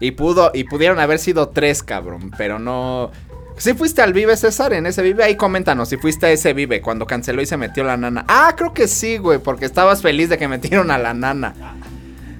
Y 0.00 0.12
pudo, 0.12 0.50
y 0.52 0.64
pudieron 0.64 0.98
haber 0.98 1.18
sido 1.18 1.48
tres, 1.48 1.82
cabrón, 1.82 2.32
pero 2.36 2.58
no. 2.58 3.10
Si 3.56 3.74
fuiste 3.74 4.00
al 4.02 4.12
Vive, 4.12 4.36
César, 4.36 4.72
en 4.72 4.86
ese 4.86 5.02
Vive, 5.02 5.22
ahí 5.22 5.36
coméntanos 5.36 5.90
si 5.90 5.96
fuiste 5.96 6.26
a 6.26 6.30
ese 6.30 6.54
Vive 6.54 6.80
cuando 6.80 7.06
canceló 7.06 7.42
y 7.42 7.46
se 7.46 7.56
metió 7.56 7.84
la 7.84 7.96
nana. 7.96 8.24
Ah, 8.26 8.54
creo 8.56 8.72
que 8.72 8.88
sí, 8.88 9.18
güey, 9.18 9.38
porque 9.38 9.66
estabas 9.66 10.02
feliz 10.02 10.28
de 10.28 10.38
que 10.38 10.48
metieron 10.48 10.90
a 10.90 10.98
la 10.98 11.14
nana. 11.14 11.54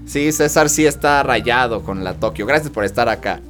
Sí, 0.07 0.33
César 0.33 0.69
sí 0.69 0.87
está 0.87 1.23
rayado 1.23 1.83
con 1.83 2.03
la 2.03 2.15
Tokio. 2.15 2.47
Gracias 2.47 2.71
por 2.71 2.85
estar 2.85 3.09
acá. 3.09 3.41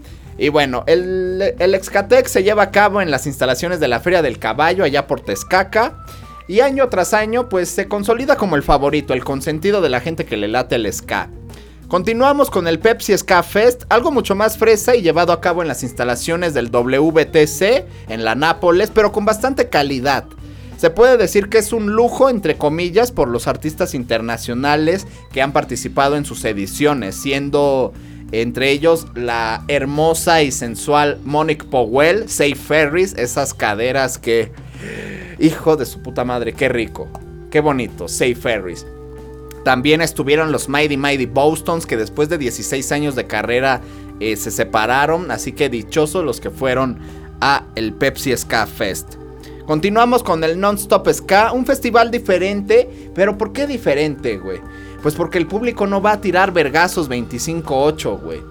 Y 0.40 0.48
bueno, 0.48 0.84
el, 0.86 1.54
el 1.58 1.74
Excatec 1.74 2.26
se 2.26 2.42
lleva 2.42 2.62
a 2.62 2.70
cabo 2.70 3.02
en 3.02 3.10
las 3.10 3.26
instalaciones 3.26 3.78
de 3.78 3.88
la 3.88 4.00
Feria 4.00 4.22
del 4.22 4.38
Caballo, 4.38 4.84
allá 4.84 5.06
por 5.06 5.20
Tezcaca. 5.20 6.02
Y 6.48 6.60
año 6.60 6.88
tras 6.88 7.12
año, 7.12 7.50
pues 7.50 7.68
se 7.68 7.88
consolida 7.88 8.36
como 8.36 8.56
el 8.56 8.62
favorito, 8.62 9.12
el 9.12 9.22
consentido 9.22 9.82
de 9.82 9.90
la 9.90 10.00
gente 10.00 10.24
que 10.24 10.38
le 10.38 10.48
late 10.48 10.76
el 10.76 10.90
ska. 10.90 11.28
Continuamos 11.88 12.50
con 12.50 12.66
el 12.68 12.78
Pepsi 12.78 13.18
Ska 13.18 13.42
Fest, 13.42 13.82
algo 13.90 14.10
mucho 14.12 14.34
más 14.34 14.56
fresa 14.56 14.96
y 14.96 15.02
llevado 15.02 15.34
a 15.34 15.42
cabo 15.42 15.60
en 15.60 15.68
las 15.68 15.82
instalaciones 15.82 16.54
del 16.54 16.70
WTC 16.70 17.84
en 18.08 18.24
la 18.24 18.34
Nápoles, 18.34 18.90
pero 18.90 19.12
con 19.12 19.26
bastante 19.26 19.68
calidad. 19.68 20.24
Se 20.78 20.88
puede 20.88 21.18
decir 21.18 21.50
que 21.50 21.58
es 21.58 21.74
un 21.74 21.92
lujo, 21.92 22.30
entre 22.30 22.56
comillas, 22.56 23.12
por 23.12 23.28
los 23.28 23.46
artistas 23.46 23.92
internacionales 23.92 25.06
que 25.32 25.42
han 25.42 25.52
participado 25.52 26.16
en 26.16 26.24
sus 26.24 26.42
ediciones, 26.46 27.16
siendo 27.16 27.92
entre 28.32 28.70
ellos 28.70 29.06
la 29.14 29.64
hermosa 29.68 30.42
y 30.42 30.52
sensual 30.52 31.18
Monique 31.24 31.64
Powell, 31.64 32.28
Say 32.28 32.54
Ferris, 32.54 33.14
esas 33.16 33.54
caderas 33.54 34.18
que... 34.18 34.52
Hijo 35.38 35.76
de 35.76 35.86
su 35.86 36.02
puta 36.02 36.24
madre, 36.24 36.52
qué 36.52 36.68
rico, 36.68 37.08
qué 37.50 37.60
bonito, 37.60 38.08
Say 38.08 38.34
Ferris. 38.34 38.86
También 39.64 40.00
estuvieron 40.00 40.52
los 40.52 40.68
Mighty 40.68 40.96
Mighty 40.96 41.26
Bostons 41.26 41.86
que 41.86 41.96
después 41.96 42.28
de 42.28 42.38
16 42.38 42.92
años 42.92 43.14
de 43.14 43.26
carrera 43.26 43.80
eh, 44.20 44.36
se 44.36 44.50
separaron, 44.50 45.30
así 45.30 45.52
que 45.52 45.68
dichosos 45.68 46.24
los 46.24 46.40
que 46.40 46.50
fueron 46.50 46.98
a 47.40 47.64
el 47.74 47.92
Pepsi 47.92 48.36
Ska 48.36 48.66
Fest. 48.66 49.14
Continuamos 49.66 50.22
con 50.22 50.42
el 50.44 50.58
Non-Stop 50.58 51.08
Ska, 51.12 51.52
un 51.52 51.64
festival 51.64 52.10
diferente, 52.10 52.88
pero 53.14 53.38
¿por 53.38 53.52
qué 53.52 53.66
diferente, 53.66 54.36
güey? 54.38 54.60
Pues 55.02 55.14
porque 55.14 55.38
el 55.38 55.46
público 55.46 55.86
no 55.86 56.02
va 56.02 56.12
a 56.12 56.20
tirar 56.20 56.52
vergazos 56.52 57.08
25-8, 57.08 58.20
güey. 58.20 58.42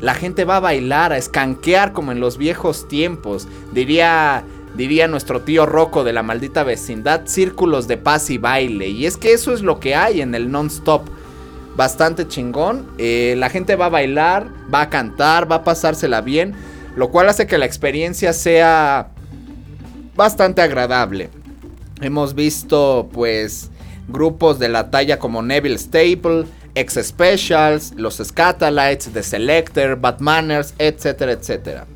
La 0.00 0.14
gente 0.14 0.44
va 0.44 0.56
a 0.56 0.60
bailar, 0.60 1.12
a 1.12 1.18
escanquear 1.18 1.92
como 1.92 2.12
en 2.12 2.20
los 2.20 2.38
viejos 2.38 2.88
tiempos. 2.88 3.48
Diría, 3.72 4.44
diría 4.76 5.08
nuestro 5.08 5.42
tío 5.42 5.66
Rocco 5.66 6.04
de 6.04 6.12
la 6.12 6.22
maldita 6.22 6.62
vecindad, 6.62 7.22
círculos 7.26 7.88
de 7.88 7.96
paz 7.96 8.30
y 8.30 8.38
baile. 8.38 8.88
Y 8.88 9.06
es 9.06 9.16
que 9.16 9.32
eso 9.32 9.52
es 9.52 9.62
lo 9.62 9.80
que 9.80 9.94
hay 9.94 10.20
en 10.20 10.34
el 10.34 10.50
non-stop. 10.50 11.02
Bastante 11.76 12.26
chingón. 12.26 12.86
Eh, 12.98 13.34
la 13.36 13.50
gente 13.50 13.76
va 13.76 13.86
a 13.86 13.90
bailar, 13.90 14.48
va 14.72 14.82
a 14.82 14.90
cantar, 14.90 15.50
va 15.50 15.56
a 15.56 15.64
pasársela 15.64 16.20
bien. 16.20 16.54
Lo 16.96 17.10
cual 17.10 17.28
hace 17.28 17.46
que 17.46 17.58
la 17.58 17.66
experiencia 17.66 18.32
sea 18.32 19.10
bastante 20.16 20.62
agradable. 20.62 21.30
Hemos 22.00 22.34
visto 22.34 23.08
pues 23.12 23.70
grupos 24.08 24.58
de 24.58 24.68
la 24.68 24.90
talla 24.90 25.18
como 25.18 25.42
Neville 25.42 25.78
Staple, 25.78 26.46
X 26.74 27.00
Specials, 27.02 27.92
los 27.96 28.16
Scatalites, 28.16 29.12
The 29.12 29.22
Selector, 29.22 29.96
Batmaners, 30.00 30.74
etcétera, 30.78 31.32
etcétera. 31.32 31.86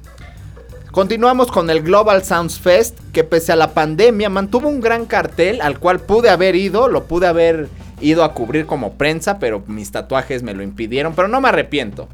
Continuamos 0.92 1.50
con 1.50 1.70
el 1.70 1.82
Global 1.82 2.22
Sounds 2.22 2.60
Fest, 2.60 2.98
que 3.12 3.24
pese 3.24 3.50
a 3.52 3.56
la 3.56 3.72
pandemia 3.72 4.28
mantuvo 4.28 4.68
un 4.68 4.80
gran 4.80 5.06
cartel 5.06 5.62
al 5.62 5.78
cual 5.78 6.00
pude 6.00 6.28
haber 6.28 6.54
ido, 6.54 6.86
lo 6.88 7.04
pude 7.04 7.26
haber 7.26 7.68
ido 8.02 8.24
a 8.24 8.34
cubrir 8.34 8.66
como 8.66 8.94
prensa, 8.94 9.38
pero 9.38 9.62
mis 9.66 9.90
tatuajes 9.90 10.42
me 10.42 10.52
lo 10.52 10.62
impidieron, 10.62 11.14
pero 11.14 11.28
no 11.28 11.40
me 11.40 11.48
arrepiento. 11.48 12.08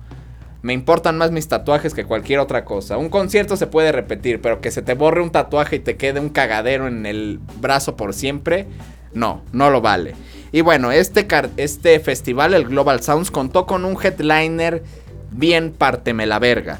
Me 0.62 0.74
importan 0.74 1.18
más 1.18 1.30
mis 1.30 1.48
tatuajes 1.48 1.94
que 1.94 2.04
cualquier 2.04 2.40
otra 2.40 2.64
cosa. 2.64 2.98
Un 2.98 3.08
concierto 3.08 3.56
se 3.56 3.66
puede 3.66 3.90
repetir, 3.90 4.40
pero 4.40 4.60
que 4.60 4.70
se 4.70 4.82
te 4.82 4.94
borre 4.94 5.22
un 5.22 5.30
tatuaje 5.30 5.76
y 5.76 5.80
te 5.80 5.96
quede 5.96 6.20
un 6.20 6.28
cagadero 6.28 6.86
en 6.86 7.06
el 7.06 7.40
brazo 7.60 7.96
por 7.96 8.12
siempre, 8.12 8.66
no, 9.14 9.42
no 9.52 9.70
lo 9.70 9.80
vale. 9.80 10.14
Y 10.52 10.62
bueno, 10.62 10.92
este, 10.92 11.26
este 11.56 12.00
festival, 12.00 12.54
el 12.54 12.64
Global 12.64 13.02
Sounds, 13.02 13.30
contó 13.30 13.66
con 13.66 13.84
un 13.84 13.96
headliner 14.02 14.82
bien 15.30 15.72
parteme 15.72 16.26
la 16.26 16.38
verga. 16.38 16.78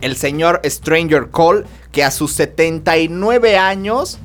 El 0.00 0.16
señor 0.16 0.60
Stranger 0.64 1.30
Call, 1.30 1.64
que 1.90 2.04
a 2.04 2.10
sus 2.10 2.32
79 2.32 3.56
años 3.56 4.18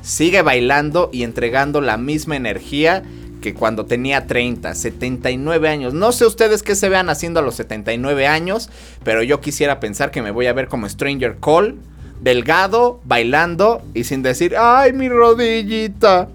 sigue 0.00 0.40
bailando 0.40 1.10
y 1.12 1.22
entregando 1.22 1.80
la 1.80 1.98
misma 1.98 2.36
energía 2.36 3.02
que 3.42 3.54
cuando 3.54 3.86
tenía 3.86 4.26
30, 4.26 4.74
79 4.74 5.68
años. 5.68 5.94
No 5.94 6.12
sé 6.12 6.26
ustedes 6.26 6.62
qué 6.62 6.74
se 6.74 6.88
vean 6.88 7.08
haciendo 7.08 7.40
a 7.40 7.42
los 7.42 7.54
79 7.56 8.26
años, 8.26 8.70
pero 9.04 9.22
yo 9.22 9.40
quisiera 9.40 9.80
pensar 9.80 10.10
que 10.10 10.22
me 10.22 10.30
voy 10.30 10.46
a 10.46 10.52
ver 10.52 10.68
como 10.68 10.88
Stranger 10.88 11.36
Call, 11.36 11.76
delgado, 12.20 13.00
bailando 13.04 13.82
y 13.94 14.04
sin 14.04 14.22
decir, 14.22 14.56
ay, 14.56 14.92
mi 14.92 15.08
rodillita. 15.08 16.28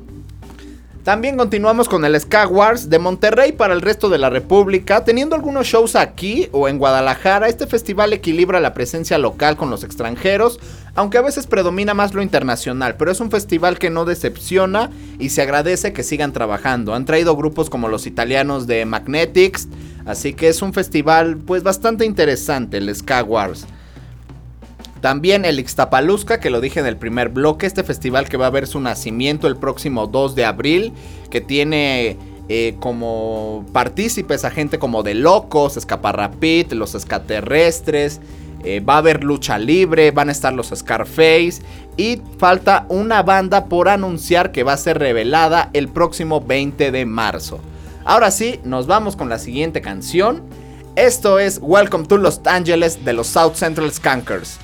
También 1.04 1.36
continuamos 1.36 1.89
con 1.89 2.06
el 2.06 2.18
Ska 2.18 2.47
Wars 2.47 2.89
de 2.89 2.97
Monterrey 2.97 3.51
para 3.51 3.74
el 3.74 3.82
resto 3.82 4.08
de 4.08 4.18
la 4.18 4.30
República, 4.30 5.04
teniendo 5.04 5.36
algunos 5.36 5.68
shows 5.68 5.97
aquí 5.97 6.47
o 6.54 6.70
en 6.70 6.78
Guadalajara. 6.78 7.49
Este 7.49 7.68
festival 7.68 8.14
equilibra 8.14 8.62
la 8.62 8.74
presencia 8.74 9.18
local 9.18 9.58
con 9.58 9.70
los 9.70 9.84
extranjeros, 9.84 10.62
aunque 10.95 11.18
a 11.18 11.22
veces 11.22 11.45
predomina 11.45 11.93
más 11.93 12.14
lo 12.14 12.22
internacional, 12.22 12.95
pero 12.95 13.12
es 13.12 13.20
un 13.20 13.32
festival 13.32 13.80
que 13.80 13.89
no 13.89 14.06
decepciona 14.06 14.91
y 15.20 15.32
se 15.32 15.41
agradece 15.41 15.91
que 15.91 16.04
sigan 16.04 16.32
trabajando. 16.32 16.95
Han 16.95 17.04
traído 17.04 17.36
grupos 17.36 17.70
como 17.70 17.89
los 17.89 18.08
italianos 18.08 18.66
de 18.66 18.86
Magnetics, 18.86 19.68
así 20.06 20.34
que 20.34 20.47
es 20.47 20.62
un 20.62 20.72
festival 20.72 21.36
pues 21.36 21.64
bastante 21.64 22.06
interesante 22.06 22.78
el 22.78 22.95
Ska 22.95 23.24
Wars. 23.24 23.68
También 25.04 25.43
el 25.43 25.60
Ixtapalusca, 25.60 26.39
que 26.39 26.49
lo 26.49 26.62
dije 26.62 26.80
en 26.80 26.86
el 26.86 26.95
primer 26.95 27.28
bloque, 27.28 27.66
este 27.66 27.84
festival 27.84 28.30
que 28.30 28.38
va 28.38 28.47
a 28.47 28.51
ver 28.51 28.68
su 28.68 28.80
nacimiento 28.80 29.49
el 29.49 29.58
próximo 29.58 30.08
2 30.08 30.34
de 30.34 30.45
abril, 30.45 30.93
que 31.30 31.41
tiene 31.41 32.16
eh, 32.47 32.78
como 32.80 33.66
partícipes 33.74 34.45
a 34.45 34.49
gente 34.49 34.80
como 34.80 35.04
de 35.04 35.14
Locos, 35.14 35.76
Escaparrapit, 35.76 36.72
los 36.72 36.95
Escaterrestres, 36.95 38.22
eh, 38.64 38.80
va 38.80 38.93
a 38.93 38.97
haber 38.99 39.26
lucha 39.26 39.58
libre, 39.58 40.12
van 40.12 40.30
a 40.30 40.32
estar 40.32 40.54
los 40.54 40.72
Scarface 40.74 41.62
y 41.97 42.22
falta 42.38 42.86
una 42.88 43.24
banda 43.24 43.66
por 43.66 43.89
anunciar 43.89 44.54
que 44.54 44.64
va 44.64 44.72
a 44.72 44.78
ser 44.78 44.99
revelada 44.99 45.70
el 45.74 45.89
próximo 45.89 46.39
20 46.39 46.91
de 46.91 47.06
marzo. 47.06 47.60
Ahora 48.06 48.32
sí, 48.32 48.62
nos 48.64 48.88
vamos 48.88 49.18
con 49.18 49.28
la 49.28 49.38
siguiente 49.38 49.82
canción. 49.82 50.43
Esto 50.95 51.39
es 51.39 51.60
Welcome 51.62 52.06
to 52.06 52.16
Los 52.16 52.39
Angeles 52.45 53.04
de 53.04 53.12
los 53.12 53.28
South 53.28 53.56
Central 53.56 53.91
Skankers. 53.91 54.62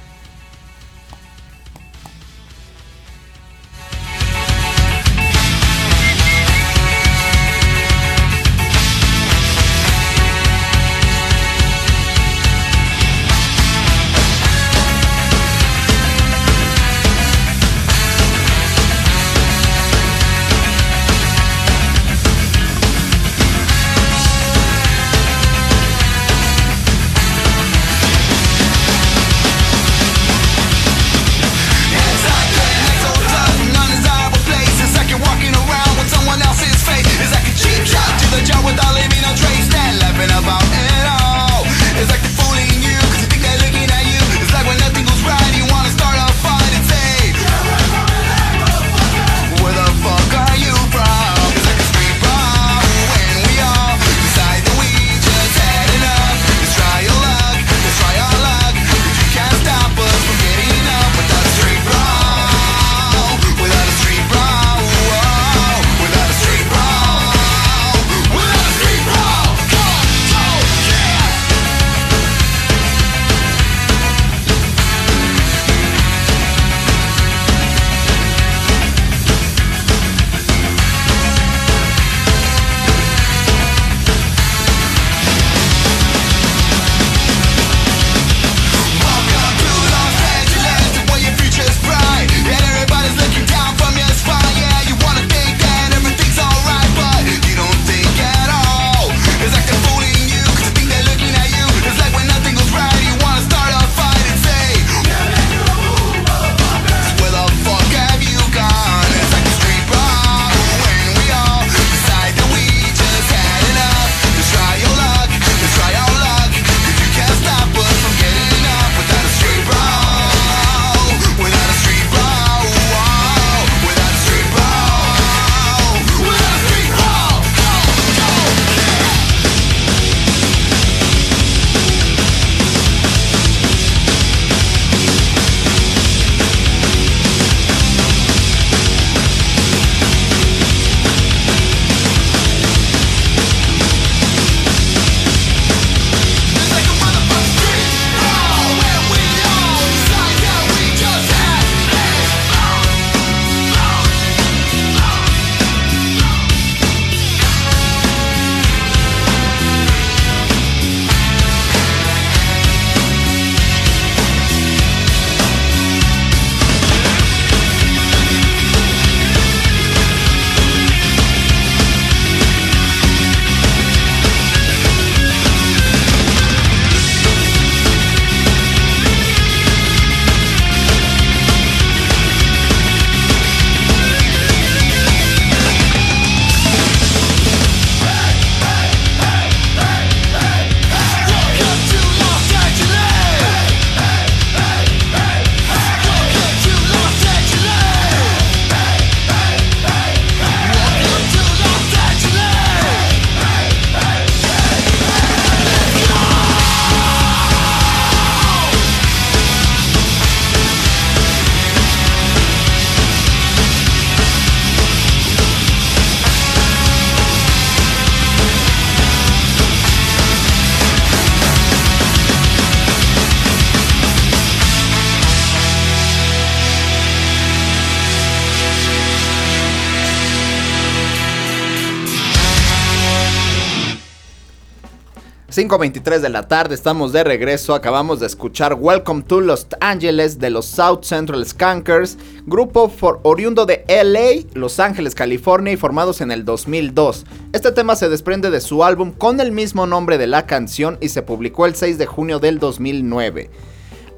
5.23 235.49 236.19
de 236.19 236.29
la 236.29 236.47
tarde, 236.47 236.75
estamos 236.75 237.11
de 237.11 237.23
regreso, 237.23 237.73
acabamos 237.73 238.19
de 238.19 238.27
escuchar 238.27 238.75
Welcome 238.75 239.23
to 239.23 239.41
Los 239.41 239.65
Angeles 239.79 240.37
de 240.37 240.51
los 240.51 240.67
South 240.67 241.01
Central 241.01 241.43
Skankers, 241.43 242.19
grupo 242.45 242.87
for, 242.87 243.19
oriundo 243.23 243.65
de 243.65 243.83
LA, 243.87 244.47
Los 244.53 244.79
Ángeles, 244.79 245.15
California 245.15 245.73
y 245.73 245.77
formados 245.77 246.21
en 246.21 246.29
el 246.29 246.45
2002. 246.45 247.25
Este 247.51 247.71
tema 247.71 247.95
se 247.95 248.09
desprende 248.09 248.51
de 248.51 248.61
su 248.61 248.83
álbum 248.83 249.11
con 249.11 249.39
el 249.39 249.51
mismo 249.51 249.87
nombre 249.87 250.19
de 250.19 250.27
la 250.27 250.45
canción 250.45 250.99
y 251.01 251.09
se 251.09 251.23
publicó 251.23 251.65
el 251.65 251.73
6 251.73 251.97
de 251.97 252.05
junio 252.05 252.37
del 252.37 252.59
2009. 252.59 253.49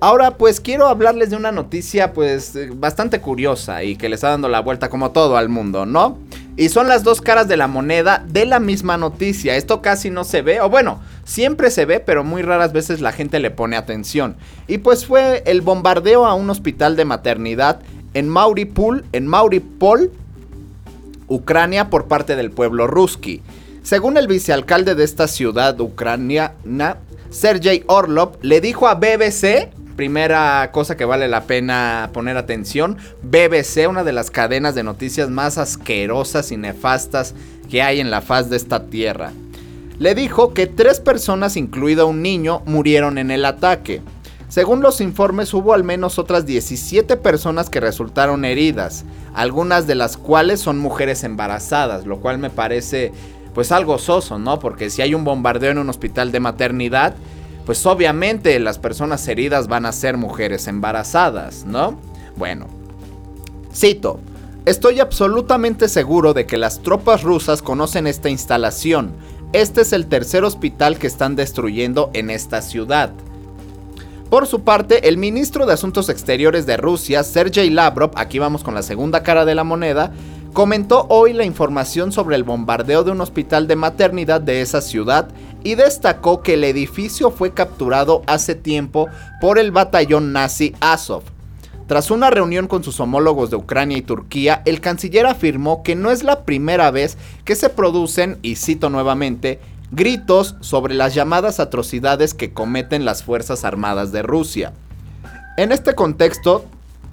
Ahora 0.03 0.31
pues 0.31 0.59
quiero 0.59 0.87
hablarles 0.87 1.29
de 1.29 1.35
una 1.35 1.51
noticia 1.51 2.11
pues 2.11 2.55
eh, 2.55 2.71
bastante 2.73 3.21
curiosa 3.21 3.83
y 3.83 3.95
que 3.95 4.09
le 4.09 4.15
está 4.15 4.29
dando 4.29 4.49
la 4.49 4.59
vuelta 4.59 4.89
como 4.89 5.11
todo 5.11 5.37
al 5.37 5.47
mundo, 5.47 5.85
¿no? 5.85 6.17
Y 6.57 6.69
son 6.69 6.87
las 6.87 7.03
dos 7.03 7.21
caras 7.21 7.47
de 7.47 7.55
la 7.55 7.67
moneda 7.67 8.25
de 8.27 8.47
la 8.47 8.59
misma 8.59 8.97
noticia. 8.97 9.55
Esto 9.55 9.83
casi 9.83 10.09
no 10.09 10.23
se 10.23 10.41
ve, 10.41 10.59
o 10.59 10.71
bueno, 10.71 11.01
siempre 11.23 11.69
se 11.69 11.85
ve, 11.85 11.99
pero 11.99 12.23
muy 12.23 12.41
raras 12.41 12.73
veces 12.73 12.99
la 12.99 13.11
gente 13.11 13.39
le 13.39 13.51
pone 13.51 13.77
atención. 13.77 14.37
Y 14.67 14.79
pues 14.79 15.05
fue 15.05 15.43
el 15.45 15.61
bombardeo 15.61 16.25
a 16.25 16.33
un 16.33 16.49
hospital 16.49 16.95
de 16.95 17.05
maternidad 17.05 17.79
en 18.15 18.27
Mauripol, 18.27 19.05
en 19.11 19.27
Mauripol, 19.27 20.11
Ucrania 21.27 21.91
por 21.91 22.07
parte 22.07 22.35
del 22.35 22.49
pueblo 22.49 22.87
ruski. 22.87 23.43
Según 23.83 24.17
el 24.17 24.27
vicealcalde 24.27 24.95
de 24.95 25.03
esta 25.03 25.27
ciudad 25.27 25.79
ucraniana, 25.79 26.97
Sergei 27.29 27.83
Orlov, 27.85 28.39
le 28.41 28.61
dijo 28.61 28.87
a 28.87 28.95
BBC 28.95 29.69
primera 30.01 30.71
cosa 30.71 30.97
que 30.97 31.05
vale 31.05 31.27
la 31.27 31.43
pena 31.43 32.09
poner 32.11 32.35
atención, 32.35 32.97
BBC, 33.21 33.87
una 33.87 34.03
de 34.03 34.11
las 34.11 34.31
cadenas 34.31 34.73
de 34.73 34.81
noticias 34.81 35.29
más 35.29 35.59
asquerosas 35.59 36.51
y 36.51 36.57
nefastas 36.57 37.35
que 37.69 37.83
hay 37.83 37.99
en 37.99 38.09
la 38.09 38.21
faz 38.21 38.49
de 38.49 38.57
esta 38.57 38.85
tierra. 38.85 39.31
Le 39.99 40.15
dijo 40.15 40.55
que 40.55 40.65
tres 40.65 40.99
personas, 40.99 41.55
incluido 41.55 42.07
un 42.07 42.23
niño, 42.23 42.63
murieron 42.65 43.19
en 43.19 43.29
el 43.29 43.45
ataque. 43.45 44.01
Según 44.49 44.81
los 44.81 45.01
informes 45.01 45.53
hubo 45.53 45.75
al 45.75 45.83
menos 45.83 46.17
otras 46.17 46.47
17 46.47 47.15
personas 47.17 47.69
que 47.69 47.79
resultaron 47.79 48.43
heridas, 48.43 49.05
algunas 49.35 49.85
de 49.85 49.93
las 49.93 50.17
cuales 50.17 50.61
son 50.61 50.79
mujeres 50.79 51.23
embarazadas, 51.23 52.07
lo 52.07 52.21
cual 52.21 52.39
me 52.39 52.49
parece 52.49 53.11
pues 53.53 53.71
algo 53.71 53.99
soso, 53.99 54.39
¿no? 54.39 54.57
Porque 54.57 54.89
si 54.89 55.03
hay 55.03 55.13
un 55.13 55.25
bombardeo 55.25 55.69
en 55.69 55.77
un 55.77 55.91
hospital 55.91 56.31
de 56.31 56.39
maternidad, 56.39 57.13
pues 57.65 57.85
obviamente 57.85 58.59
las 58.59 58.79
personas 58.79 59.27
heridas 59.27 59.67
van 59.67 59.85
a 59.85 59.91
ser 59.91 60.17
mujeres 60.17 60.67
embarazadas, 60.67 61.65
¿no? 61.65 61.99
Bueno, 62.35 62.67
cito, 63.73 64.19
estoy 64.65 64.99
absolutamente 64.99 65.87
seguro 65.87 66.33
de 66.33 66.45
que 66.45 66.57
las 66.57 66.81
tropas 66.81 67.23
rusas 67.23 67.61
conocen 67.61 68.07
esta 68.07 68.29
instalación. 68.29 69.13
Este 69.53 69.81
es 69.81 69.93
el 69.93 70.07
tercer 70.07 70.43
hospital 70.43 70.97
que 70.97 71.07
están 71.07 71.35
destruyendo 71.35 72.09
en 72.13 72.29
esta 72.29 72.61
ciudad. 72.61 73.11
Por 74.29 74.47
su 74.47 74.61
parte, 74.61 75.09
el 75.09 75.17
ministro 75.17 75.65
de 75.65 75.73
Asuntos 75.73 76.07
Exteriores 76.07 76.65
de 76.65 76.77
Rusia, 76.77 77.21
Sergei 77.23 77.69
Lavrov, 77.69 78.11
aquí 78.15 78.39
vamos 78.39 78.63
con 78.63 78.73
la 78.73 78.81
segunda 78.81 79.23
cara 79.23 79.43
de 79.43 79.55
la 79.55 79.65
moneda, 79.65 80.13
comentó 80.53 81.05
hoy 81.09 81.33
la 81.33 81.45
información 81.45 82.11
sobre 82.11 82.35
el 82.35 82.43
bombardeo 82.43 83.03
de 83.03 83.11
un 83.11 83.21
hospital 83.21 83.67
de 83.67 83.75
maternidad 83.75 84.41
de 84.41 84.61
esa 84.61 84.81
ciudad 84.81 85.29
y 85.63 85.75
destacó 85.75 86.41
que 86.41 86.55
el 86.55 86.63
edificio 86.63 87.31
fue 87.31 87.53
capturado 87.53 88.23
hace 88.27 88.55
tiempo 88.55 89.07
por 89.39 89.59
el 89.59 89.71
batallón 89.71 90.33
nazi 90.33 90.75
Azov. 90.79 91.23
Tras 91.87 92.09
una 92.09 92.29
reunión 92.29 92.67
con 92.67 92.83
sus 92.83 92.99
homólogos 92.99 93.49
de 93.49 93.57
Ucrania 93.57 93.97
y 93.97 94.01
Turquía, 94.01 94.61
el 94.65 94.79
canciller 94.79 95.25
afirmó 95.25 95.83
que 95.83 95.95
no 95.95 96.09
es 96.11 96.23
la 96.23 96.45
primera 96.45 96.89
vez 96.89 97.17
que 97.43 97.55
se 97.55 97.69
producen, 97.69 98.39
y 98.41 98.55
cito 98.55 98.89
nuevamente, 98.89 99.59
gritos 99.91 100.55
sobre 100.61 100.93
las 100.93 101.13
llamadas 101.13 101.59
atrocidades 101.59 102.33
que 102.33 102.53
cometen 102.53 103.03
las 103.03 103.23
Fuerzas 103.23 103.65
Armadas 103.65 104.13
de 104.13 104.21
Rusia. 104.21 104.71
En 105.57 105.73
este 105.73 105.93
contexto, 105.93 106.65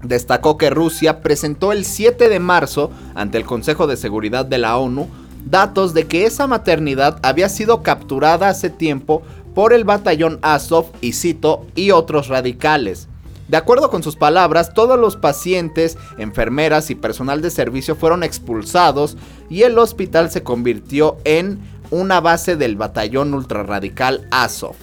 destacó 0.03 0.57
que 0.59 0.71
Rusia 0.71 1.21
presentó 1.21 1.73
el 1.73 1.85
7 1.85 2.29
de 2.29 2.41
marzo 2.41 2.91
ante 3.15 3.39
el 3.39 3.45
Consejo 3.45 3.87
de 3.87 3.97
Seguridad 3.97 4.45
de 4.45 4.59
la 4.59 4.77
ONU 4.77 5.09
datos 5.45 5.95
de 5.95 6.07
que 6.07 6.27
esa 6.27 6.47
maternidad 6.47 7.19
había 7.23 7.49
sido 7.49 7.83
capturada 7.83 8.49
hace 8.49 8.71
tiempo 8.71 9.23
por 9.55 9.73
el 9.73 9.85
batallón 9.85 10.39
Azov 10.43 10.87
y 11.01 11.13
Cito 11.13 11.67
y 11.75 11.91
otros 11.91 12.29
radicales. 12.29 13.09
De 13.49 13.57
acuerdo 13.57 13.89
con 13.89 14.03
sus 14.03 14.15
palabras, 14.15 14.75
todos 14.75 14.99
los 14.99 15.17
pacientes, 15.17 15.97
enfermeras 16.19 16.91
y 16.91 16.95
personal 16.95 17.41
de 17.41 17.51
servicio 17.51 17.97
fueron 17.97 18.23
expulsados 18.23 19.17
y 19.49 19.63
el 19.63 19.79
hospital 19.79 20.31
se 20.31 20.43
convirtió 20.43 21.17
en 21.25 21.59
una 21.91 22.21
base 22.21 22.57
del 22.57 22.77
batallón 22.77 23.33
ultrarradical 23.33 24.27
Azov. 24.31 24.77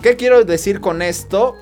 ¿Qué 0.00 0.16
quiero 0.16 0.44
decir 0.44 0.80
con 0.80 1.02
esto? 1.02 1.56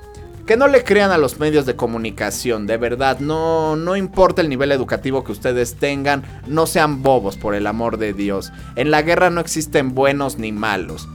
Que 0.46 0.56
no 0.56 0.68
le 0.68 0.84
crean 0.84 1.10
a 1.10 1.18
los 1.18 1.40
medios 1.40 1.66
de 1.66 1.74
comunicación, 1.74 2.68
de 2.68 2.76
verdad, 2.76 3.18
no, 3.18 3.74
no 3.74 3.96
importa 3.96 4.42
el 4.42 4.48
nivel 4.48 4.70
educativo 4.70 5.24
que 5.24 5.32
ustedes 5.32 5.74
tengan, 5.74 6.22
no 6.46 6.66
sean 6.68 7.02
bobos 7.02 7.36
por 7.36 7.56
el 7.56 7.66
amor 7.66 7.98
de 7.98 8.12
Dios. 8.12 8.52
En 8.76 8.92
la 8.92 9.02
guerra 9.02 9.28
no 9.28 9.40
existen 9.40 9.92
buenos 9.92 10.38
ni 10.38 10.52
malos. 10.52 11.08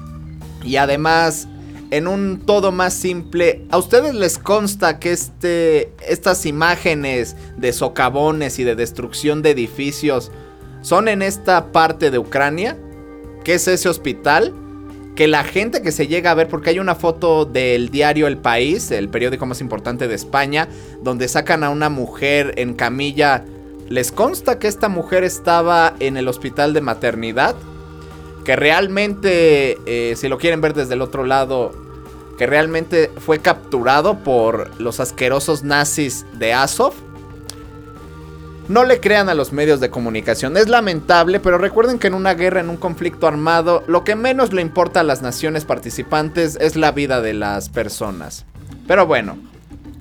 Y 0.65 0.75
además, 0.75 1.47
en 1.91 2.07
un 2.07 2.41
todo 2.45 2.73
más 2.73 2.93
simple, 2.93 3.65
¿a 3.71 3.77
ustedes 3.77 4.15
les 4.15 4.37
consta 4.37 4.99
que 4.99 5.13
este, 5.13 5.93
estas 6.05 6.45
imágenes 6.45 7.37
de 7.55 7.71
socavones 7.71 8.59
y 8.59 8.65
de 8.65 8.75
destrucción 8.75 9.41
de 9.41 9.51
edificios 9.51 10.29
son 10.81 11.07
en 11.07 11.21
esta 11.21 11.71
parte 11.71 12.11
de 12.11 12.19
Ucrania? 12.19 12.77
¿Qué 13.45 13.53
es 13.53 13.67
ese 13.69 13.87
hospital? 13.87 14.53
Que 15.21 15.27
la 15.27 15.43
gente 15.43 15.83
que 15.83 15.91
se 15.91 16.07
llega 16.07 16.31
a 16.31 16.33
ver, 16.33 16.47
porque 16.47 16.71
hay 16.71 16.79
una 16.79 16.95
foto 16.95 17.45
del 17.45 17.89
diario 17.89 18.25
El 18.25 18.39
País, 18.39 18.89
el 18.89 19.07
periódico 19.07 19.45
más 19.45 19.61
importante 19.61 20.07
de 20.07 20.15
España, 20.15 20.67
donde 21.03 21.27
sacan 21.27 21.63
a 21.63 21.69
una 21.69 21.89
mujer 21.89 22.55
en 22.57 22.73
camilla. 22.73 23.45
¿Les 23.87 24.11
consta 24.11 24.57
que 24.57 24.67
esta 24.67 24.89
mujer 24.89 25.23
estaba 25.23 25.93
en 25.99 26.17
el 26.17 26.27
hospital 26.27 26.73
de 26.73 26.81
maternidad? 26.81 27.55
Que 28.43 28.55
realmente, 28.55 29.77
eh, 29.85 30.15
si 30.15 30.27
lo 30.27 30.39
quieren 30.39 30.59
ver 30.59 30.73
desde 30.73 30.95
el 30.95 31.03
otro 31.03 31.23
lado, 31.23 31.71
que 32.39 32.47
realmente 32.47 33.11
fue 33.23 33.37
capturado 33.37 34.23
por 34.23 34.71
los 34.81 34.99
asquerosos 34.99 35.61
nazis 35.61 36.25
de 36.39 36.53
Azov. 36.53 36.95
No 38.67 38.85
le 38.85 38.99
crean 38.99 39.27
a 39.27 39.33
los 39.33 39.51
medios 39.51 39.79
de 39.79 39.89
comunicación, 39.89 40.55
es 40.55 40.69
lamentable, 40.69 41.39
pero 41.39 41.57
recuerden 41.57 41.99
que 41.99 42.07
en 42.07 42.13
una 42.13 42.35
guerra, 42.35 42.61
en 42.61 42.69
un 42.69 42.77
conflicto 42.77 43.27
armado, 43.27 43.83
lo 43.87 44.03
que 44.03 44.15
menos 44.15 44.53
le 44.53 44.61
importa 44.61 45.01
a 45.01 45.03
las 45.03 45.21
naciones 45.21 45.65
participantes 45.65 46.57
es 46.61 46.75
la 46.75 46.91
vida 46.91 47.21
de 47.21 47.33
las 47.33 47.69
personas. 47.69 48.45
Pero 48.87 49.05
bueno, 49.07 49.37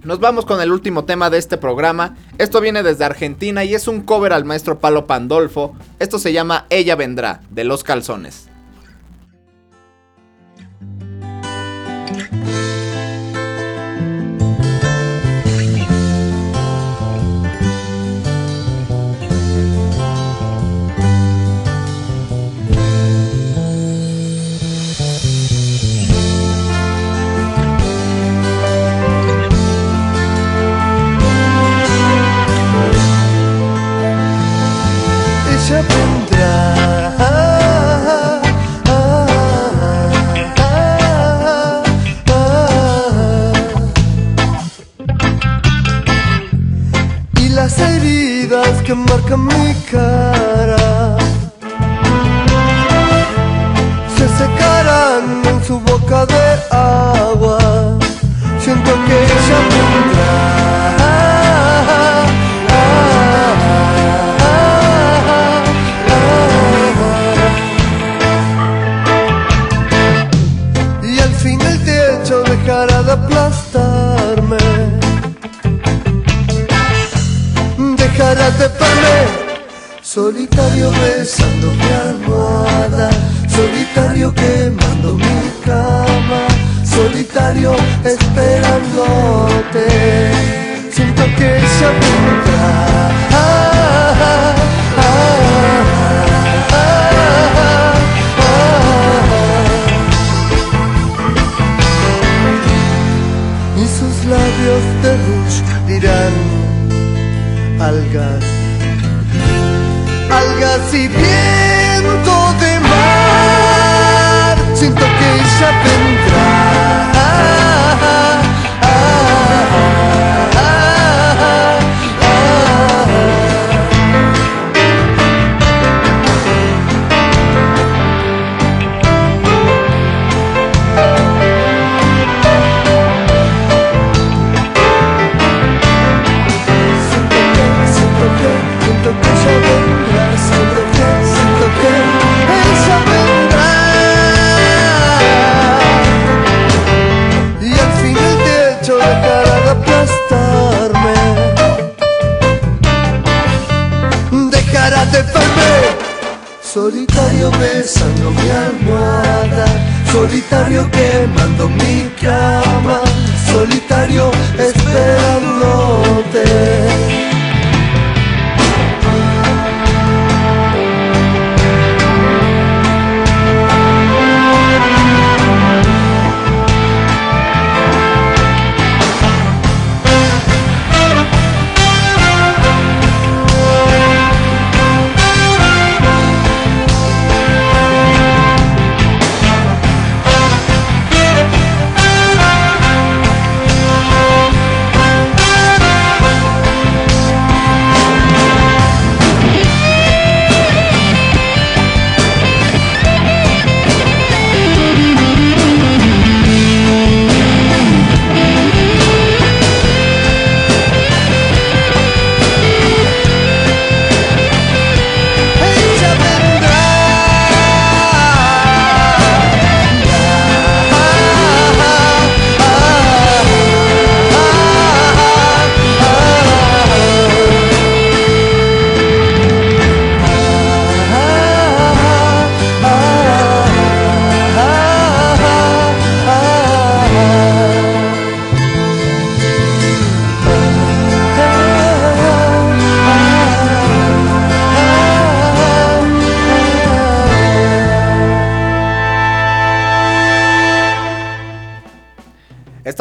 nos 0.05 0.21
vamos 0.21 0.45
con 0.47 0.61
el 0.61 0.73
último 0.73 1.05
tema 1.05 1.31
de 1.31 1.39
este 1.39 1.57
programa. 1.57 2.17
Esto 2.39 2.61
viene 2.61 2.83
desde 2.83 3.05
Argentina 3.05 3.65
y 3.65 3.75
es 3.75 3.89
un 3.89 4.03
cover 4.03 4.33
al 4.33 4.45
maestro 4.45 4.79
Palo 4.79 5.07
Pandolfo. 5.07 5.75
Esto 5.99 6.19
se 6.19 6.33
llama 6.33 6.67
Ella 6.71 6.97
Vendrá, 6.97 7.41
de 7.51 7.65
Los 7.65 7.83
Calzones. 7.83 8.50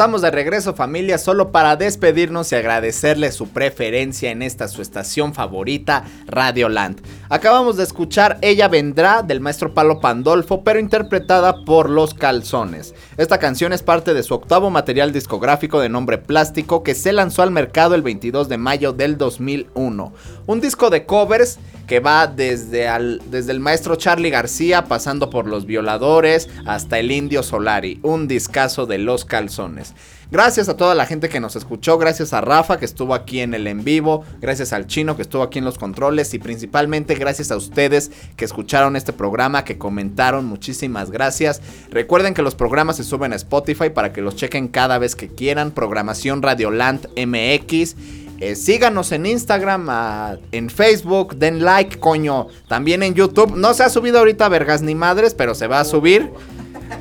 Estamos 0.00 0.22
de 0.22 0.30
regreso 0.30 0.72
familia 0.72 1.18
solo 1.18 1.52
para 1.52 1.76
despedirnos 1.76 2.50
y 2.50 2.54
agradecerle 2.54 3.30
su 3.32 3.48
preferencia 3.48 4.30
en 4.30 4.40
esta 4.40 4.66
su 4.66 4.80
estación 4.80 5.34
favorita, 5.34 6.04
Radio 6.26 6.70
Land. 6.70 7.02
Acabamos 7.28 7.76
de 7.76 7.82
escuchar 7.82 8.38
Ella 8.40 8.68
Vendrá 8.68 9.22
del 9.22 9.40
maestro 9.40 9.74
Palo 9.74 10.00
Pandolfo, 10.00 10.64
pero 10.64 10.80
interpretada 10.80 11.66
por 11.66 11.90
Los 11.90 12.14
Calzones. 12.14 12.94
Esta 13.18 13.36
canción 13.36 13.74
es 13.74 13.82
parte 13.82 14.14
de 14.14 14.22
su 14.22 14.32
octavo 14.32 14.70
material 14.70 15.12
discográfico 15.12 15.80
de 15.80 15.90
nombre 15.90 16.16
Plástico 16.16 16.82
que 16.82 16.94
se 16.94 17.12
lanzó 17.12 17.42
al 17.42 17.50
mercado 17.50 17.94
el 17.94 18.00
22 18.00 18.48
de 18.48 18.56
mayo 18.56 18.94
del 18.94 19.18
2001. 19.18 20.14
Un 20.46 20.60
disco 20.62 20.88
de 20.88 21.04
covers 21.04 21.58
que 21.90 21.98
va 21.98 22.28
desde, 22.28 22.86
al- 22.86 23.20
desde 23.32 23.50
el 23.50 23.58
maestro 23.58 23.96
Charlie 23.96 24.30
García, 24.30 24.84
pasando 24.84 25.28
por 25.28 25.48
los 25.48 25.66
violadores, 25.66 26.48
hasta 26.64 27.00
el 27.00 27.10
indio 27.10 27.42
Solari, 27.42 27.98
un 28.04 28.28
discazo 28.28 28.86
de 28.86 28.98
los 28.98 29.24
calzones. 29.24 29.92
Gracias 30.30 30.68
a 30.68 30.76
toda 30.76 30.94
la 30.94 31.04
gente 31.06 31.28
que 31.28 31.40
nos 31.40 31.56
escuchó, 31.56 31.98
gracias 31.98 32.32
a 32.32 32.40
Rafa 32.40 32.78
que 32.78 32.84
estuvo 32.84 33.12
aquí 33.12 33.40
en 33.40 33.54
el 33.54 33.66
en 33.66 33.82
vivo, 33.82 34.24
gracias 34.40 34.72
al 34.72 34.86
chino 34.86 35.16
que 35.16 35.22
estuvo 35.22 35.42
aquí 35.42 35.58
en 35.58 35.64
los 35.64 35.78
controles 35.78 36.32
y 36.32 36.38
principalmente 36.38 37.16
gracias 37.16 37.50
a 37.50 37.56
ustedes 37.56 38.12
que 38.36 38.44
escucharon 38.44 38.94
este 38.94 39.12
programa, 39.12 39.64
que 39.64 39.76
comentaron, 39.76 40.44
muchísimas 40.46 41.10
gracias. 41.10 41.60
Recuerden 41.90 42.34
que 42.34 42.42
los 42.42 42.54
programas 42.54 42.98
se 42.98 43.02
suben 43.02 43.32
a 43.32 43.36
Spotify 43.36 43.90
para 43.90 44.12
que 44.12 44.22
los 44.22 44.36
chequen 44.36 44.68
cada 44.68 44.98
vez 44.98 45.16
que 45.16 45.26
quieran, 45.28 45.72
programación 45.72 46.40
Radioland 46.40 47.08
MX. 47.18 47.96
Eh, 48.40 48.56
síganos 48.56 49.12
en 49.12 49.26
Instagram, 49.26 49.86
ah, 49.90 50.36
en 50.50 50.70
Facebook, 50.70 51.36
den 51.36 51.62
like, 51.62 51.98
coño. 51.98 52.48
También 52.68 53.02
en 53.02 53.14
YouTube. 53.14 53.54
No 53.54 53.74
se 53.74 53.84
ha 53.84 53.90
subido 53.90 54.18
ahorita 54.18 54.48
vergas 54.48 54.80
ni 54.80 54.94
madres, 54.94 55.34
pero 55.34 55.54
se 55.54 55.66
va 55.66 55.80
a 55.80 55.84
subir. 55.84 56.30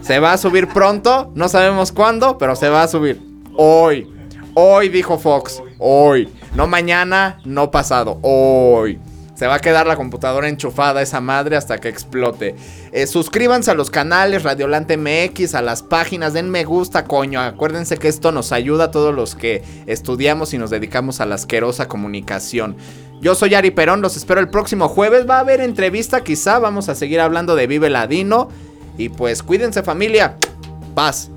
Se 0.02 0.20
va 0.20 0.34
a 0.34 0.38
subir 0.38 0.68
pronto. 0.68 1.32
No 1.36 1.48
sabemos 1.48 1.94
cuándo, 1.94 2.38
pero 2.38 2.56
se 2.58 2.68
va 2.68 2.84
a 2.84 2.88
subir. 2.90 3.22
Hoy. 3.56 4.08
Hoy, 4.54 4.90
dijo 4.90 5.18
Fox. 5.18 5.64
Hoy. 5.78 6.28
No 6.56 6.68
mañana, 6.68 7.40
no 7.46 7.72
pasado. 7.72 8.20
Hoy. 8.22 9.00
Se 9.40 9.48
va 9.48 9.56
a 9.56 9.60
quedar 9.60 9.88
la 9.88 9.96
computadora 9.96 10.50
enchufada 10.50 11.02
esa 11.02 11.22
madre 11.22 11.56
hasta 11.56 11.78
que 11.78 11.88
explote. 11.88 12.58
Eh, 12.92 13.08
suscríbanse 13.08 13.72
a 13.72 13.74
los 13.74 13.90
canales 13.90 14.44
Radiolante 14.44 14.98
MX, 14.98 15.56
a 15.56 15.62
las 15.62 15.82
páginas, 15.82 16.34
den 16.34 16.50
me 16.50 16.66
gusta, 16.66 17.06
coño. 17.06 17.40
Acuérdense 17.40 17.96
que 17.96 18.10
esto 18.10 18.34
nos 18.34 18.52
ayuda 18.52 18.84
a 18.84 18.92
todos 18.92 19.16
los 19.16 19.36
que 19.36 19.64
estudiamos 19.88 20.54
y 20.54 20.58
nos 20.58 20.72
dedicamos 20.72 21.22
a 21.22 21.26
la 21.26 21.36
asquerosa 21.36 21.88
comunicación. 21.88 22.76
Yo 23.22 23.34
soy 23.34 23.56
Ari 23.56 23.72
Perón, 23.72 24.02
los 24.02 24.18
espero 24.18 24.42
el 24.42 24.50
próximo 24.50 24.90
jueves. 24.90 25.26
Va 25.26 25.38
a 25.38 25.40
haber 25.40 25.62
entrevista, 25.62 26.20
quizá. 26.20 26.60
Vamos 26.60 26.90
a 26.90 26.96
seguir 26.96 27.22
hablando 27.22 27.56
de 27.56 27.66
Vive 27.66 27.90
Ladino. 27.90 28.50
Y 28.98 29.08
pues 29.08 29.42
cuídense, 29.42 29.84
familia. 29.84 30.36
Paz. 30.96 31.32